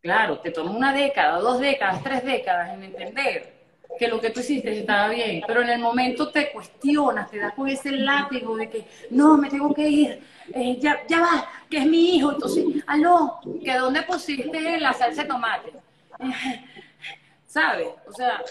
Claro, 0.01 0.39
te 0.39 0.51
toma 0.51 0.71
una 0.71 0.93
década, 0.93 1.39
dos 1.39 1.59
décadas, 1.59 2.03
tres 2.03 2.23
décadas 2.23 2.73
en 2.73 2.83
entender 2.83 3.56
que 3.97 4.07
lo 4.07 4.19
que 4.19 4.29
tú 4.29 4.41
hiciste 4.41 4.79
estaba 4.79 5.09
bien, 5.09 5.41
pero 5.47 5.61
en 5.61 5.69
el 5.69 5.79
momento 5.79 6.29
te 6.29 6.51
cuestionas, 6.51 7.29
te 7.29 7.39
das 7.39 7.53
con 7.53 7.67
ese 7.67 7.91
látigo 7.91 8.55
de 8.55 8.69
que 8.69 8.85
no, 9.09 9.37
me 9.37 9.49
tengo 9.49 9.73
que 9.73 9.87
ir, 9.87 10.21
eh, 10.53 10.77
ya, 10.79 11.05
ya 11.07 11.21
va, 11.21 11.49
que 11.69 11.77
es 11.77 11.85
mi 11.85 12.15
hijo, 12.15 12.31
entonces, 12.31 12.65
aló, 12.85 13.39
que 13.63 13.73
dónde 13.73 14.03
pusiste 14.03 14.79
la 14.79 14.93
salsa 14.93 15.23
de 15.23 15.27
tomate, 15.27 15.73
¿sabes? 17.45 17.87
O 18.07 18.13
sea, 18.13 18.43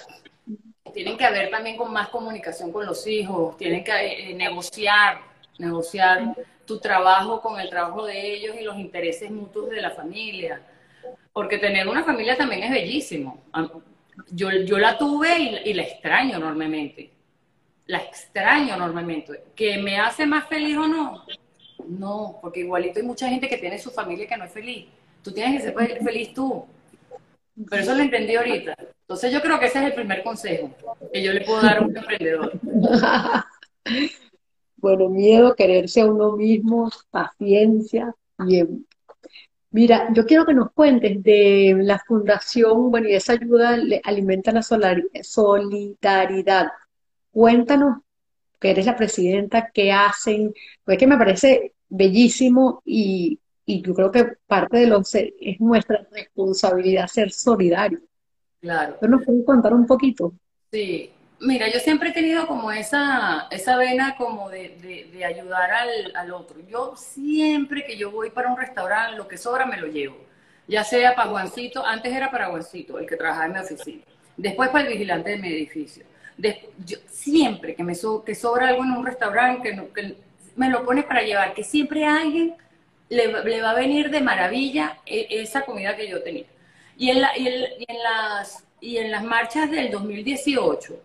tienen 0.92 1.16
que 1.16 1.24
haber 1.24 1.50
también 1.50 1.76
con 1.76 1.92
más 1.92 2.08
comunicación 2.08 2.72
con 2.72 2.86
los 2.86 3.06
hijos, 3.06 3.56
tienen 3.56 3.84
que 3.84 4.30
eh, 4.30 4.34
negociar, 4.34 5.20
negociar 5.58 6.34
tu 6.64 6.78
trabajo 6.78 7.40
con 7.40 7.60
el 7.60 7.70
trabajo 7.70 8.06
de 8.06 8.34
ellos 8.34 8.56
y 8.58 8.64
los 8.64 8.76
intereses 8.76 9.30
mutuos 9.30 9.70
de 9.70 9.80
la 9.80 9.90
familia, 9.90 10.60
porque 11.32 11.58
tener 11.58 11.86
una 11.86 12.02
familia 12.02 12.36
también 12.36 12.64
es 12.64 12.70
bellísimo 12.70 13.42
yo, 14.30 14.50
yo 14.50 14.78
la 14.78 14.98
tuve 14.98 15.62
y, 15.64 15.74
la 15.74 15.82
extraño 15.82 16.36
enormemente. 16.36 17.10
La 17.86 17.98
extraño 17.98 18.74
enormemente. 18.74 19.44
¿Que 19.54 19.78
me 19.78 19.98
hace 19.98 20.26
más 20.26 20.46
feliz 20.48 20.76
o 20.76 20.86
no? 20.86 21.24
No, 21.86 22.38
porque 22.40 22.60
igualito 22.60 22.98
hay 22.98 23.06
mucha 23.06 23.28
gente 23.28 23.48
que 23.48 23.58
tiene 23.58 23.78
su 23.78 23.90
familia 23.90 24.26
que 24.26 24.36
no 24.36 24.44
es 24.44 24.52
feliz. 24.52 24.86
Tú 25.22 25.32
tienes 25.32 25.62
que 25.62 25.70
ser 25.70 26.02
feliz 26.02 26.34
tú. 26.34 26.66
Pero 27.70 27.82
eso 27.82 27.94
lo 27.94 28.02
entendí 28.02 28.34
ahorita. 28.36 28.76
Entonces 28.78 29.32
yo 29.32 29.40
creo 29.40 29.58
que 29.58 29.66
ese 29.66 29.78
es 29.78 29.84
el 29.86 29.94
primer 29.94 30.22
consejo 30.22 30.70
que 31.12 31.22
yo 31.22 31.32
le 31.32 31.42
puedo 31.42 31.62
dar 31.62 31.78
a 31.78 31.82
un 31.82 31.96
emprendedor. 31.96 32.52
bueno, 34.76 35.08
miedo, 35.08 35.54
quererse 35.54 36.00
a 36.00 36.06
uno 36.06 36.32
mismo, 36.32 36.90
paciencia 37.10 38.14
y 38.46 38.64
Mira, 39.76 40.08
yo 40.14 40.24
quiero 40.24 40.46
que 40.46 40.54
nos 40.54 40.72
cuentes 40.72 41.22
de 41.22 41.76
la 41.82 41.98
fundación, 41.98 42.90
bueno, 42.90 43.10
y 43.10 43.14
esa 43.14 43.34
ayuda 43.34 43.76
alimenta 44.04 44.50
la 44.50 44.62
solidaridad. 44.62 46.68
Cuéntanos, 47.30 47.98
que 48.58 48.70
eres 48.70 48.86
la 48.86 48.96
presidenta, 48.96 49.70
qué 49.74 49.92
hacen, 49.92 50.54
pues 50.82 50.96
que 50.96 51.06
me 51.06 51.18
parece 51.18 51.74
bellísimo 51.90 52.80
y, 52.86 53.38
y 53.66 53.82
yo 53.82 53.92
creo 53.92 54.10
que 54.10 54.24
parte 54.46 54.78
de 54.78 54.86
lo 54.86 55.02
es 55.02 55.60
nuestra 55.60 56.08
responsabilidad 56.10 57.06
ser 57.06 57.30
solidario. 57.30 58.00
Claro. 58.62 58.96
¿Nos 59.02 59.26
puedes 59.26 59.44
contar 59.44 59.74
un 59.74 59.86
poquito? 59.86 60.32
Sí, 60.72 61.10
Mira, 61.38 61.68
yo 61.68 61.78
siempre 61.80 62.10
he 62.10 62.12
tenido 62.12 62.46
como 62.46 62.72
esa, 62.72 63.46
esa 63.50 63.76
vena 63.76 64.16
como 64.16 64.48
de, 64.48 65.08
de, 65.12 65.24
ayudar 65.24 65.70
al, 65.70 66.16
al, 66.16 66.32
otro. 66.32 66.56
Yo 66.66 66.94
siempre 66.96 67.84
que 67.84 67.98
yo 67.98 68.10
voy 68.10 68.30
para 68.30 68.48
un 68.48 68.56
restaurante, 68.56 69.16
lo 69.16 69.28
que 69.28 69.36
sobra 69.36 69.66
me 69.66 69.76
lo 69.76 69.86
llevo. 69.86 70.16
Ya 70.66 70.82
sea 70.82 71.14
para 71.14 71.30
Juancito, 71.30 71.84
antes 71.84 72.12
era 72.12 72.30
para 72.30 72.46
Juancito, 72.46 72.98
el 72.98 73.06
que 73.06 73.16
trabajaba 73.16 73.46
en 73.46 73.52
mi 73.52 73.58
oficina. 73.58 74.02
Después 74.36 74.70
para 74.70 74.86
el 74.86 74.92
vigilante 74.92 75.30
de 75.30 75.36
mi 75.36 75.48
edificio. 75.48 76.04
siempre 77.10 77.74
que 77.74 77.84
me 77.84 77.94
que 78.24 78.34
sobra 78.34 78.68
algo 78.68 78.84
en 78.84 78.92
un 78.92 79.06
restaurante, 79.06 79.78
que, 79.94 80.16
me 80.56 80.70
lo 80.70 80.84
pone 80.86 81.02
para 81.02 81.22
llevar, 81.22 81.52
que 81.52 81.62
siempre 81.62 82.06
a 82.06 82.16
alguien 82.16 82.54
le, 83.10 83.44
le, 83.44 83.60
va 83.60 83.70
a 83.70 83.74
venir 83.74 84.10
de 84.10 84.20
maravilla 84.22 84.98
e, 85.04 85.26
esa 85.30 85.62
comida 85.62 85.96
que 85.96 86.08
yo 86.08 86.22
tenía. 86.22 86.46
Y 86.96 87.10
en, 87.10 87.20
la, 87.20 87.36
y 87.36 87.46
en, 87.46 88.02
las, 88.02 88.64
y 88.80 88.96
en 88.96 89.10
las 89.10 89.22
marchas 89.22 89.70
del 89.70 89.90
2018, 89.90 90.98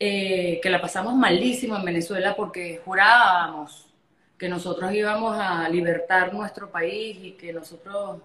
eh, 0.00 0.60
que 0.62 0.70
la 0.70 0.80
pasamos 0.80 1.14
malísimo 1.14 1.76
en 1.76 1.84
Venezuela 1.84 2.36
porque 2.36 2.80
jurábamos 2.84 3.88
que 4.38 4.48
nosotros 4.48 4.92
íbamos 4.92 5.36
a 5.36 5.68
libertar 5.68 6.32
nuestro 6.32 6.70
país 6.70 7.18
y 7.20 7.32
que 7.32 7.52
nosotros, 7.52 8.20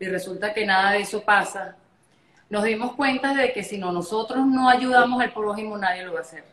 y 0.00 0.06
resulta 0.06 0.52
que 0.52 0.66
nada 0.66 0.92
de 0.92 1.00
eso 1.00 1.22
pasa, 1.22 1.76
nos 2.50 2.64
dimos 2.64 2.94
cuenta 2.94 3.32
de 3.34 3.52
que 3.52 3.62
si 3.62 3.78
no 3.78 3.92
nosotros 3.92 4.44
no 4.44 4.68
ayudamos 4.68 5.22
al 5.22 5.32
prójimo, 5.32 5.78
nadie 5.78 6.04
lo 6.04 6.12
va 6.12 6.18
a 6.18 6.22
hacer. 6.22 6.44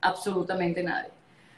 Absolutamente 0.00 0.82
nadie. 0.82 1.10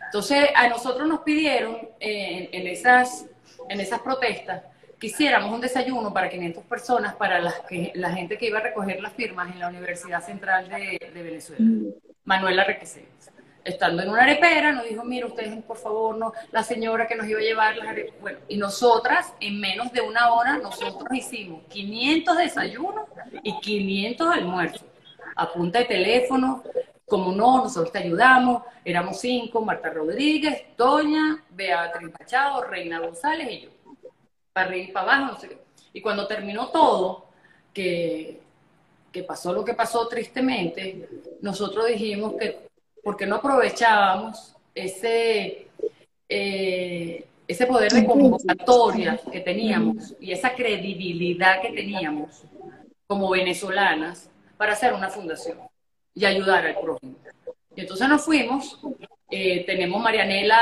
Entonces, 0.04 0.50
a 0.54 0.68
nosotros 0.68 1.08
nos 1.08 1.20
pidieron 1.20 1.76
eh, 1.98 2.50
en, 2.52 2.66
esas, 2.66 3.26
en 3.68 3.80
esas 3.80 4.00
protestas 4.00 4.62
que 4.99 5.07
hiciéramos 5.07 5.53
un 5.53 5.61
desayuno 5.61 6.12
para 6.12 6.28
500 6.28 6.64
personas 6.64 7.14
para 7.14 7.38
las 7.40 7.61
que, 7.61 7.92
la 7.94 8.12
gente 8.12 8.36
que 8.36 8.46
iba 8.46 8.59
a 8.59 8.62
recoger 8.62 9.01
las 9.01 9.12
firmas 9.12 9.53
en 9.53 9.61
la 9.61 9.68
Universidad 9.68 10.24
Central 10.24 10.68
de, 10.68 11.11
de 11.12 11.22
Venezuela. 11.22 11.64
Manuela 12.24 12.64
Requesens. 12.64 13.30
Estando 13.64 14.03
en 14.03 14.09
una 14.09 14.22
arepera, 14.22 14.72
nos 14.72 14.88
dijo, 14.88 15.05
mira, 15.05 15.26
ustedes, 15.26 15.62
por 15.62 15.76
favor, 15.76 16.16
no, 16.16 16.32
la 16.53 16.62
señora 16.62 17.07
que 17.07 17.14
nos 17.16 17.26
iba 17.26 17.38
a 17.38 17.42
llevar 17.42 17.76
las 17.76 17.88
arepas. 17.88 18.14
Bueno, 18.20 18.38
y 18.49 18.57
nosotras, 18.57 19.34
en 19.40 19.61
menos 19.61 19.92
de 19.92 20.01
una 20.01 20.32
hora, 20.32 20.59
nosotros 20.59 21.09
hicimos 21.12 21.62
500 21.68 22.38
desayunos 22.38 23.05
y 23.42 23.59
500 23.61 24.34
almuerzos. 24.34 24.84
A 25.36 25.53
punta 25.53 25.80
de 25.80 25.84
teléfono, 25.84 26.62
como 27.07 27.32
no, 27.32 27.59
nosotros 27.59 27.92
te 27.92 27.99
ayudamos. 27.99 28.62
Éramos 28.84 29.20
cinco, 29.20 29.61
Marta 29.61 29.90
Rodríguez, 29.90 30.62
Doña, 30.76 31.44
Beatriz 31.51 32.11
Machado, 32.18 32.62
Reina 32.64 33.01
González 33.01 33.49
y 33.51 33.61
yo. 33.62 33.77
Para 34.53 34.68
arriba 34.68 34.88
y 34.88 34.92
para 34.92 35.12
abajo, 35.12 35.32
no 35.32 35.40
sé 35.40 35.49
qué. 35.49 35.59
Y 35.92 36.01
cuando 36.01 36.26
terminó 36.26 36.68
todo, 36.68 37.26
que 37.72 38.40
que 39.12 39.22
pasó 39.22 39.53
lo 39.53 39.64
que 39.64 39.74
pasó 39.74 40.07
tristemente, 40.07 41.09
nosotros 41.40 41.86
dijimos 41.86 42.34
que 42.38 42.68
porque 43.03 43.26
no 43.26 43.36
aprovechábamos 43.36 44.55
ese, 44.74 45.68
eh, 46.28 47.24
ese 47.46 47.66
poder 47.66 47.92
de 47.92 48.05
convocatoria 48.05 49.18
que 49.30 49.40
teníamos 49.40 50.14
y 50.20 50.32
esa 50.32 50.55
credibilidad 50.55 51.62
que 51.62 51.70
teníamos 51.70 52.42
como 53.07 53.30
venezolanas 53.30 54.28
para 54.57 54.72
hacer 54.72 54.92
una 54.92 55.09
fundación 55.09 55.59
y 56.14 56.26
ayudar 56.26 56.66
al 56.66 56.78
prójimo. 56.78 57.16
Y 57.74 57.80
entonces 57.80 58.09
nos 58.09 58.24
fuimos, 58.24 58.78
eh, 59.30 59.64
tenemos 59.64 60.03
Marianela 60.03 60.61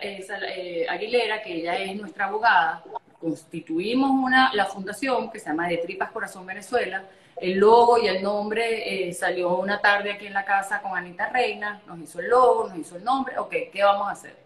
eh, 0.00 0.86
Aguilera, 0.88 1.42
que 1.42 1.54
ella 1.54 1.76
es 1.76 1.96
nuestra 1.96 2.26
abogada, 2.26 2.84
constituimos 3.22 4.10
una, 4.10 4.52
la 4.52 4.66
fundación 4.66 5.30
que 5.30 5.38
se 5.38 5.46
llama 5.46 5.68
De 5.68 5.78
Tripas 5.78 6.10
Corazón 6.10 6.44
Venezuela, 6.44 7.04
el 7.36 7.58
logo 7.58 7.98
y 7.98 8.08
el 8.08 8.20
nombre 8.20 9.08
eh, 9.08 9.14
salió 9.14 9.56
una 9.58 9.80
tarde 9.80 10.10
aquí 10.10 10.26
en 10.26 10.34
la 10.34 10.44
casa 10.44 10.82
con 10.82 10.96
Anita 10.96 11.28
Reina, 11.28 11.80
nos 11.86 12.00
hizo 12.00 12.18
el 12.18 12.28
logo, 12.28 12.68
nos 12.68 12.78
hizo 12.78 12.96
el 12.96 13.04
nombre, 13.04 13.38
ok, 13.38 13.54
¿qué 13.72 13.82
vamos 13.82 14.08
a 14.08 14.10
hacer? 14.10 14.36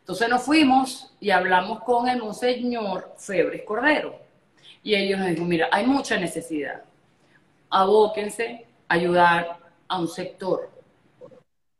Entonces 0.00 0.28
nos 0.28 0.42
fuimos 0.42 1.14
y 1.20 1.30
hablamos 1.30 1.82
con 1.84 2.08
el 2.08 2.18
monseñor 2.18 3.14
Febres 3.16 3.62
Cordero. 3.62 4.20
Y 4.82 4.94
ellos 4.94 5.18
nos 5.18 5.28
dijeron, 5.28 5.48
mira, 5.48 5.68
hay 5.70 5.86
mucha 5.86 6.18
necesidad. 6.18 6.82
Abóquense 7.70 8.66
a 8.88 8.94
ayudar 8.94 9.58
a 9.88 9.98
un 9.98 10.08
sector. 10.08 10.70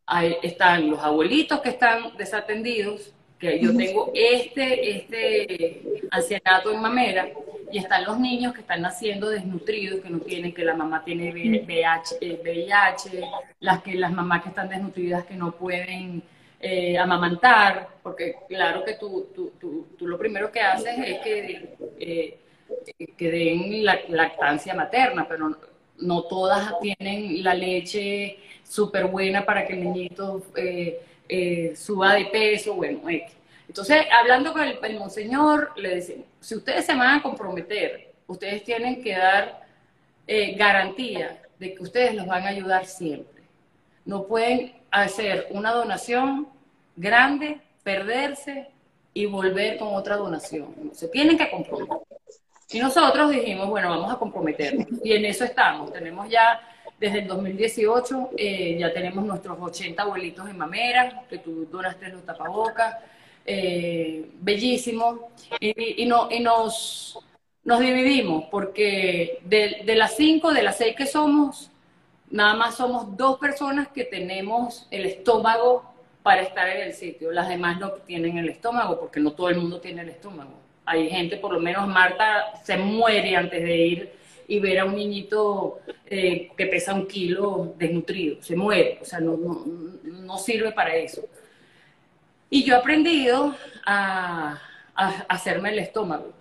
Ahí 0.07 0.37
están 0.43 0.89
los 0.89 1.01
abuelitos 1.01 1.61
que 1.61 1.71
están 1.71 2.17
desatendidos, 2.17 3.13
que 3.43 3.59
yo 3.59 3.77
tengo 3.77 4.13
este, 4.15 4.99
este 4.99 5.83
ancianato 6.13 6.73
en 6.73 6.81
Mamera, 6.81 7.29
y 7.73 7.79
están 7.79 8.05
los 8.05 8.21
niños 8.21 8.55
que 8.55 8.61
están 8.61 8.83
naciendo 8.83 9.31
desnutridos, 9.31 10.01
que 10.01 10.11
no 10.11 10.21
tienen, 10.21 10.55
que 10.55 10.65
la 10.65 10.75
mamá 10.75 11.03
tiene 11.05 11.33
VIH, 11.33 12.19
eh, 12.21 12.69
las, 13.59 13.83
que, 13.83 13.95
las 13.95 14.13
mamás 14.13 14.45
que 14.45 14.51
están 14.51 14.69
desnutridas 14.69 15.25
que 15.25 15.35
no 15.35 15.51
pueden 15.53 16.23
eh, 16.61 16.97
amamantar, 16.97 17.89
porque 18.01 18.37
claro 18.49 18.85
que 18.85 18.95
tú, 18.95 19.29
tú, 19.35 19.53
tú, 19.59 19.89
tú, 19.99 20.07
lo 20.07 20.17
primero 20.19 20.53
que 20.53 20.61
haces 20.61 20.95
es 21.05 21.19
que, 21.21 21.77
eh, 21.99 22.39
que 23.17 23.31
den 23.31 23.85
la 23.85 23.99
lactancia 24.09 24.73
materna, 24.73 25.27
pero 25.29 25.51
no, 25.99 26.23
todas 26.25 26.79
tienen 26.79 27.43
la 27.43 27.55
leche 27.55 28.39
súper 28.63 29.07
buena 29.07 29.45
para 29.45 29.67
que 29.67 29.73
el 29.73 29.83
niñito 29.83 30.45
suba 31.77 32.15
de 32.15 32.27
peso, 32.27 32.75
bueno, 32.75 33.01
entonces, 33.73 34.05
hablando 34.13 34.53
con 34.53 34.63
el, 34.63 34.99
monseñor, 34.99 35.73
le 35.77 35.95
decimos, 35.95 36.27
si 36.41 36.57
ustedes 36.57 36.85
se 36.85 36.95
van 36.95 37.19
a 37.19 37.23
comprometer, 37.23 38.13
ustedes 38.27 38.65
tienen 38.65 39.03
que 39.03 39.17
dar 39.17 39.63
eh, 40.27 40.55
garantía 40.57 41.41
de 41.59 41.75
que 41.75 41.83
ustedes 41.83 42.15
los 42.15 42.27
van 42.27 42.45
a 42.45 42.49
ayudar 42.49 42.85
siempre. 42.85 43.43
No 44.05 44.27
pueden 44.27 44.75
hacer 44.91 45.47
una 45.53 45.73
donación 45.73 46.49
grande 46.97 47.63
perderse 47.83 48.69
y 49.15 49.25
volver 49.25 49.79
con 49.79 49.95
otra 49.95 50.17
donación. 50.17 50.91
Se 50.93 51.09
tienen 51.09 51.39
que 51.39 51.51
comprometer. 51.51 51.97
Y 52.71 52.79
nosotros 52.79 53.31
dijimos, 53.31 53.69
bueno, 53.69 53.89
vamos 53.89 54.13
a 54.13 54.19
comprometernos. 54.19 54.87
Y 55.03 55.13
en 55.13 55.25
eso 55.25 55.45
estamos. 55.45 55.93
Tenemos 55.93 56.29
ya, 56.29 56.61
desde 57.03 57.19
el 57.19 57.27
2018, 57.27 58.31
eh, 58.39 58.77
ya 58.79 58.93
tenemos 58.93 59.25
nuestros 59.25 59.59
80 59.61 60.01
abuelitos 60.05 60.49
en 60.49 60.57
mamera, 60.57 61.25
que 61.29 61.39
tú 61.39 61.67
donaste 61.69 62.09
los 62.11 62.25
tapabocas. 62.25 62.95
Eh, 63.45 64.31
bellísimo. 64.41 65.33
Y, 65.59 66.07
no, 66.07 66.29
y 66.31 66.39
nos, 66.39 67.19
nos 67.65 67.81
dividimos, 67.81 68.45
porque 68.53 69.41
de, 69.43 69.83
de 69.85 69.97
las 69.97 70.15
cinco, 70.15 70.53
de 70.53 70.63
las 70.63 70.79
seis 70.79 70.95
que 70.95 71.07
somos, 71.07 71.73
nada 72.31 72.55
más 72.55 72.77
somos 72.77 73.17
dos 73.17 73.37
personas 73.41 73.89
que 73.89 74.05
tenemos 74.05 74.87
el 74.93 75.05
estómago 75.07 75.83
para 76.23 76.43
estar 76.43 76.69
en 76.69 76.83
el 76.83 76.93
sitio. 76.93 77.33
Las 77.33 77.49
demás 77.49 77.81
no 77.81 77.91
tienen 77.91 78.39
el 78.39 78.49
estómago, 78.49 79.01
porque 79.01 79.19
no 79.19 79.33
todo 79.33 79.49
el 79.49 79.57
mundo 79.57 79.81
tiene 79.81 80.03
el 80.03 80.11
estómago. 80.11 80.53
Hay 80.85 81.11
gente, 81.11 81.37
por 81.37 81.53
lo 81.53 81.59
menos 81.59 81.89
Marta, 81.89 82.53
se 82.63 82.77
muere 82.77 83.35
antes 83.35 83.61
de 83.61 83.77
ir 83.77 84.22
y 84.49 84.59
ver 84.59 84.81
a 84.81 84.85
un 84.85 84.97
niñito 84.97 85.81
eh, 86.07 86.51
que 86.57 86.67
pesa 86.67 86.95
un 86.95 87.07
kilo 87.07 87.75
desnutrido. 87.79 88.43
Se 88.43 88.57
muere, 88.57 88.99
o 89.01 89.05
sea, 89.05 89.21
no, 89.21 89.37
no, 89.37 89.65
no 90.05 90.39
sirve 90.39 90.73
para 90.73 90.95
eso. 90.95 91.23
Y 92.51 92.65
yo 92.65 92.75
he 92.75 92.79
aprendido 92.79 93.57
a, 93.87 94.59
hacerme 94.95 95.71
el 95.71 95.79
estómago. 95.79 96.35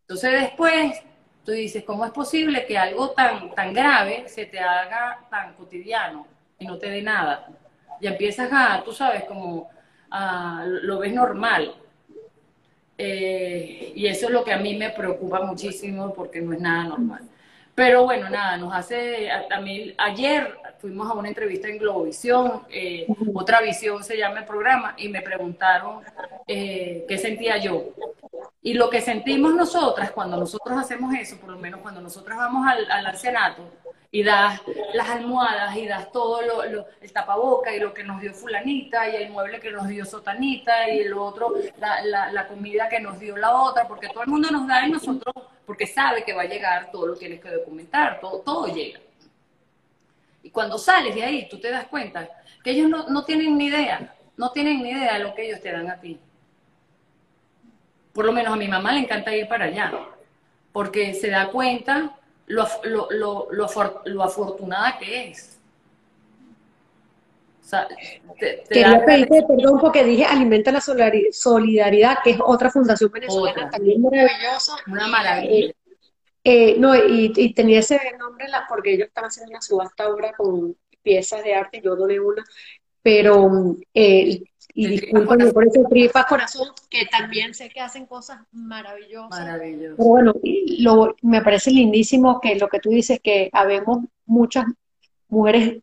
Entonces 0.00 0.32
después 0.40 0.98
tú 1.44 1.52
dices, 1.52 1.84
¿cómo 1.84 2.06
es 2.06 2.10
posible 2.10 2.64
que 2.64 2.78
algo 2.78 3.10
tan, 3.10 3.54
tan 3.54 3.74
grave 3.74 4.26
se 4.28 4.46
te 4.46 4.58
haga 4.58 5.26
tan 5.30 5.52
cotidiano 5.52 6.26
y 6.58 6.66
no 6.66 6.78
te 6.78 6.88
dé 6.88 7.02
nada? 7.02 7.50
Y 8.00 8.06
empiezas 8.06 8.48
a, 8.50 8.82
tú 8.82 8.92
sabes, 8.92 9.24
como 9.24 9.68
a, 10.10 10.64
lo 10.66 11.00
ves 11.00 11.12
normal. 11.12 11.74
Eh, 12.96 13.92
y 13.94 14.06
eso 14.06 14.26
es 14.26 14.32
lo 14.32 14.42
que 14.42 14.54
a 14.54 14.58
mí 14.58 14.74
me 14.74 14.88
preocupa 14.88 15.42
muchísimo 15.42 16.14
porque 16.14 16.40
no 16.40 16.54
es 16.54 16.60
nada 16.60 16.84
normal. 16.84 17.28
Pero 17.78 18.02
bueno, 18.02 18.28
nada, 18.28 18.56
nos 18.56 18.74
hace, 18.74 19.30
a, 19.30 19.60
mí, 19.60 19.94
ayer 19.98 20.58
fuimos 20.80 21.08
a 21.08 21.12
una 21.12 21.28
entrevista 21.28 21.68
en 21.68 21.78
Globovisión, 21.78 22.64
eh, 22.68 23.06
Otra 23.32 23.60
Visión 23.60 24.02
se 24.02 24.18
llama 24.18 24.40
el 24.40 24.46
programa, 24.46 24.94
y 24.96 25.08
me 25.08 25.22
preguntaron 25.22 26.02
eh, 26.48 27.04
qué 27.06 27.18
sentía 27.18 27.56
yo. 27.58 27.90
Y 28.62 28.74
lo 28.74 28.90
que 28.90 29.00
sentimos 29.00 29.54
nosotras 29.54 30.10
cuando 30.10 30.36
nosotros 30.36 30.76
hacemos 30.76 31.14
eso, 31.14 31.36
por 31.36 31.50
lo 31.50 31.58
menos 31.58 31.80
cuando 31.80 32.00
nosotros 32.00 32.36
vamos 32.36 32.66
al, 32.66 32.90
al 32.90 33.06
arsenato 33.06 33.62
y 34.10 34.22
das 34.22 34.62
las 34.94 35.08
almohadas 35.10 35.76
y 35.76 35.86
das 35.86 36.10
todo 36.10 36.40
lo, 36.42 36.62
el 36.62 37.12
tapaboca 37.12 37.74
y 37.74 37.80
lo 37.80 37.92
que 37.92 38.04
nos 38.04 38.20
dio 38.20 38.32
fulanita 38.32 39.08
y 39.08 39.16
el 39.16 39.30
mueble 39.30 39.60
que 39.60 39.70
nos 39.70 39.86
dio 39.86 40.06
sotanita 40.06 40.88
y 40.88 41.00
el 41.00 41.12
otro, 41.12 41.54
la, 41.78 42.30
la, 42.32 42.48
comida 42.48 42.88
que 42.88 43.00
nos 43.00 43.18
dio 43.18 43.36
la 43.36 43.54
otra, 43.54 43.86
porque 43.86 44.08
todo 44.08 44.22
el 44.22 44.28
mundo 44.28 44.50
nos 44.50 44.66
da 44.66 44.86
y 44.86 44.90
nosotros, 44.90 45.34
porque 45.66 45.86
sabe 45.86 46.24
que 46.24 46.32
va 46.32 46.42
a 46.42 46.46
llegar, 46.46 46.90
todo 46.90 47.08
lo 47.08 47.16
tienes 47.16 47.40
que 47.40 47.50
documentar, 47.50 48.18
todo, 48.20 48.40
todo 48.40 48.66
llega. 48.68 49.00
Y 50.42 50.50
cuando 50.50 50.78
sales 50.78 51.14
de 51.14 51.22
ahí, 51.22 51.48
tú 51.48 51.60
te 51.60 51.70
das 51.70 51.86
cuenta 51.88 52.26
que 52.64 52.70
ellos 52.70 52.88
no, 52.88 53.08
no 53.08 53.24
tienen 53.24 53.58
ni 53.58 53.66
idea, 53.66 54.14
no 54.38 54.52
tienen 54.52 54.82
ni 54.82 54.90
idea 54.90 55.14
de 55.14 55.24
lo 55.24 55.34
que 55.34 55.46
ellos 55.46 55.60
te 55.60 55.70
dan 55.70 55.90
a 55.90 56.00
ti. 56.00 56.18
Por 58.14 58.24
lo 58.24 58.32
menos 58.32 58.54
a 58.54 58.56
mi 58.56 58.68
mamá 58.68 58.92
le 58.92 59.00
encanta 59.00 59.36
ir 59.36 59.46
para 59.48 59.66
allá, 59.66 59.92
porque 60.72 61.12
se 61.12 61.28
da 61.28 61.48
cuenta 61.48 62.17
lo, 62.48 62.66
lo, 62.84 63.08
lo, 63.10 63.48
lo 64.04 64.22
afortunada 64.22 64.98
que 64.98 65.30
es. 65.30 65.58
O 67.64 67.68
sea, 67.68 67.86
Quería 68.68 69.04
pedirte 69.04 69.42
perdón 69.42 69.78
porque 69.78 70.02
dije 70.02 70.24
Alimenta 70.24 70.72
la 70.72 70.80
Solidaridad, 70.80 72.18
que 72.24 72.30
es 72.30 72.38
otra 72.42 72.70
fundación 72.70 73.10
venezolana 73.10 73.68
también 73.68 74.00
maravillosa. 74.00 74.72
Una 74.86 75.06
maravilla. 75.06 75.74
Eh, 76.44 76.76
no, 76.78 76.94
y, 76.96 77.52
tenía 77.52 77.80
ese 77.80 78.00
nombre 78.18 78.46
porque 78.68 78.94
ellos 78.94 79.08
están 79.08 79.26
haciendo 79.26 79.50
una 79.50 79.60
subasta 79.60 80.04
ahora 80.04 80.32
con 80.32 80.74
piezas 81.02 81.44
de 81.44 81.54
arte, 81.54 81.82
yo 81.84 81.94
doné 81.94 82.18
una, 82.18 82.42
pero, 83.02 83.76
eh, 83.92 84.42
y 84.78 84.86
disculpen 84.86 85.50
por 85.50 85.66
ese 85.66 85.82
tripas 85.90 86.26
corazón, 86.26 86.68
que 86.88 87.06
también 87.06 87.52
sé 87.52 87.68
que 87.68 87.80
hacen 87.80 88.06
cosas 88.06 88.42
maravillosas. 88.52 89.40
Maravilloso. 89.40 89.96
Pero 89.96 90.08
bueno, 90.08 90.34
lo, 90.78 91.16
me 91.20 91.42
parece 91.42 91.72
lindísimo 91.72 92.40
que 92.40 92.54
lo 92.54 92.68
que 92.68 92.78
tú 92.78 92.90
dices, 92.90 93.18
que 93.20 93.50
habemos 93.52 94.04
muchas 94.24 94.66
mujeres 95.28 95.82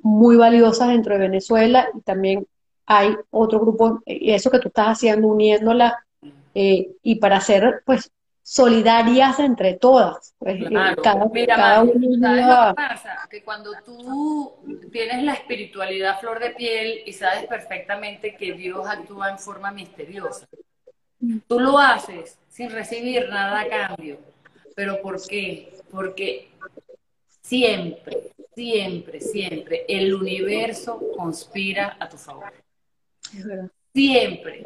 muy 0.00 0.36
valiosas 0.36 0.90
dentro 0.90 1.14
de 1.14 1.22
Venezuela 1.22 1.88
y 1.92 2.02
también 2.02 2.46
hay 2.86 3.16
otro 3.30 3.58
grupo, 3.58 4.00
y 4.06 4.30
eso 4.30 4.52
que 4.52 4.60
tú 4.60 4.68
estás 4.68 4.90
haciendo, 4.90 5.26
uniéndola, 5.26 6.06
eh, 6.54 6.92
y 7.02 7.16
para 7.16 7.38
hacer, 7.38 7.82
pues, 7.84 8.12
solidarias 8.46 9.40
entre 9.40 9.74
todas. 9.74 10.32
Pues, 10.38 10.54
eh, 10.62 10.96
cada, 11.02 11.26
Mira, 11.32 11.56
cada 11.56 11.76
¿sabes 11.78 11.94
lo 11.96 12.68
que 12.68 12.74
pasa? 12.76 13.28
Que 13.28 13.42
cuando 13.42 13.72
tú 13.84 14.54
tienes 14.92 15.24
la 15.24 15.32
espiritualidad 15.32 16.20
flor 16.20 16.38
de 16.38 16.50
piel 16.50 17.02
y 17.06 17.12
sabes 17.12 17.44
perfectamente 17.46 18.36
que 18.36 18.52
Dios 18.52 18.86
actúa 18.86 19.30
en 19.30 19.40
forma 19.40 19.72
misteriosa, 19.72 20.46
tú 21.48 21.58
lo 21.58 21.76
haces 21.76 22.38
sin 22.48 22.70
recibir 22.70 23.28
nada 23.28 23.62
a 23.62 23.68
cambio. 23.68 24.20
¿Pero 24.76 25.02
por 25.02 25.20
qué? 25.26 25.76
Porque 25.90 26.52
siempre, 27.42 28.30
siempre, 28.54 29.20
siempre 29.20 29.86
el 29.88 30.14
universo 30.14 31.02
conspira 31.16 31.96
a 31.98 32.08
tu 32.08 32.16
favor. 32.16 32.52
Siempre. 33.92 34.62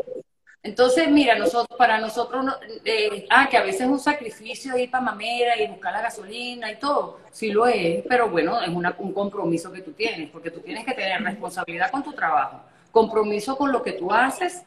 Entonces, 0.63 1.09
mira, 1.11 1.37
nosotros, 1.39 1.79
para 1.79 1.99
nosotros, 1.99 2.45
eh, 2.85 3.27
ah, 3.31 3.49
que 3.51 3.57
a 3.57 3.63
veces 3.63 3.83
es 3.83 3.87
un 3.89 3.99
sacrificio 3.99 4.77
ir 4.77 4.91
para 4.91 5.03
mamera 5.03 5.57
y 5.59 5.67
buscar 5.69 5.93
la 5.93 6.03
gasolina 6.03 6.71
y 6.71 6.79
todo, 6.79 7.19
sí 7.31 7.51
lo 7.51 7.67
es, 7.67 8.05
pero 8.07 8.29
bueno, 8.29 8.61
es 8.61 8.69
un 8.69 9.13
compromiso 9.15 9.73
que 9.73 9.81
tú 9.81 9.93
tienes, 9.93 10.29
porque 10.31 10.51
tú 10.51 10.61
tienes 10.61 10.85
que 10.85 10.93
tener 10.93 11.23
responsabilidad 11.23 11.91
con 11.91 12.03
tu 12.03 12.13
trabajo, 12.13 12.61
compromiso 12.93 13.57
con 13.57 13.73
lo 13.73 13.83
que 13.83 13.93
tú 13.93 14.13
haces 14.13 14.63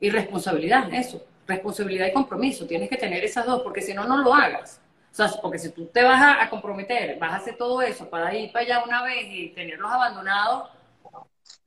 y 0.00 0.10
responsabilidad, 0.10 0.92
eso, 0.94 1.22
responsabilidad 1.46 2.06
y 2.08 2.12
compromiso, 2.12 2.66
tienes 2.66 2.88
que 2.88 2.96
tener 2.96 3.24
esas 3.24 3.46
dos, 3.46 3.62
porque 3.62 3.82
si 3.82 3.94
no, 3.94 4.04
no 4.06 4.18
lo 4.18 4.34
hagas. 4.34 4.80
O 5.12 5.14
sea, 5.14 5.30
porque 5.42 5.58
si 5.58 5.70
tú 5.70 5.86
te 5.86 6.02
vas 6.02 6.20
a, 6.22 6.42
a 6.42 6.50
comprometer, 6.50 7.18
vas 7.18 7.32
a 7.32 7.36
hacer 7.36 7.56
todo 7.56 7.82
eso 7.82 8.08
para 8.10 8.34
ir 8.34 8.52
para 8.52 8.64
allá 8.64 8.84
una 8.84 9.02
vez 9.02 9.26
y 9.28 9.48
tenerlos 9.50 9.92
abandonados, 9.92 10.70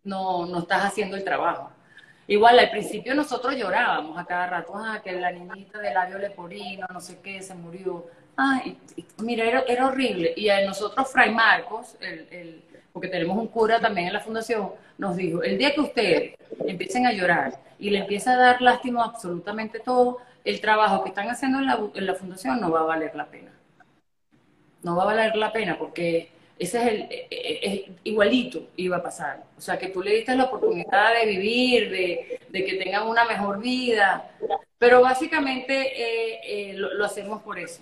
no, 0.03 0.45
no 0.45 0.59
estás 0.59 0.85
haciendo 0.85 1.17
el 1.17 1.23
trabajo. 1.23 1.71
Igual 2.27 2.57
al 2.57 2.71
principio 2.71 3.13
nosotros 3.13 3.55
llorábamos 3.55 4.17
a 4.17 4.25
cada 4.25 4.47
rato, 4.47 4.73
ah, 4.75 4.99
que 5.03 5.11
la 5.11 5.31
niñita 5.31 5.79
de 5.79 5.93
labio 5.93 6.17
leporino, 6.17 6.87
no 6.91 6.99
sé 6.99 7.19
qué, 7.21 7.41
se 7.41 7.53
murió. 7.53 8.07
Ay, 8.35 8.77
mira, 9.19 9.45
era, 9.45 9.87
horrible. 9.87 10.33
Y 10.35 10.49
a 10.49 10.65
nosotros, 10.65 11.11
Fray 11.11 11.33
Marcos, 11.33 11.95
el, 12.01 12.63
porque 12.91 13.09
tenemos 13.09 13.37
un 13.37 13.47
cura 13.47 13.79
también 13.79 14.07
en 14.07 14.13
la 14.13 14.19
fundación, 14.19 14.71
nos 14.97 15.15
dijo, 15.15 15.43
el 15.43 15.57
día 15.57 15.75
que 15.75 15.81
ustedes 15.81 16.35
empiecen 16.65 17.05
a 17.05 17.11
llorar 17.11 17.59
y 17.77 17.89
le 17.89 17.99
empieza 17.99 18.33
a 18.33 18.37
dar 18.37 18.61
lástima 18.61 19.03
absolutamente 19.03 19.79
todo, 19.79 20.19
el 20.43 20.61
trabajo 20.61 21.03
que 21.03 21.09
están 21.09 21.29
haciendo 21.29 21.59
en 21.59 21.65
la, 21.65 21.79
en 21.93 22.05
la 22.05 22.15
fundación 22.15 22.59
no 22.59 22.71
va 22.71 22.81
a 22.81 22.83
valer 22.83 23.15
la 23.15 23.25
pena. 23.27 23.51
No 24.81 24.95
va 24.95 25.03
a 25.03 25.07
valer 25.07 25.35
la 25.35 25.51
pena 25.51 25.77
porque 25.77 26.31
ese 26.57 26.77
es 26.77 26.87
el 26.87 27.01
e, 27.01 27.27
e, 27.29 27.69
e, 27.69 27.91
igualito 28.05 28.69
iba 28.77 28.97
a 28.97 29.03
pasar. 29.03 29.43
O 29.57 29.61
sea, 29.61 29.77
que 29.77 29.89
tú 29.89 30.01
le 30.01 30.15
diste 30.15 30.35
la 30.35 30.45
oportunidad 30.45 31.13
de 31.13 31.25
vivir, 31.25 31.89
de, 31.89 32.39
que 32.51 32.81
tengan 32.81 33.07
una 33.07 33.25
mejor 33.25 33.59
vida, 33.59 34.31
pero 34.77 35.01
básicamente 35.01 35.73
eh, 35.73 36.39
eh, 36.43 36.73
lo, 36.75 37.03
hacemos 37.03 37.41
por 37.41 37.59
eso, 37.59 37.81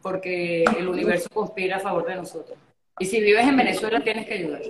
porque 0.00 0.64
el 0.78 0.88
universo 0.88 1.28
conspira 1.28 1.76
a 1.76 1.80
favor 1.80 2.06
de 2.06 2.16
nosotros. 2.16 2.58
Y 2.98 3.04
si 3.04 3.20
vives 3.20 3.46
en 3.46 3.56
Venezuela 3.56 4.00
tienes 4.00 4.26
que 4.26 4.34
ayudar. 4.34 4.62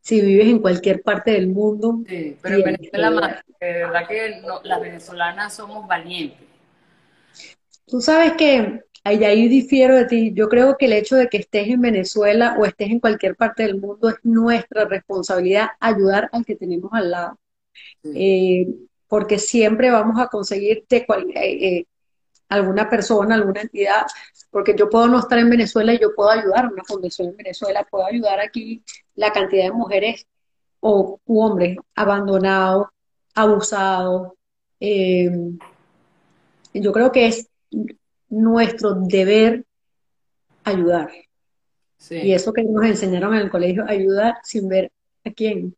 Si 0.00 0.20
vives 0.20 0.48
en 0.48 0.58
cualquier 0.58 1.00
parte 1.00 1.30
del 1.30 1.46
mundo. 1.46 2.00
Sí, 2.08 2.36
pero 2.42 2.56
en 2.56 2.64
Venezuela 2.64 3.10
más, 3.12 3.36
de 3.60 3.72
verdad 3.72 4.08
que 4.08 4.42
las 4.64 4.80
venezolanas 4.80 5.54
somos 5.54 5.86
valientes. 5.86 6.48
Tú 7.86 8.00
sabes 8.00 8.32
que 8.32 8.82
Ahí, 9.04 9.24
ahí 9.24 9.48
difiero 9.48 9.96
de 9.96 10.04
ti. 10.06 10.32
Yo 10.34 10.48
creo 10.48 10.76
que 10.78 10.86
el 10.86 10.92
hecho 10.92 11.16
de 11.16 11.28
que 11.28 11.38
estés 11.38 11.68
en 11.68 11.80
Venezuela 11.80 12.56
o 12.58 12.64
estés 12.64 12.90
en 12.90 13.00
cualquier 13.00 13.36
parte 13.36 13.64
del 13.64 13.80
mundo 13.80 14.08
es 14.08 14.16
nuestra 14.22 14.84
responsabilidad 14.84 15.70
ayudar 15.80 16.28
al 16.32 16.44
que 16.44 16.56
tenemos 16.56 16.92
al 16.92 17.10
lado. 17.10 17.38
Eh, 18.04 18.66
porque 19.08 19.38
siempre 19.38 19.90
vamos 19.90 20.20
a 20.20 20.28
conseguir 20.28 20.84
de 20.88 20.96
eh, 20.98 21.06
eh, 21.36 21.86
alguna 22.48 22.88
persona, 22.88 23.34
alguna 23.34 23.62
entidad, 23.62 24.06
porque 24.50 24.74
yo 24.76 24.88
puedo 24.88 25.08
no 25.08 25.18
estar 25.18 25.38
en 25.38 25.50
Venezuela 25.50 25.94
y 25.94 25.98
yo 25.98 26.14
puedo 26.14 26.30
ayudar 26.30 26.66
a 26.66 26.68
una 26.68 26.84
fundación 26.84 27.28
en 27.28 27.36
Venezuela, 27.36 27.86
puedo 27.90 28.06
ayudar 28.06 28.40
aquí 28.40 28.82
la 29.14 29.32
cantidad 29.32 29.64
de 29.64 29.72
mujeres 29.72 30.26
o 30.80 31.20
hombres 31.26 31.76
abandonados, 31.94 32.88
abusados. 33.34 34.32
yo 36.74 36.92
creo 36.92 37.12
que 37.12 37.26
es 37.26 37.48
nuestro 38.32 38.94
deber 38.94 39.64
ayudar. 40.64 41.10
Y 42.10 42.32
eso 42.32 42.52
que 42.52 42.64
nos 42.64 42.84
enseñaron 42.84 43.34
en 43.34 43.42
el 43.42 43.50
colegio, 43.50 43.84
ayudar 43.86 44.38
sin 44.42 44.68
ver 44.68 44.90
a 45.24 45.30
quién. 45.30 45.76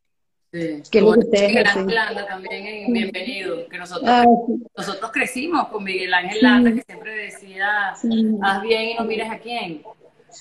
Sí. 0.52 0.82
¿Qué 0.90 0.98
es 0.98 1.04
lo 1.04 1.12
que 1.12 1.20
Todo 1.20 1.30
ustedes? 1.30 1.66
Ángel 1.66 1.94
Landa 1.94 2.26
también 2.26 2.66
en 2.66 2.92
Bienvenido, 2.92 3.68
que 3.68 3.76
nosotros, 3.76 4.08
sí, 4.46 4.64
nosotros 4.76 5.10
crecimos 5.12 5.68
con 5.68 5.82
Miguel 5.82 6.14
Ángel 6.14 6.38
Landa, 6.40 6.72
que 6.72 6.82
siempre 6.82 7.14
decía, 7.16 7.88
haz 7.88 8.62
bien 8.62 8.90
y 8.90 8.94
no 8.94 9.04
mires 9.04 9.30
a 9.30 9.38
quién. 9.38 9.82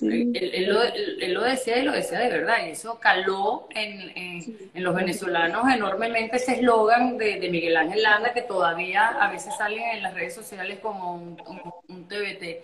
Él, 0.02 0.32
sí, 0.34 0.39
él 0.54 0.66
lo, 0.74 0.84
él- 0.84 1.18
él 1.22 1.34
lo 1.34 1.41
decía 1.44 1.78
y 1.80 1.84
lo 1.84 1.91
decía 1.91 2.20
de 2.20 2.30
verdad, 2.30 2.66
y 2.66 2.72
eso 2.72 3.00
caló 3.00 3.68
en, 3.76 4.12
en- 4.18 4.58
en 4.74 4.84
los 4.84 4.96
venezolanos 4.96 5.72
enormemente 5.72 6.38
ese 6.38 6.54
eslogan 6.56 7.18
de, 7.18 7.39
de 7.39 7.50
Miguel 7.50 7.78
Ángel 7.78 8.02
Landa, 8.04 8.34
que 8.34 8.41
todavía 8.41 9.08
a 9.10 9.32
veces 9.32 9.56
salen 9.58 9.82
en 9.96 10.04
las 10.04 10.14
redes 10.14 10.34
sociales 10.34 10.80
como 10.82 11.14
un, 11.16 11.41
un- 11.48 11.74
un 11.89 12.08
TBT. 12.08 12.64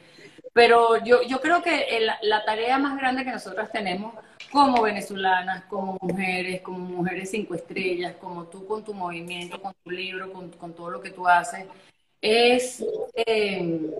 Pero 0.53 1.03
yo, 1.03 1.21
yo 1.23 1.39
creo 1.41 1.61
que 1.61 1.83
el- 1.97 2.09
la 2.23 2.43
tarea 2.45 2.77
más 2.77 2.97
grande 2.97 3.23
que 3.23 3.31
nosotras 3.31 3.71
tenemos 3.71 4.13
como 4.51 4.81
venezolanas, 4.81 5.63
como 5.65 5.97
mujeres, 6.01 6.61
como 6.61 6.79
mujeres 6.79 7.29
cinco 7.29 7.53
estrellas, 7.53 8.15
como 8.19 8.45
tú 8.45 8.65
con 8.65 8.83
tu 8.83 8.93
movimiento, 8.95 9.61
con 9.61 9.73
tu 9.83 9.91
libro, 9.91 10.33
con, 10.33 10.49
con 10.51 10.73
todo 10.73 10.89
lo 10.89 11.01
que 11.01 11.11
tú 11.11 11.27
haces, 11.27 11.65
es... 12.21 12.83
eh, 13.15 13.91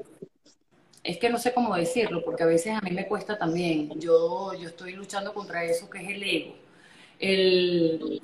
es 1.04 1.18
que 1.18 1.30
no 1.30 1.38
sé 1.38 1.54
cómo 1.54 1.76
decirlo, 1.76 2.24
porque 2.24 2.44
a 2.44 2.48
veces 2.48 2.76
a 2.76 2.82
mí 2.82 2.92
me 2.92 3.08
cuesta 3.08 3.38
también. 3.38 4.00
Yo, 4.00 4.54
yo 4.54 4.68
estoy 4.68 4.94
luchando 4.94 5.34
contra 5.34 5.64
eso 5.64 5.90
que 5.90 6.00
es 6.02 6.10
el 6.10 6.24
ego. 6.24 6.56
El, 7.20 8.22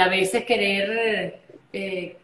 a 0.00 0.08
veces 0.08 0.44
querer 0.44 1.40
eh, 1.72 2.16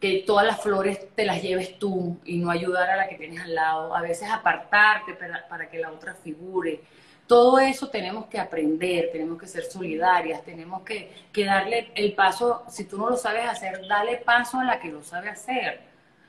que 0.00 0.24
todas 0.26 0.46
las 0.46 0.60
flores 0.60 1.14
te 1.14 1.24
las 1.24 1.42
lleves 1.42 1.78
tú 1.78 2.18
y 2.24 2.38
no 2.38 2.50
ayudar 2.50 2.90
a 2.90 2.96
la 2.96 3.08
que 3.08 3.16
tienes 3.16 3.40
al 3.40 3.54
lado. 3.54 3.94
A 3.94 4.02
veces 4.02 4.28
apartarte 4.30 5.14
para, 5.14 5.46
para 5.48 5.68
que 5.70 5.78
la 5.78 5.92
otra 5.92 6.14
figure. 6.14 6.80
Todo 7.26 7.58
eso 7.58 7.88
tenemos 7.90 8.26
que 8.26 8.38
aprender, 8.40 9.10
tenemos 9.12 9.38
que 9.38 9.46
ser 9.46 9.64
solidarias, 9.64 10.42
tenemos 10.44 10.82
que, 10.82 11.12
que 11.32 11.44
darle 11.44 11.92
el 11.94 12.14
paso, 12.14 12.64
si 12.70 12.84
tú 12.84 12.96
no 12.96 13.10
lo 13.10 13.16
sabes 13.18 13.46
hacer, 13.46 13.86
dale 13.86 14.16
paso 14.18 14.58
a 14.58 14.64
la 14.64 14.80
que 14.80 14.88
lo 14.88 15.02
sabe 15.02 15.28
hacer. 15.28 15.80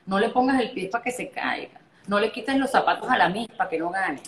No 0.06 0.18
le 0.18 0.28
pongas 0.28 0.60
el 0.60 0.72
pie 0.72 0.88
para 0.88 1.04
que 1.04 1.10
se 1.10 1.30
caiga. 1.30 1.79
No 2.10 2.18
le 2.18 2.32
quites 2.32 2.56
los 2.58 2.70
zapatos 2.72 3.08
a 3.08 3.16
la 3.16 3.28
misma 3.28 3.54
para 3.56 3.70
que 3.70 3.78
no 3.78 3.88
gane. 3.90 4.20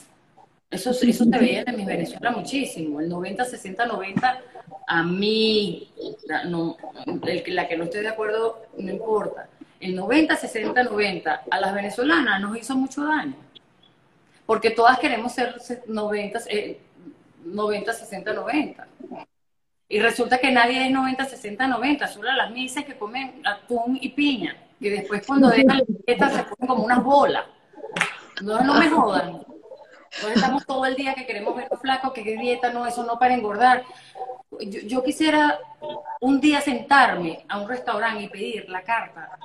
Eso, 0.70 0.90
eso 0.92 1.26
te 1.26 1.36
veía 1.38 1.64
en 1.66 1.76
mis 1.76 1.84
Venezuela 1.84 2.30
muchísimo. 2.30 3.00
El 3.00 3.08
90, 3.08 3.44
60, 3.44 3.86
90, 3.86 4.40
a 4.86 5.02
mí, 5.02 5.88
la, 6.26 6.44
no, 6.44 6.76
el, 7.26 7.42
que- 7.42 7.50
la 7.50 7.66
que 7.66 7.76
no 7.76 7.84
estoy 7.84 8.02
de 8.02 8.08
acuerdo, 8.08 8.62
no 8.78 8.88
importa. 8.88 9.48
El 9.80 9.96
90, 9.96 10.36
60, 10.36 10.84
90, 10.84 11.42
a 11.50 11.60
las 11.60 11.74
venezolanas 11.74 12.40
nos 12.40 12.56
hizo 12.56 12.76
mucho 12.76 13.04
daño. 13.04 13.34
Porque 14.46 14.70
todas 14.70 14.98
queremos 15.00 15.32
ser 15.32 15.56
90, 15.88 16.38
eh, 16.50 16.78
90 17.44 17.92
60, 17.92 18.32
90. 18.32 18.86
Y 19.88 19.98
resulta 19.98 20.38
que 20.38 20.52
nadie 20.52 20.86
es 20.86 20.92
90, 20.92 21.24
60, 21.24 21.66
90, 21.66 22.06
solo 22.06 22.32
las 22.32 22.50
misas 22.52 22.84
que 22.84 22.96
comen 22.96 23.42
atún 23.44 23.98
y 24.00 24.08
piña. 24.10 24.56
Y 24.80 24.88
después 24.88 25.26
cuando 25.26 25.48
dejan 25.48 25.78
la 25.78 25.84
dieta 26.06 26.30
se 26.30 26.42
ponen 26.44 26.66
como 26.68 26.84
unas 26.84 27.02
bolas. 27.02 27.44
No, 28.40 28.60
no 28.60 28.74
me 28.74 28.88
jodan. 28.88 29.44
Entonces 30.14 30.36
estamos 30.36 30.66
todo 30.66 30.84
el 30.86 30.94
día 30.94 31.14
que 31.14 31.26
queremos 31.26 31.56
ver 31.56 31.68
flacos, 31.80 32.12
que 32.12 32.22
qué 32.22 32.36
dieta, 32.36 32.72
no, 32.72 32.86
eso 32.86 33.02
no 33.04 33.18
para 33.18 33.34
engordar. 33.34 33.84
Yo, 34.60 34.80
yo 34.80 35.02
quisiera 35.02 35.58
un 36.20 36.40
día 36.40 36.60
sentarme 36.60 37.44
a 37.48 37.60
un 37.60 37.68
restaurante 37.68 38.22
y 38.22 38.28
pedir 38.28 38.68
la 38.68 38.82
carta, 38.82 39.38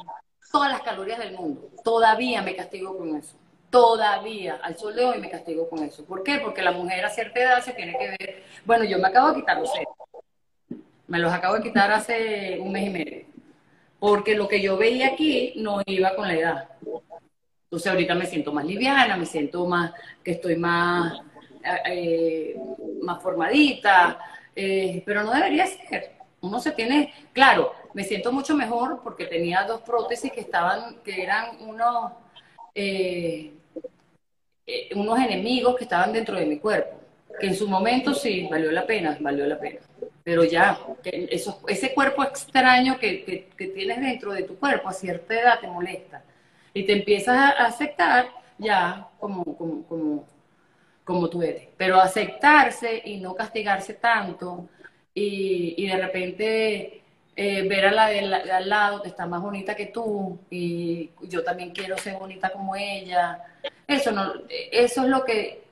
todas 0.51 0.71
las 0.71 0.81
calorías 0.81 1.19
del 1.19 1.33
mundo. 1.33 1.69
Todavía 1.83 2.41
me 2.41 2.55
castigo 2.55 2.97
con 2.97 3.15
eso. 3.15 3.35
Todavía, 3.69 4.59
al 4.63 4.77
sol 4.77 4.95
de 4.95 5.05
hoy 5.05 5.19
me 5.19 5.29
castigo 5.29 5.69
con 5.69 5.83
eso. 5.83 6.05
¿Por 6.05 6.23
qué? 6.23 6.39
Porque 6.39 6.61
la 6.61 6.71
mujer 6.71 7.05
a 7.05 7.09
cierta 7.09 7.39
edad 7.39 7.61
se 7.61 7.73
tiene 7.73 7.97
que 7.97 8.07
ver. 8.09 8.43
Bueno, 8.65 8.83
yo 8.85 8.97
me 8.97 9.07
acabo 9.07 9.29
de 9.29 9.35
quitar 9.35 9.57
los 9.57 9.71
senos. 9.71 9.93
Me 11.07 11.19
los 11.19 11.33
acabo 11.33 11.55
de 11.55 11.63
quitar 11.63 11.91
hace 11.91 12.59
un 12.59 12.71
mes 12.71 12.88
y 12.88 12.89
medio. 12.89 13.25
Porque 13.99 14.35
lo 14.35 14.47
que 14.47 14.61
yo 14.61 14.77
veía 14.77 15.07
aquí 15.07 15.53
no 15.57 15.81
iba 15.85 16.15
con 16.15 16.27
la 16.27 16.33
edad. 16.33 16.69
Entonces 17.78 17.91
ahorita 17.91 18.15
me 18.15 18.25
siento 18.25 18.51
más 18.51 18.65
liviana, 18.65 19.17
me 19.17 19.28
siento 19.28 19.63
más, 19.67 19.93
que 20.23 20.32
estoy 20.32 20.55
más, 20.55 21.21
eh, 21.86 22.59
más 23.03 23.21
formadita, 23.21 24.17
eh, 24.55 25.03
pero 25.05 25.21
no 25.21 25.32
debería 25.32 25.67
ser. 25.67 26.13
Uno 26.41 26.59
se 26.59 26.71
tiene, 26.71 27.13
claro, 27.34 27.75
me 27.93 28.03
siento 28.03 28.32
mucho 28.32 28.55
mejor 28.55 29.01
porque 29.03 29.28
tenía 29.28 29.61
dos 29.61 29.82
prótesis 29.82 30.32
que 30.32 30.39
estaban, 30.39 31.03
que 31.03 31.21
eran 31.21 31.61
unos, 31.61 32.13
eh, 32.73 33.53
eh, 34.65 34.89
unos 34.95 35.19
enemigos 35.19 35.75
que 35.75 35.84
estaban 35.84 36.11
dentro 36.11 36.36
de 36.36 36.47
mi 36.47 36.57
cuerpo, 36.57 36.99
que 37.39 37.45
en 37.45 37.55
su 37.55 37.69
momento 37.69 38.15
sí, 38.15 38.47
valió 38.49 38.71
la 38.71 38.88
pena, 38.88 39.15
valió 39.19 39.45
la 39.45 39.59
pena. 39.59 39.82
Pero 40.23 40.43
ya, 40.45 40.80
eso, 41.03 41.61
ese 41.67 41.93
cuerpo 41.93 42.23
extraño 42.23 42.97
que, 42.97 43.23
que, 43.23 43.49
que 43.55 43.67
tienes 43.67 44.01
dentro 44.01 44.34
de 44.34 44.41
tu 44.41 44.57
cuerpo 44.57 44.89
a 44.89 44.93
cierta 44.93 45.39
edad 45.39 45.59
te 45.59 45.67
molesta 45.67 46.23
y 46.78 46.84
te 46.84 46.93
empiezas 46.93 47.36
a 47.36 47.65
aceptar 47.65 48.30
ya 48.59 49.07
como, 49.19 49.43
como, 49.43 49.84
como, 49.88 50.28
como 51.03 51.28
tú 51.28 51.41
eres. 51.41 51.69
Pero 51.75 51.99
aceptarse 51.99 53.01
y 53.03 53.17
no 53.17 53.34
castigarse 53.34 53.95
tanto 53.95 54.69
y, 55.11 55.73
y 55.75 55.88
de 55.88 55.97
repente 55.97 57.01
eh, 57.36 57.67
ver 57.67 57.88
a 57.88 57.91
la 57.91 58.07
de, 58.09 58.21
la 58.21 58.43
de, 58.43 58.51
al 58.51 58.69
lado 58.69 59.01
que 59.01 59.09
está 59.09 59.25
más 59.25 59.41
bonita 59.41 59.75
que 59.75 59.88
tú 59.88 60.38
y 60.51 61.09
yo 61.23 61.43
también 61.43 61.71
quiero 61.71 61.97
ser 61.97 62.15
bonita 62.15 62.51
como 62.51 62.75
ella. 62.75 63.43
Eso, 63.88 64.11
no, 64.11 64.34
eso 64.47 65.01
es 65.01 65.07
lo 65.07 65.25
que, 65.25 65.63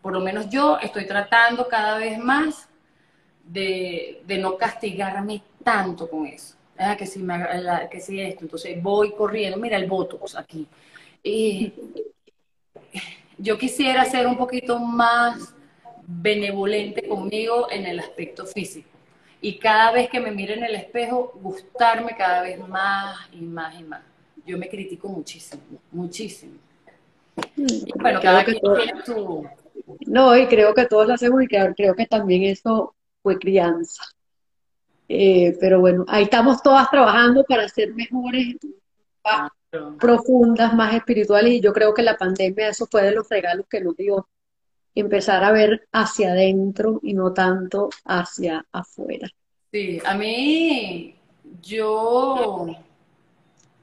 por 0.00 0.14
lo 0.14 0.20
menos 0.20 0.48
yo 0.48 0.78
estoy 0.80 1.06
tratando 1.06 1.68
cada 1.68 1.98
vez 1.98 2.18
más 2.18 2.70
de, 3.44 4.22
de 4.26 4.38
no 4.38 4.56
castigarme 4.56 5.42
tanto 5.62 6.08
con 6.08 6.26
eso. 6.26 6.57
Ah, 6.78 6.96
que 6.96 7.06
si, 7.06 7.18
me, 7.18 7.38
la, 7.60 7.88
que 7.88 8.00
si 8.00 8.20
esto, 8.20 8.44
entonces 8.44 8.80
voy 8.80 9.12
corriendo, 9.12 9.58
mira 9.58 9.76
el 9.76 9.86
Botox 9.86 10.36
aquí. 10.36 10.66
Y 11.22 11.72
yo 13.36 13.58
quisiera 13.58 14.04
ser 14.04 14.26
un 14.26 14.36
poquito 14.36 14.78
más 14.78 15.54
benevolente 16.06 17.06
conmigo 17.06 17.68
en 17.70 17.86
el 17.86 17.98
aspecto 17.98 18.46
físico. 18.46 18.88
Y 19.40 19.58
cada 19.58 19.92
vez 19.92 20.08
que 20.08 20.20
me 20.20 20.30
mire 20.30 20.54
en 20.54 20.64
el 20.64 20.74
espejo, 20.74 21.32
gustarme 21.40 22.16
cada 22.16 22.42
vez 22.42 22.58
más 22.66 23.16
y 23.32 23.40
más 23.42 23.78
y 23.78 23.84
más. 23.84 24.02
Yo 24.46 24.56
me 24.56 24.68
critico 24.68 25.08
muchísimo, 25.08 25.62
muchísimo. 25.92 26.54
Y 27.56 27.92
bueno, 28.00 28.20
cada 28.20 28.44
quien 28.44 28.58
todo... 28.60 29.44
No, 30.06 30.36
y 30.36 30.46
creo 30.46 30.74
que 30.74 30.86
todos 30.86 31.06
lo 31.06 31.14
hacemos 31.14 31.42
y 31.42 31.46
creo 31.46 31.94
que 31.94 32.06
también 32.06 32.44
eso 32.44 32.94
fue 33.22 33.38
crianza. 33.38 34.04
Eh, 35.08 35.56
pero 35.58 35.80
bueno, 35.80 36.04
ahí 36.06 36.24
estamos 36.24 36.62
todas 36.62 36.90
trabajando 36.90 37.42
para 37.44 37.66
ser 37.68 37.94
mejores, 37.94 38.56
más 39.24 39.50
profundas, 39.98 40.74
más 40.74 40.94
espirituales, 40.94 41.54
y 41.54 41.60
yo 41.60 41.72
creo 41.72 41.94
que 41.94 42.02
la 42.02 42.16
pandemia, 42.16 42.68
eso 42.68 42.86
fue 42.90 43.02
de 43.02 43.12
los 43.12 43.28
regalos 43.28 43.66
que 43.68 43.80
nos 43.80 43.96
dio, 43.96 44.28
empezar 44.94 45.44
a 45.44 45.52
ver 45.52 45.86
hacia 45.92 46.32
adentro 46.32 47.00
y 47.02 47.14
no 47.14 47.32
tanto 47.32 47.88
hacia 48.04 48.66
afuera. 48.72 49.28
Sí, 49.70 50.00
a 50.04 50.14
mí, 50.14 51.14
yo, 51.62 52.66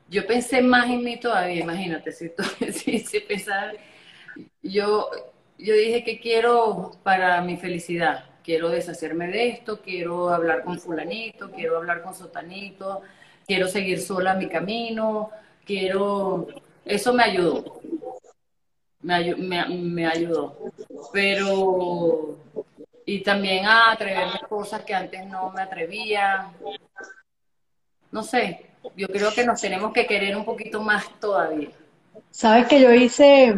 yo 0.10 0.28
pensé 0.28 0.62
más 0.62 0.90
en 0.90 1.04
mí 1.04 1.20
todavía, 1.20 1.62
imagínate, 1.62 2.12
si, 2.12 2.32
si, 2.74 3.00
si 3.00 3.20
pensaba, 3.22 3.72
yo, 4.62 5.10
yo 5.58 5.74
dije 5.74 6.04
que 6.04 6.20
quiero 6.20 6.92
para 7.04 7.42
mi 7.42 7.58
felicidad, 7.58 8.26
quiero 8.46 8.70
deshacerme 8.70 9.28
de 9.28 9.50
esto, 9.50 9.82
quiero 9.82 10.30
hablar 10.30 10.64
con 10.64 10.80
fulanito, 10.80 11.50
quiero 11.52 11.78
hablar 11.78 12.04
con 12.04 12.14
sotanito, 12.14 13.02
quiero 13.48 13.68
seguir 13.68 14.00
sola 14.00 14.36
mi 14.36 14.48
camino, 14.48 15.32
quiero, 15.66 16.48
eso 16.86 17.12
me 17.12 17.24
ayudó, 17.24 17.82
me, 19.02 19.14
ayu- 19.16 19.38
me, 19.82 20.06
ayudó, 20.06 20.60
pero, 21.12 22.38
y 23.04 23.22
también 23.24 23.66
a 23.66 23.92
atreverme 23.94 24.40
a 24.44 24.48
cosas 24.48 24.84
que 24.84 24.94
antes 24.94 25.26
no 25.26 25.50
me 25.50 25.64
atrevía, 25.64 26.52
no 28.12 28.22
sé, 28.22 28.68
yo 28.96 29.08
creo 29.08 29.34
que 29.34 29.44
nos 29.44 29.60
tenemos 29.60 29.92
que 29.92 30.06
querer 30.06 30.38
un 30.38 30.46
poquito 30.46 30.82
más 30.82 31.20
todavía. 31.20 31.70
Sabes 32.30 32.68
que 32.68 32.80
yo 32.80 32.94
hice 32.94 33.56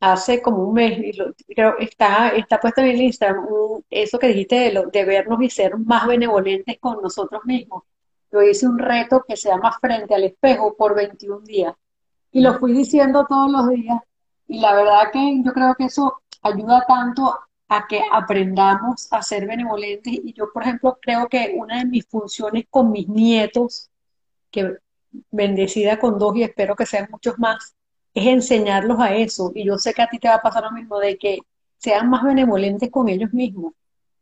hace 0.00 0.42
como 0.42 0.64
un 0.64 0.74
mes, 0.74 0.98
y 0.98 1.12
lo- 1.14 1.34
creo 1.54 1.78
está, 1.78 2.28
está 2.30 2.60
puesto 2.60 2.80
en 2.82 2.88
el 2.88 3.02
Instagram, 3.02 3.46
eso 3.90 4.18
que 4.18 4.28
dijiste 4.28 4.56
de, 4.56 4.84
de 4.92 5.04
vernos 5.04 5.40
y 5.42 5.50
ser 5.50 5.76
más 5.78 6.06
benevolentes 6.06 6.78
con 6.80 7.00
nosotros 7.02 7.42
mismos. 7.44 7.84
Yo 8.32 8.42
hice 8.42 8.66
un 8.66 8.78
reto 8.78 9.24
que 9.26 9.36
se 9.36 9.48
llama 9.48 9.76
Frente 9.80 10.14
al 10.14 10.24
Espejo 10.24 10.74
por 10.76 10.94
21 10.94 11.40
días. 11.44 11.74
Y 12.32 12.40
lo 12.42 12.58
fui 12.58 12.72
diciendo 12.72 13.24
todos 13.28 13.50
los 13.50 13.68
días. 13.70 14.00
Y 14.48 14.60
la 14.60 14.74
verdad 14.74 15.10
que 15.12 15.42
yo 15.44 15.52
creo 15.52 15.74
que 15.74 15.84
eso 15.84 16.20
ayuda 16.42 16.84
tanto 16.86 17.38
a 17.68 17.86
que 17.88 18.00
aprendamos 18.12 19.08
a 19.12 19.22
ser 19.22 19.46
benevolentes. 19.46 20.12
Y 20.12 20.32
yo, 20.34 20.52
por 20.52 20.62
ejemplo, 20.64 20.98
creo 21.00 21.28
que 21.28 21.54
una 21.56 21.78
de 21.78 21.86
mis 21.86 22.06
funciones 22.06 22.64
con 22.70 22.90
mis 22.90 23.08
nietos, 23.08 23.90
que 24.50 24.76
bendecida 25.30 25.98
con 25.98 26.18
dos 26.18 26.36
y 26.36 26.42
espero 26.42 26.74
que 26.76 26.86
sean 26.86 27.08
muchos 27.10 27.38
más, 27.38 27.75
es 28.20 28.26
enseñarlos 28.26 28.98
a 29.00 29.14
eso. 29.14 29.52
Y 29.54 29.64
yo 29.66 29.78
sé 29.78 29.94
que 29.94 30.02
a 30.02 30.08
ti 30.08 30.18
te 30.18 30.28
va 30.28 30.36
a 30.36 30.42
pasar 30.42 30.64
lo 30.64 30.72
mismo, 30.72 30.98
de 30.98 31.16
que 31.18 31.38
sean 31.78 32.08
más 32.10 32.24
benevolentes 32.24 32.90
con 32.90 33.08
ellos 33.08 33.32
mismos. 33.32 33.72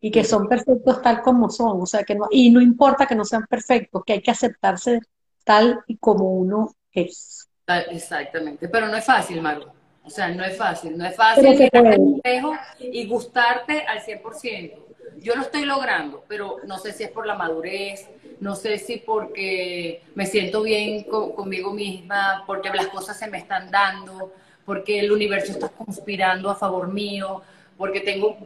y 0.01 0.11
que 0.11 0.22
son 0.22 0.47
perfectos 0.49 1.01
tal 1.01 1.22
como 1.22 1.49
son, 1.49 1.80
o 1.80 1.86
sea, 1.86 2.05
que 2.05 2.14
no, 2.14 2.26
y 2.30 2.51
no 2.51 2.61
importa 2.61 3.07
que 3.07 3.14
no 3.14 3.24
sean 3.24 3.47
perfectos, 3.47 4.03
que 4.05 4.12
hay 4.14 4.20
que 4.22 4.30
aceptarse 4.30 5.01
tal 5.45 5.80
y 5.86 5.97
como 5.97 6.30
uno 6.30 6.74
es. 6.92 7.49
Ah, 7.66 7.80
exactamente, 7.90 8.68
pero 8.68 8.86
no 8.88 8.97
es 8.97 9.05
fácil, 9.07 9.40
Maru. 9.40 9.64
O 10.05 10.11
sea, 10.11 10.28
no 10.28 10.45
es 10.45 10.59
fácil, 10.59 10.99
no 10.99 11.07
es 11.07 11.16
fácil 11.16 11.49
mirarte 11.49 11.78
al 11.78 12.16
espejo 12.16 12.53
y 12.78 13.07
gustarte 13.09 13.86
al 13.86 14.01
100%. 14.03 14.86
Yo 15.22 15.34
lo 15.36 15.40
estoy 15.42 15.64
logrando, 15.64 16.22
pero 16.28 16.59
no 16.66 16.76
sé 16.76 16.92
si 16.92 17.05
es 17.05 17.11
por 17.11 17.26
la 17.26 17.36
madurez, 17.36 18.07
no 18.41 18.55
sé 18.55 18.78
si 18.78 18.99
porque 18.99 20.03
me 20.14 20.26
siento 20.26 20.62
bien 20.62 21.05
conmigo 21.05 21.72
misma, 21.72 22.45
porque 22.47 22.70
las 22.70 22.89
cosas 22.89 23.18
se 23.18 23.28
me 23.28 23.39
están 23.39 23.70
dando, 23.70 24.32
porque 24.64 25.01
el 25.01 25.12
universo 25.12 25.53
está 25.53 25.68
conspirando 25.68 26.51
a 26.51 26.55
favor 26.55 26.93
mío, 26.93 27.43
porque 27.76 28.01
tengo 28.01 28.37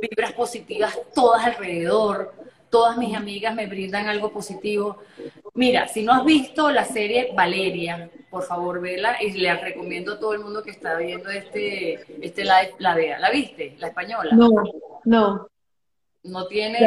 vibras 0.00 0.32
positivas 0.32 0.98
todas 1.14 1.44
alrededor, 1.44 2.34
todas 2.70 2.96
mis 2.96 3.14
amigas 3.14 3.54
me 3.54 3.66
brindan 3.66 4.08
algo 4.08 4.32
positivo. 4.32 4.98
Mira, 5.54 5.86
si 5.86 6.02
no 6.02 6.12
has 6.12 6.24
visto 6.24 6.70
la 6.70 6.84
serie 6.84 7.30
Valeria, 7.34 8.10
por 8.30 8.42
favor 8.42 8.80
vela 8.80 9.22
y 9.22 9.30
le 9.32 9.54
recomiendo 9.54 10.14
a 10.14 10.18
todo 10.18 10.32
el 10.32 10.40
mundo 10.40 10.62
que 10.62 10.72
está 10.72 10.96
viendo 10.96 11.30
este, 11.30 12.04
este 12.20 12.42
live 12.42 12.74
la 12.78 12.94
vea. 12.94 13.18
¿La 13.20 13.30
viste? 13.30 13.76
¿La 13.78 13.88
española? 13.88 14.32
No, 14.34 14.50
no. 15.04 15.48
No 16.24 16.46
tiene 16.46 16.78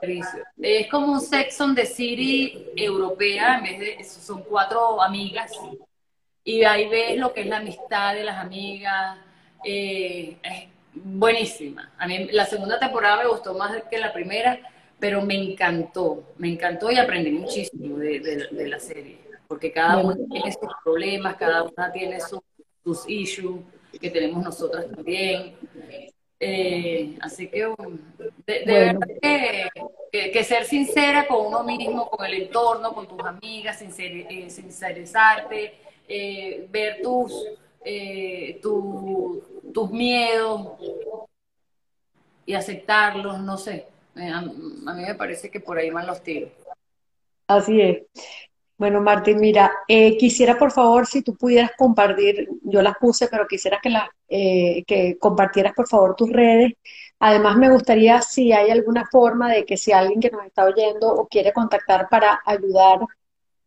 servicio. 0.00 0.44
Es 0.60 0.88
como 0.88 1.12
un 1.12 1.20
Sex 1.20 1.60
on 1.60 1.76
the 1.76 1.86
City 1.86 2.66
europea, 2.74 3.58
en 3.58 3.62
vez 3.62 3.98
de, 3.98 4.04
son 4.04 4.42
cuatro 4.42 5.00
amigas. 5.00 5.52
Y 6.42 6.64
ahí 6.64 6.88
ves 6.88 7.16
lo 7.18 7.32
que 7.32 7.42
es 7.42 7.46
la 7.46 7.58
amistad 7.58 8.14
de 8.14 8.24
las 8.24 8.36
amigas. 8.36 9.16
Eh, 9.64 10.36
es 10.42 10.68
buenísima. 10.92 11.92
A 11.98 12.08
mí 12.08 12.28
la 12.32 12.46
segunda 12.46 12.80
temporada 12.80 13.22
me 13.22 13.28
gustó 13.28 13.54
más 13.54 13.80
que 13.88 13.98
la 13.98 14.12
primera, 14.12 14.58
pero 14.98 15.22
me 15.22 15.36
encantó. 15.36 16.24
Me 16.36 16.48
encantó 16.48 16.90
y 16.90 16.96
aprendí 16.96 17.30
muchísimo 17.30 17.96
de, 17.98 18.48
la 18.50 18.80
serie. 18.80 19.18
Porque 19.46 19.70
cada 19.70 19.98
una 19.98 20.16
tiene 20.30 20.50
sus 20.50 20.72
problemas, 20.82 21.36
cada 21.36 21.62
una 21.62 21.92
tiene 21.92 22.20
sus, 22.20 22.40
sus 22.82 23.08
issues 23.08 23.60
que 24.00 24.10
tenemos 24.10 24.42
nosotras 24.42 24.86
también. 24.94 25.54
Eh, 26.40 27.18
así 27.20 27.48
que 27.48 27.66
de, 28.46 28.64
verdad 28.64 29.08
que, 30.12 30.44
ser 30.44 30.64
sincera 30.64 31.26
con 31.26 31.46
uno 31.46 31.64
mismo, 31.64 32.08
con 32.08 32.24
el 32.24 32.34
entorno, 32.34 32.94
con 32.94 33.08
tus 33.08 33.20
amigas, 33.26 33.82
eh, 33.82 34.46
sincerizarte, 34.48 35.74
eh, 36.06 36.66
ver 36.70 37.02
tus, 37.02 37.44
tus 39.72 39.90
miedos 39.90 40.68
y 42.46 42.54
aceptarlos, 42.54 43.40
no 43.40 43.58
sé. 43.58 43.86
A, 44.16 44.38
a 44.38 44.42
mí 44.42 45.02
me 45.02 45.14
parece 45.14 45.50
que 45.50 45.60
por 45.60 45.78
ahí 45.78 45.90
van 45.90 46.06
los 46.06 46.22
tiros. 46.22 46.50
Así 47.48 47.80
es. 47.80 48.02
Bueno, 48.78 49.00
Martín, 49.00 49.40
mira, 49.40 49.72
eh, 49.88 50.16
quisiera 50.16 50.56
por 50.56 50.70
favor 50.70 51.06
si 51.06 51.22
tú 51.22 51.34
pudieras 51.34 51.72
compartir, 51.76 52.48
yo 52.62 52.80
las 52.80 52.96
puse, 52.96 53.26
pero 53.28 53.46
quisiera 53.48 53.80
que, 53.82 53.90
la, 53.90 54.08
eh, 54.28 54.84
que 54.86 55.18
compartieras 55.18 55.74
por 55.74 55.88
favor 55.88 56.14
tus 56.14 56.30
redes. 56.30 56.74
Además, 57.18 57.56
me 57.56 57.70
gustaría 57.70 58.22
si 58.22 58.52
hay 58.52 58.70
alguna 58.70 59.04
forma 59.10 59.50
de 59.50 59.64
que 59.64 59.76
si 59.76 59.90
alguien 59.90 60.20
que 60.20 60.30
nos 60.30 60.46
está 60.46 60.64
oyendo 60.64 61.08
o 61.12 61.26
quiere 61.26 61.52
contactar 61.52 62.08
para 62.08 62.40
ayudar 62.46 63.00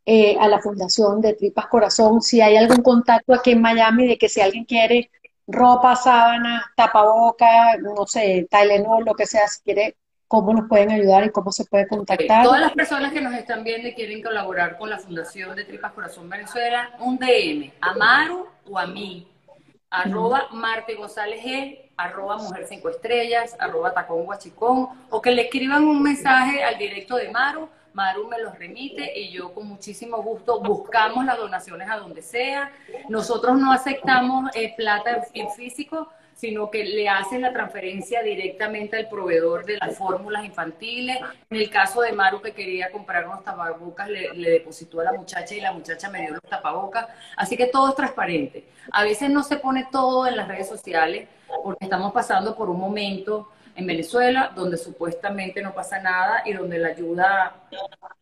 eh, 0.05 0.37
a 0.39 0.47
la 0.47 0.59
Fundación 0.61 1.21
de 1.21 1.33
Tripas 1.33 1.67
Corazón, 1.67 2.21
si 2.21 2.39
hay 2.41 2.55
algún 2.57 2.81
contacto 2.81 3.33
aquí 3.33 3.51
en 3.51 3.61
Miami 3.61 4.07
de 4.07 4.17
que 4.17 4.29
si 4.29 4.41
alguien 4.41 4.65
quiere 4.65 5.11
ropa, 5.47 5.95
sábana, 5.97 6.71
tapaboca, 6.77 7.77
no 7.77 8.07
sé, 8.07 8.47
Tylenol, 8.49 9.03
lo 9.05 9.13
que 9.15 9.25
sea, 9.25 9.47
si 9.47 9.61
quiere 9.63 9.97
cómo 10.31 10.53
nos 10.53 10.69
pueden 10.69 10.89
ayudar 10.91 11.25
y 11.25 11.29
cómo 11.29 11.51
se 11.51 11.65
puede 11.65 11.89
contactar. 11.89 12.45
Todas 12.45 12.61
las 12.61 12.71
personas 12.71 13.11
que 13.11 13.19
nos 13.19 13.33
están 13.33 13.65
viendo 13.65 13.89
y 13.89 13.93
quieren 13.93 14.23
colaborar 14.23 14.77
con 14.77 14.89
la 14.89 14.97
Fundación 14.97 15.57
de 15.57 15.65
Tripas 15.65 15.91
Corazón 15.91 16.29
Venezuela, 16.29 16.89
un 16.99 17.17
DM, 17.17 17.73
a 17.81 17.93
Maru 17.95 18.47
o 18.65 18.79
a 18.79 18.87
mí, 18.87 19.27
arroba 19.89 20.47
Marte 20.53 20.95
González 20.95 21.43
G, 21.43 21.89
arroba 21.97 22.37
Mujer 22.37 22.65
5 22.65 22.89
Estrellas, 22.89 23.57
arroba 23.59 23.93
Tacón 23.93 24.23
Guachicón, 24.23 24.87
o 25.09 25.21
que 25.21 25.31
le 25.31 25.41
escriban 25.41 25.83
un 25.83 26.01
mensaje 26.01 26.63
al 26.63 26.77
directo 26.77 27.17
de 27.17 27.29
Maru, 27.29 27.67
Maru 27.91 28.29
me 28.29 28.39
los 28.39 28.57
remite 28.57 29.19
y 29.19 29.31
yo 29.31 29.53
con 29.53 29.67
muchísimo 29.67 30.23
gusto 30.23 30.61
buscamos 30.61 31.25
las 31.25 31.37
donaciones 31.37 31.89
a 31.89 31.97
donde 31.97 32.21
sea. 32.21 32.71
Nosotros 33.09 33.59
no 33.59 33.73
aceptamos 33.73 34.49
eh, 34.55 34.73
plata 34.77 35.23
en 35.33 35.51
físico, 35.51 36.07
sino 36.41 36.71
que 36.71 36.83
le 36.83 37.07
hacen 37.07 37.43
la 37.43 37.53
transferencia 37.53 38.23
directamente 38.23 38.97
al 38.97 39.07
proveedor 39.07 39.63
de 39.63 39.77
las 39.77 39.95
fórmulas 39.95 40.43
infantiles. 40.43 41.19
En 41.51 41.57
el 41.57 41.69
caso 41.69 42.01
de 42.01 42.13
Maru, 42.13 42.41
que 42.41 42.51
quería 42.51 42.91
comprar 42.91 43.27
unos 43.27 43.43
tapabocas, 43.43 44.09
le, 44.09 44.33
depositó 44.33 45.01
a 45.01 45.03
la 45.03 45.13
muchacha 45.13 45.53
y 45.53 45.61
la 45.61 45.71
muchacha 45.71 46.09
me 46.09 46.21
dio 46.21 46.31
los 46.31 46.41
tapabocas. 46.41 47.05
Así 47.37 47.55
que 47.55 47.67
todo 47.67 47.89
es 47.89 47.95
transparente. 47.95 48.65
A 48.91 49.03
veces 49.03 49.29
no 49.29 49.43
se 49.43 49.57
pone 49.57 49.87
todo 49.91 50.25
en 50.25 50.35
las 50.35 50.47
redes 50.47 50.67
sociales 50.67 51.27
porque 51.63 51.85
estamos 51.85 52.11
pasando 52.11 52.55
por 52.55 52.71
un 52.71 52.79
momento 52.79 53.49
en 53.75 53.85
Venezuela 53.85 54.51
donde 54.55 54.77
supuestamente 54.77 55.61
no 55.61 55.75
pasa 55.75 55.99
nada 55.99 56.41
y 56.43 56.53
donde 56.53 56.79
la 56.79 56.87
ayuda 56.87 57.55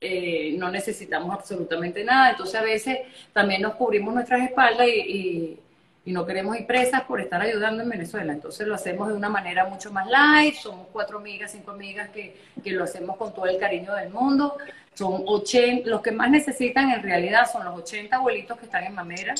eh, 0.01 0.55
no 0.57 0.69
necesitamos 0.69 1.33
absolutamente 1.33 2.03
nada. 2.03 2.31
Entonces 2.31 2.59
a 2.59 2.63
veces 2.63 2.99
también 3.31 3.61
nos 3.61 3.75
cubrimos 3.75 4.13
nuestras 4.13 4.41
espaldas 4.41 4.89
y 4.89 5.57
y 5.68 5.68
no 6.05 6.25
queremos 6.25 6.57
ir 6.57 6.65
presas 6.65 7.03
por 7.03 7.21
estar 7.21 7.41
ayudando 7.41 7.83
en 7.83 7.89
Venezuela. 7.89 8.33
Entonces 8.33 8.67
lo 8.67 8.75
hacemos 8.75 9.09
de 9.09 9.13
una 9.13 9.29
manera 9.29 9.65
mucho 9.65 9.91
más 9.91 10.07
light, 10.07 10.55
somos 10.55 10.87
cuatro 10.91 11.19
amigas, 11.19 11.51
cinco 11.51 11.71
amigas 11.71 12.09
que, 12.09 12.35
que 12.63 12.71
lo 12.71 12.83
hacemos 12.83 13.17
con 13.17 13.33
todo 13.33 13.45
el 13.45 13.57
cariño 13.57 13.93
del 13.93 14.09
mundo. 14.09 14.57
Son 14.93 15.23
80, 15.25 15.89
los 15.89 16.01
que 16.01 16.11
más 16.11 16.29
necesitan 16.29 16.91
en 16.91 17.03
realidad 17.03 17.49
son 17.51 17.63
los 17.65 17.77
80 17.79 18.15
abuelitos 18.15 18.57
que 18.57 18.65
están 18.65 18.83
en 18.83 18.95
mamera, 18.95 19.35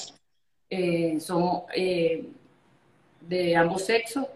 eh, 0.69 1.19
son 1.19 1.63
eh, 1.75 2.25
de 3.21 3.55
ambos 3.55 3.85
sexos, 3.85 4.27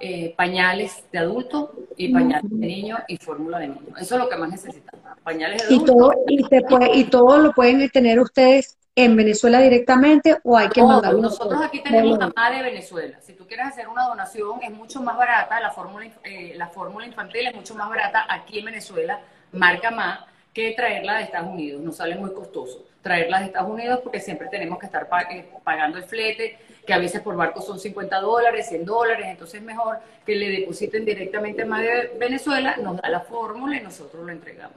eh, 0.00 0.34
pañales 0.36 1.04
de 1.12 1.18
adulto 1.18 1.74
y 1.96 2.12
pañales 2.12 2.50
de 2.50 2.66
niño 2.66 2.98
y 3.06 3.16
fórmula 3.18 3.58
de 3.58 3.68
niño. 3.68 3.94
Eso 4.00 4.14
es 4.14 4.20
lo 4.20 4.28
que 4.28 4.36
más 4.36 4.50
necesitan. 4.50 5.00
Pañales 5.22 5.60
de 5.60 5.74
adulto. 5.74 5.92
Y 6.28 6.46
todo, 6.46 6.94
y, 6.94 7.00
y 7.00 7.04
todo 7.04 7.38
lo 7.38 7.52
pueden 7.52 7.88
tener 7.90 8.18
ustedes 8.18 8.78
en 8.94 9.16
Venezuela 9.16 9.58
directamente 9.60 10.38
o 10.42 10.56
hay 10.56 10.68
que 10.68 10.82
mandarlo? 10.82 11.22
Nosotros 11.22 11.60
aquí 11.62 11.80
tenemos 11.80 12.18
a 12.36 12.50
de 12.50 12.62
Venezuela. 12.62 13.18
Si 13.20 13.34
tú 13.34 13.46
quieres 13.46 13.66
hacer 13.66 13.88
una 13.88 14.06
donación 14.06 14.62
es 14.62 14.70
mucho 14.70 15.00
más 15.02 15.16
barata, 15.16 15.60
la 15.60 15.70
fórmula, 15.70 16.06
eh, 16.24 16.54
la 16.56 16.68
fórmula 16.68 17.06
infantil 17.06 17.46
es 17.46 17.54
mucho 17.54 17.74
más 17.74 17.88
barata 17.88 18.26
aquí 18.28 18.58
en 18.58 18.66
Venezuela, 18.66 19.20
marca 19.52 19.90
más, 19.90 20.20
que 20.52 20.72
traerla 20.72 21.18
de 21.18 21.24
Estados 21.24 21.50
Unidos. 21.50 21.82
Nos 21.82 21.96
sale 21.96 22.16
muy 22.16 22.32
costoso 22.32 22.84
traerla 23.02 23.40
de 23.40 23.46
Estados 23.46 23.70
Unidos 23.70 24.00
porque 24.02 24.20
siempre 24.20 24.48
tenemos 24.48 24.78
que 24.78 24.86
estar 24.86 25.08
eh, 25.30 25.50
pagando 25.62 25.98
el 25.98 26.04
flete, 26.04 26.58
que 26.86 26.94
a 26.94 26.98
veces 26.98 27.20
por 27.20 27.36
barco 27.36 27.60
son 27.60 27.78
50 27.78 28.20
dólares, 28.20 28.68
100 28.68 28.84
dólares, 28.84 29.26
entonces 29.28 29.60
es 29.60 29.66
mejor 29.66 29.98
que 30.24 30.36
le 30.36 30.48
depositen 30.48 31.04
directamente 31.04 31.64
más 31.64 31.82
de 31.82 32.12
Venezuela, 32.18 32.76
nos 32.76 32.96
da 33.00 33.08
la 33.08 33.20
fórmula 33.20 33.76
y 33.76 33.80
nosotros 33.80 34.24
lo 34.24 34.32
entregamos. 34.32 34.76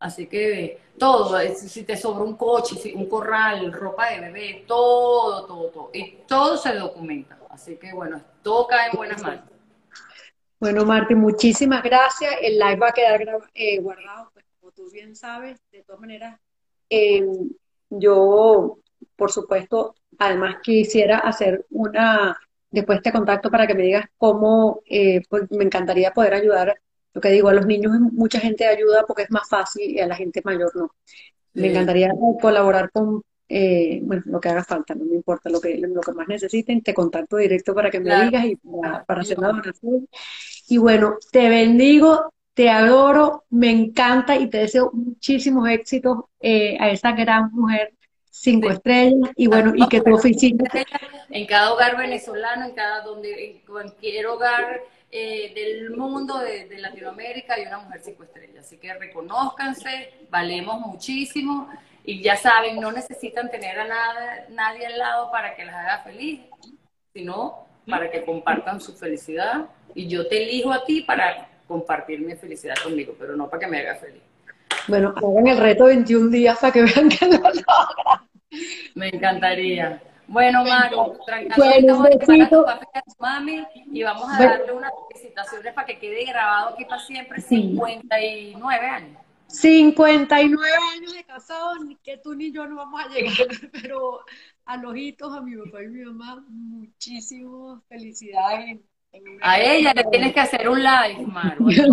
Así 0.00 0.26
que 0.26 0.80
todo, 0.96 1.38
si 1.54 1.82
te 1.82 1.96
sobra 1.96 2.24
un 2.24 2.36
coche, 2.36 2.92
un 2.94 3.06
corral, 3.06 3.72
ropa 3.72 4.10
de 4.10 4.20
bebé, 4.20 4.64
todo, 4.66 5.44
todo, 5.44 5.68
todo. 5.68 5.90
Y 5.92 6.18
todo 6.26 6.56
se 6.56 6.72
documenta. 6.74 7.36
Así 7.50 7.76
que 7.76 7.92
bueno, 7.92 8.20
todo 8.42 8.66
cae 8.68 8.90
en 8.90 8.96
buenas 8.96 9.22
manos. 9.22 9.44
Bueno, 10.60 10.84
Martín, 10.84 11.18
muchísimas 11.18 11.82
gracias. 11.82 12.32
El 12.40 12.58
live 12.58 12.76
va 12.76 12.88
a 12.88 12.92
quedar 12.92 13.20
eh, 13.54 13.80
guardado, 13.80 14.30
tú 14.88 14.94
bien 14.94 15.14
sabes. 15.14 15.60
De 15.70 15.82
todas 15.82 16.00
maneras, 16.00 16.40
eh, 16.90 17.26
yo, 17.90 18.78
por 19.16 19.30
supuesto, 19.30 19.94
además 20.18 20.56
quisiera 20.62 21.18
hacer 21.18 21.66
una, 21.70 22.38
después 22.70 23.02
te 23.02 23.12
contacto 23.12 23.50
para 23.50 23.66
que 23.66 23.74
me 23.74 23.82
digas 23.82 24.06
cómo, 24.16 24.82
eh, 24.86 25.22
pues 25.28 25.50
me 25.50 25.64
encantaría 25.64 26.12
poder 26.12 26.34
ayudar 26.34 26.80
lo 27.14 27.20
que 27.20 27.30
digo, 27.30 27.48
a 27.48 27.54
los 27.54 27.66
niños 27.66 27.98
mucha 28.12 28.38
gente 28.38 28.66
ayuda 28.66 29.04
porque 29.06 29.22
es 29.22 29.30
más 29.30 29.48
fácil 29.48 29.90
y 29.90 29.98
a 29.98 30.06
la 30.06 30.14
gente 30.14 30.42
mayor 30.44 30.74
no. 30.76 30.94
Me 31.54 31.70
encantaría 31.70 32.12
colaborar 32.40 32.92
con, 32.92 33.22
eh, 33.48 34.00
bueno, 34.04 34.22
lo 34.26 34.40
que 34.40 34.48
haga 34.50 34.62
falta, 34.62 34.94
no 34.94 35.04
me 35.04 35.16
importa 35.16 35.50
lo 35.50 35.60
que, 35.60 35.76
lo 35.78 36.00
que 36.00 36.12
más 36.12 36.28
necesiten, 36.28 36.82
te 36.82 36.94
contacto 36.94 37.38
directo 37.38 37.74
para 37.74 37.90
que 37.90 37.98
me 37.98 38.24
digas 38.24 38.44
y 38.44 38.56
para, 38.56 39.20
hacer 39.20 39.38
la 39.38 39.48
donación. 39.48 40.08
Y 40.68 40.78
bueno, 40.78 41.16
te 41.32 41.48
bendigo, 41.48 42.32
te 42.58 42.68
adoro, 42.68 43.44
me 43.50 43.70
encanta 43.70 44.34
y 44.34 44.50
te 44.50 44.58
deseo 44.58 44.90
muchísimos 44.92 45.68
éxitos 45.68 46.24
eh, 46.40 46.76
a 46.80 46.90
esa 46.90 47.12
gran 47.12 47.52
mujer 47.52 47.92
cinco 48.30 48.68
estrellas 48.68 49.30
y 49.36 49.46
bueno, 49.46 49.74
y 49.76 49.86
que 49.86 50.00
tu 50.00 50.12
oficina... 50.16 50.64
En 51.30 51.46
cada 51.46 51.72
hogar 51.72 51.96
venezolano, 51.96 52.64
en 52.64 52.74
cada 52.74 53.02
donde, 53.02 53.44
en 53.44 53.58
cualquier 53.60 54.26
hogar 54.26 54.80
eh, 55.12 55.52
del 55.54 55.96
mundo 55.96 56.40
de, 56.40 56.66
Latinoamérica 56.78 57.54
hay 57.54 57.66
una 57.66 57.78
mujer 57.78 58.00
cinco 58.02 58.24
estrellas. 58.24 58.66
Así 58.66 58.76
que 58.78 58.92
reconozcanse, 58.92 60.26
valemos 60.28 60.80
muchísimo 60.80 61.68
y 62.04 62.20
ya 62.22 62.34
saben, 62.34 62.80
no 62.80 62.90
necesitan 62.90 63.52
tener 63.52 63.78
a 63.78 63.86
nada, 63.86 64.46
nadie 64.50 64.84
al 64.84 64.98
lado 64.98 65.30
para 65.30 65.54
que 65.54 65.64
las 65.64 65.76
haga 65.76 65.98
feliz, 65.98 66.40
sino 67.12 67.68
para 67.88 68.10
que 68.10 68.24
compartan 68.24 68.80
su 68.80 68.96
felicidad. 68.96 69.66
Y 69.94 70.08
yo 70.08 70.26
te 70.26 70.42
elijo 70.42 70.72
a 70.72 70.84
ti 70.84 71.02
para 71.02 71.47
compartir 71.68 72.20
mi 72.20 72.34
felicidad 72.34 72.74
conmigo, 72.82 73.14
pero 73.18 73.36
no 73.36 73.48
para 73.48 73.60
que 73.60 73.66
me 73.68 73.78
haga 73.78 73.94
feliz. 73.96 74.22
Bueno, 74.88 75.14
hagan 75.16 75.46
el 75.46 75.58
reto 75.58 75.84
21 75.84 76.30
días 76.30 76.58
para 76.58 76.72
que 76.72 76.82
vean 76.82 77.08
que 77.08 77.26
lo 77.26 77.38
logran. 77.38 78.28
Me 78.94 79.08
encantaría. 79.08 80.02
Bueno, 80.26 80.62
Maru, 80.64 81.18
bueno, 81.56 81.96
un 81.98 82.02
besito. 82.02 82.68
a 82.68 82.78
tu 82.78 83.14
mami 83.18 83.64
y 83.92 84.02
vamos 84.02 84.28
a 84.30 84.42
darle 84.42 84.72
unas 84.72 84.92
felicitaciones 85.08 85.72
para 85.72 85.86
que 85.86 85.98
quede 85.98 86.24
grabado 86.26 86.74
aquí 86.74 86.84
para 86.84 87.00
siempre, 87.00 87.40
59 87.40 88.86
años. 88.86 89.18
59 89.46 90.70
años 90.94 91.14
de 91.14 91.24
casados, 91.24 91.80
ni 91.86 91.96
que 91.96 92.18
tú 92.18 92.34
ni 92.34 92.52
yo 92.52 92.66
no 92.66 92.76
vamos 92.76 93.00
a 93.02 93.08
llegar, 93.08 93.32
pero 93.72 94.20
a 94.66 94.76
los 94.76 94.94
hitos, 94.96 95.34
a 95.34 95.40
mi 95.40 95.56
papá 95.56 95.82
y 95.82 95.88
mi 95.88 96.04
mamá, 96.04 96.44
muchísimas 96.48 97.82
felicidades. 97.88 98.80
A 99.40 99.60
ella 99.60 99.92
le 99.94 100.04
tienes 100.04 100.32
que 100.34 100.40
hacer 100.40 100.68
un 100.68 100.82
live, 100.82 101.26
Maru. 101.26 101.68
live 101.68 101.88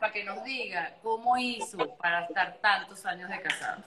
para 0.00 0.12
que 0.12 0.24
nos 0.24 0.44
diga 0.44 0.94
cómo 1.02 1.36
hizo 1.36 1.96
para 1.96 2.24
estar 2.24 2.58
tantos 2.60 3.04
años 3.06 3.28
de 3.28 3.40
casado. 3.40 3.82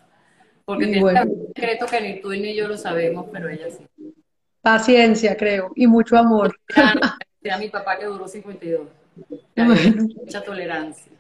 Porque 0.66 0.88
tiene 0.88 1.04
un 1.04 1.48
secreto 1.48 1.86
que 1.86 2.02
ni 2.02 2.22
tú 2.22 2.30
ni 2.30 2.56
yo 2.56 2.68
lo 2.68 2.78
sabemos, 2.78 3.28
pero 3.32 3.50
ella 3.50 3.68
sí. 3.70 4.14
Paciencia, 4.62 5.36
creo, 5.36 5.72
y 5.76 5.88
mucho 5.88 6.18
amor. 6.18 6.56
A 7.52 7.58
mi 7.58 7.70
papá 7.70 7.98
que 7.98 8.06
duró 8.06 8.28
52. 8.28 8.88
Mucha 9.56 10.44
tolerancia. 10.44 11.12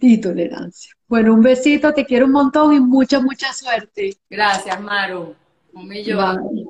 Y 0.00 0.20
tolerancia. 0.20 0.92
Bueno, 1.06 1.32
un 1.34 1.42
besito, 1.42 1.94
te 1.94 2.04
quiero 2.04 2.26
un 2.26 2.32
montón 2.32 2.72
y 2.72 2.80
mucha, 2.80 3.20
mucha 3.20 3.52
suerte. 3.52 4.16
Gracias, 4.28 4.80
Maru. 4.80 5.36
Un 5.72 5.88
millón. 5.88 6.66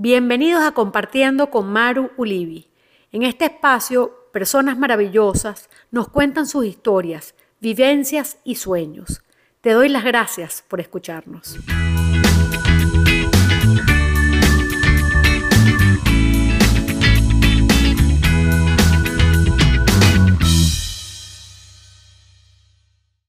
Bienvenidos 0.00 0.62
a 0.62 0.70
Compartiendo 0.70 1.50
con 1.50 1.72
Maru 1.72 2.12
Ulivi. 2.16 2.68
En 3.10 3.24
este 3.24 3.46
espacio, 3.46 4.30
personas 4.32 4.78
maravillosas 4.78 5.68
nos 5.90 6.08
cuentan 6.08 6.46
sus 6.46 6.66
historias, 6.66 7.34
vivencias 7.58 8.38
y 8.44 8.54
sueños. 8.54 9.22
Te 9.60 9.72
doy 9.72 9.88
las 9.88 10.04
gracias 10.04 10.62
por 10.68 10.78
escucharnos. 10.78 11.58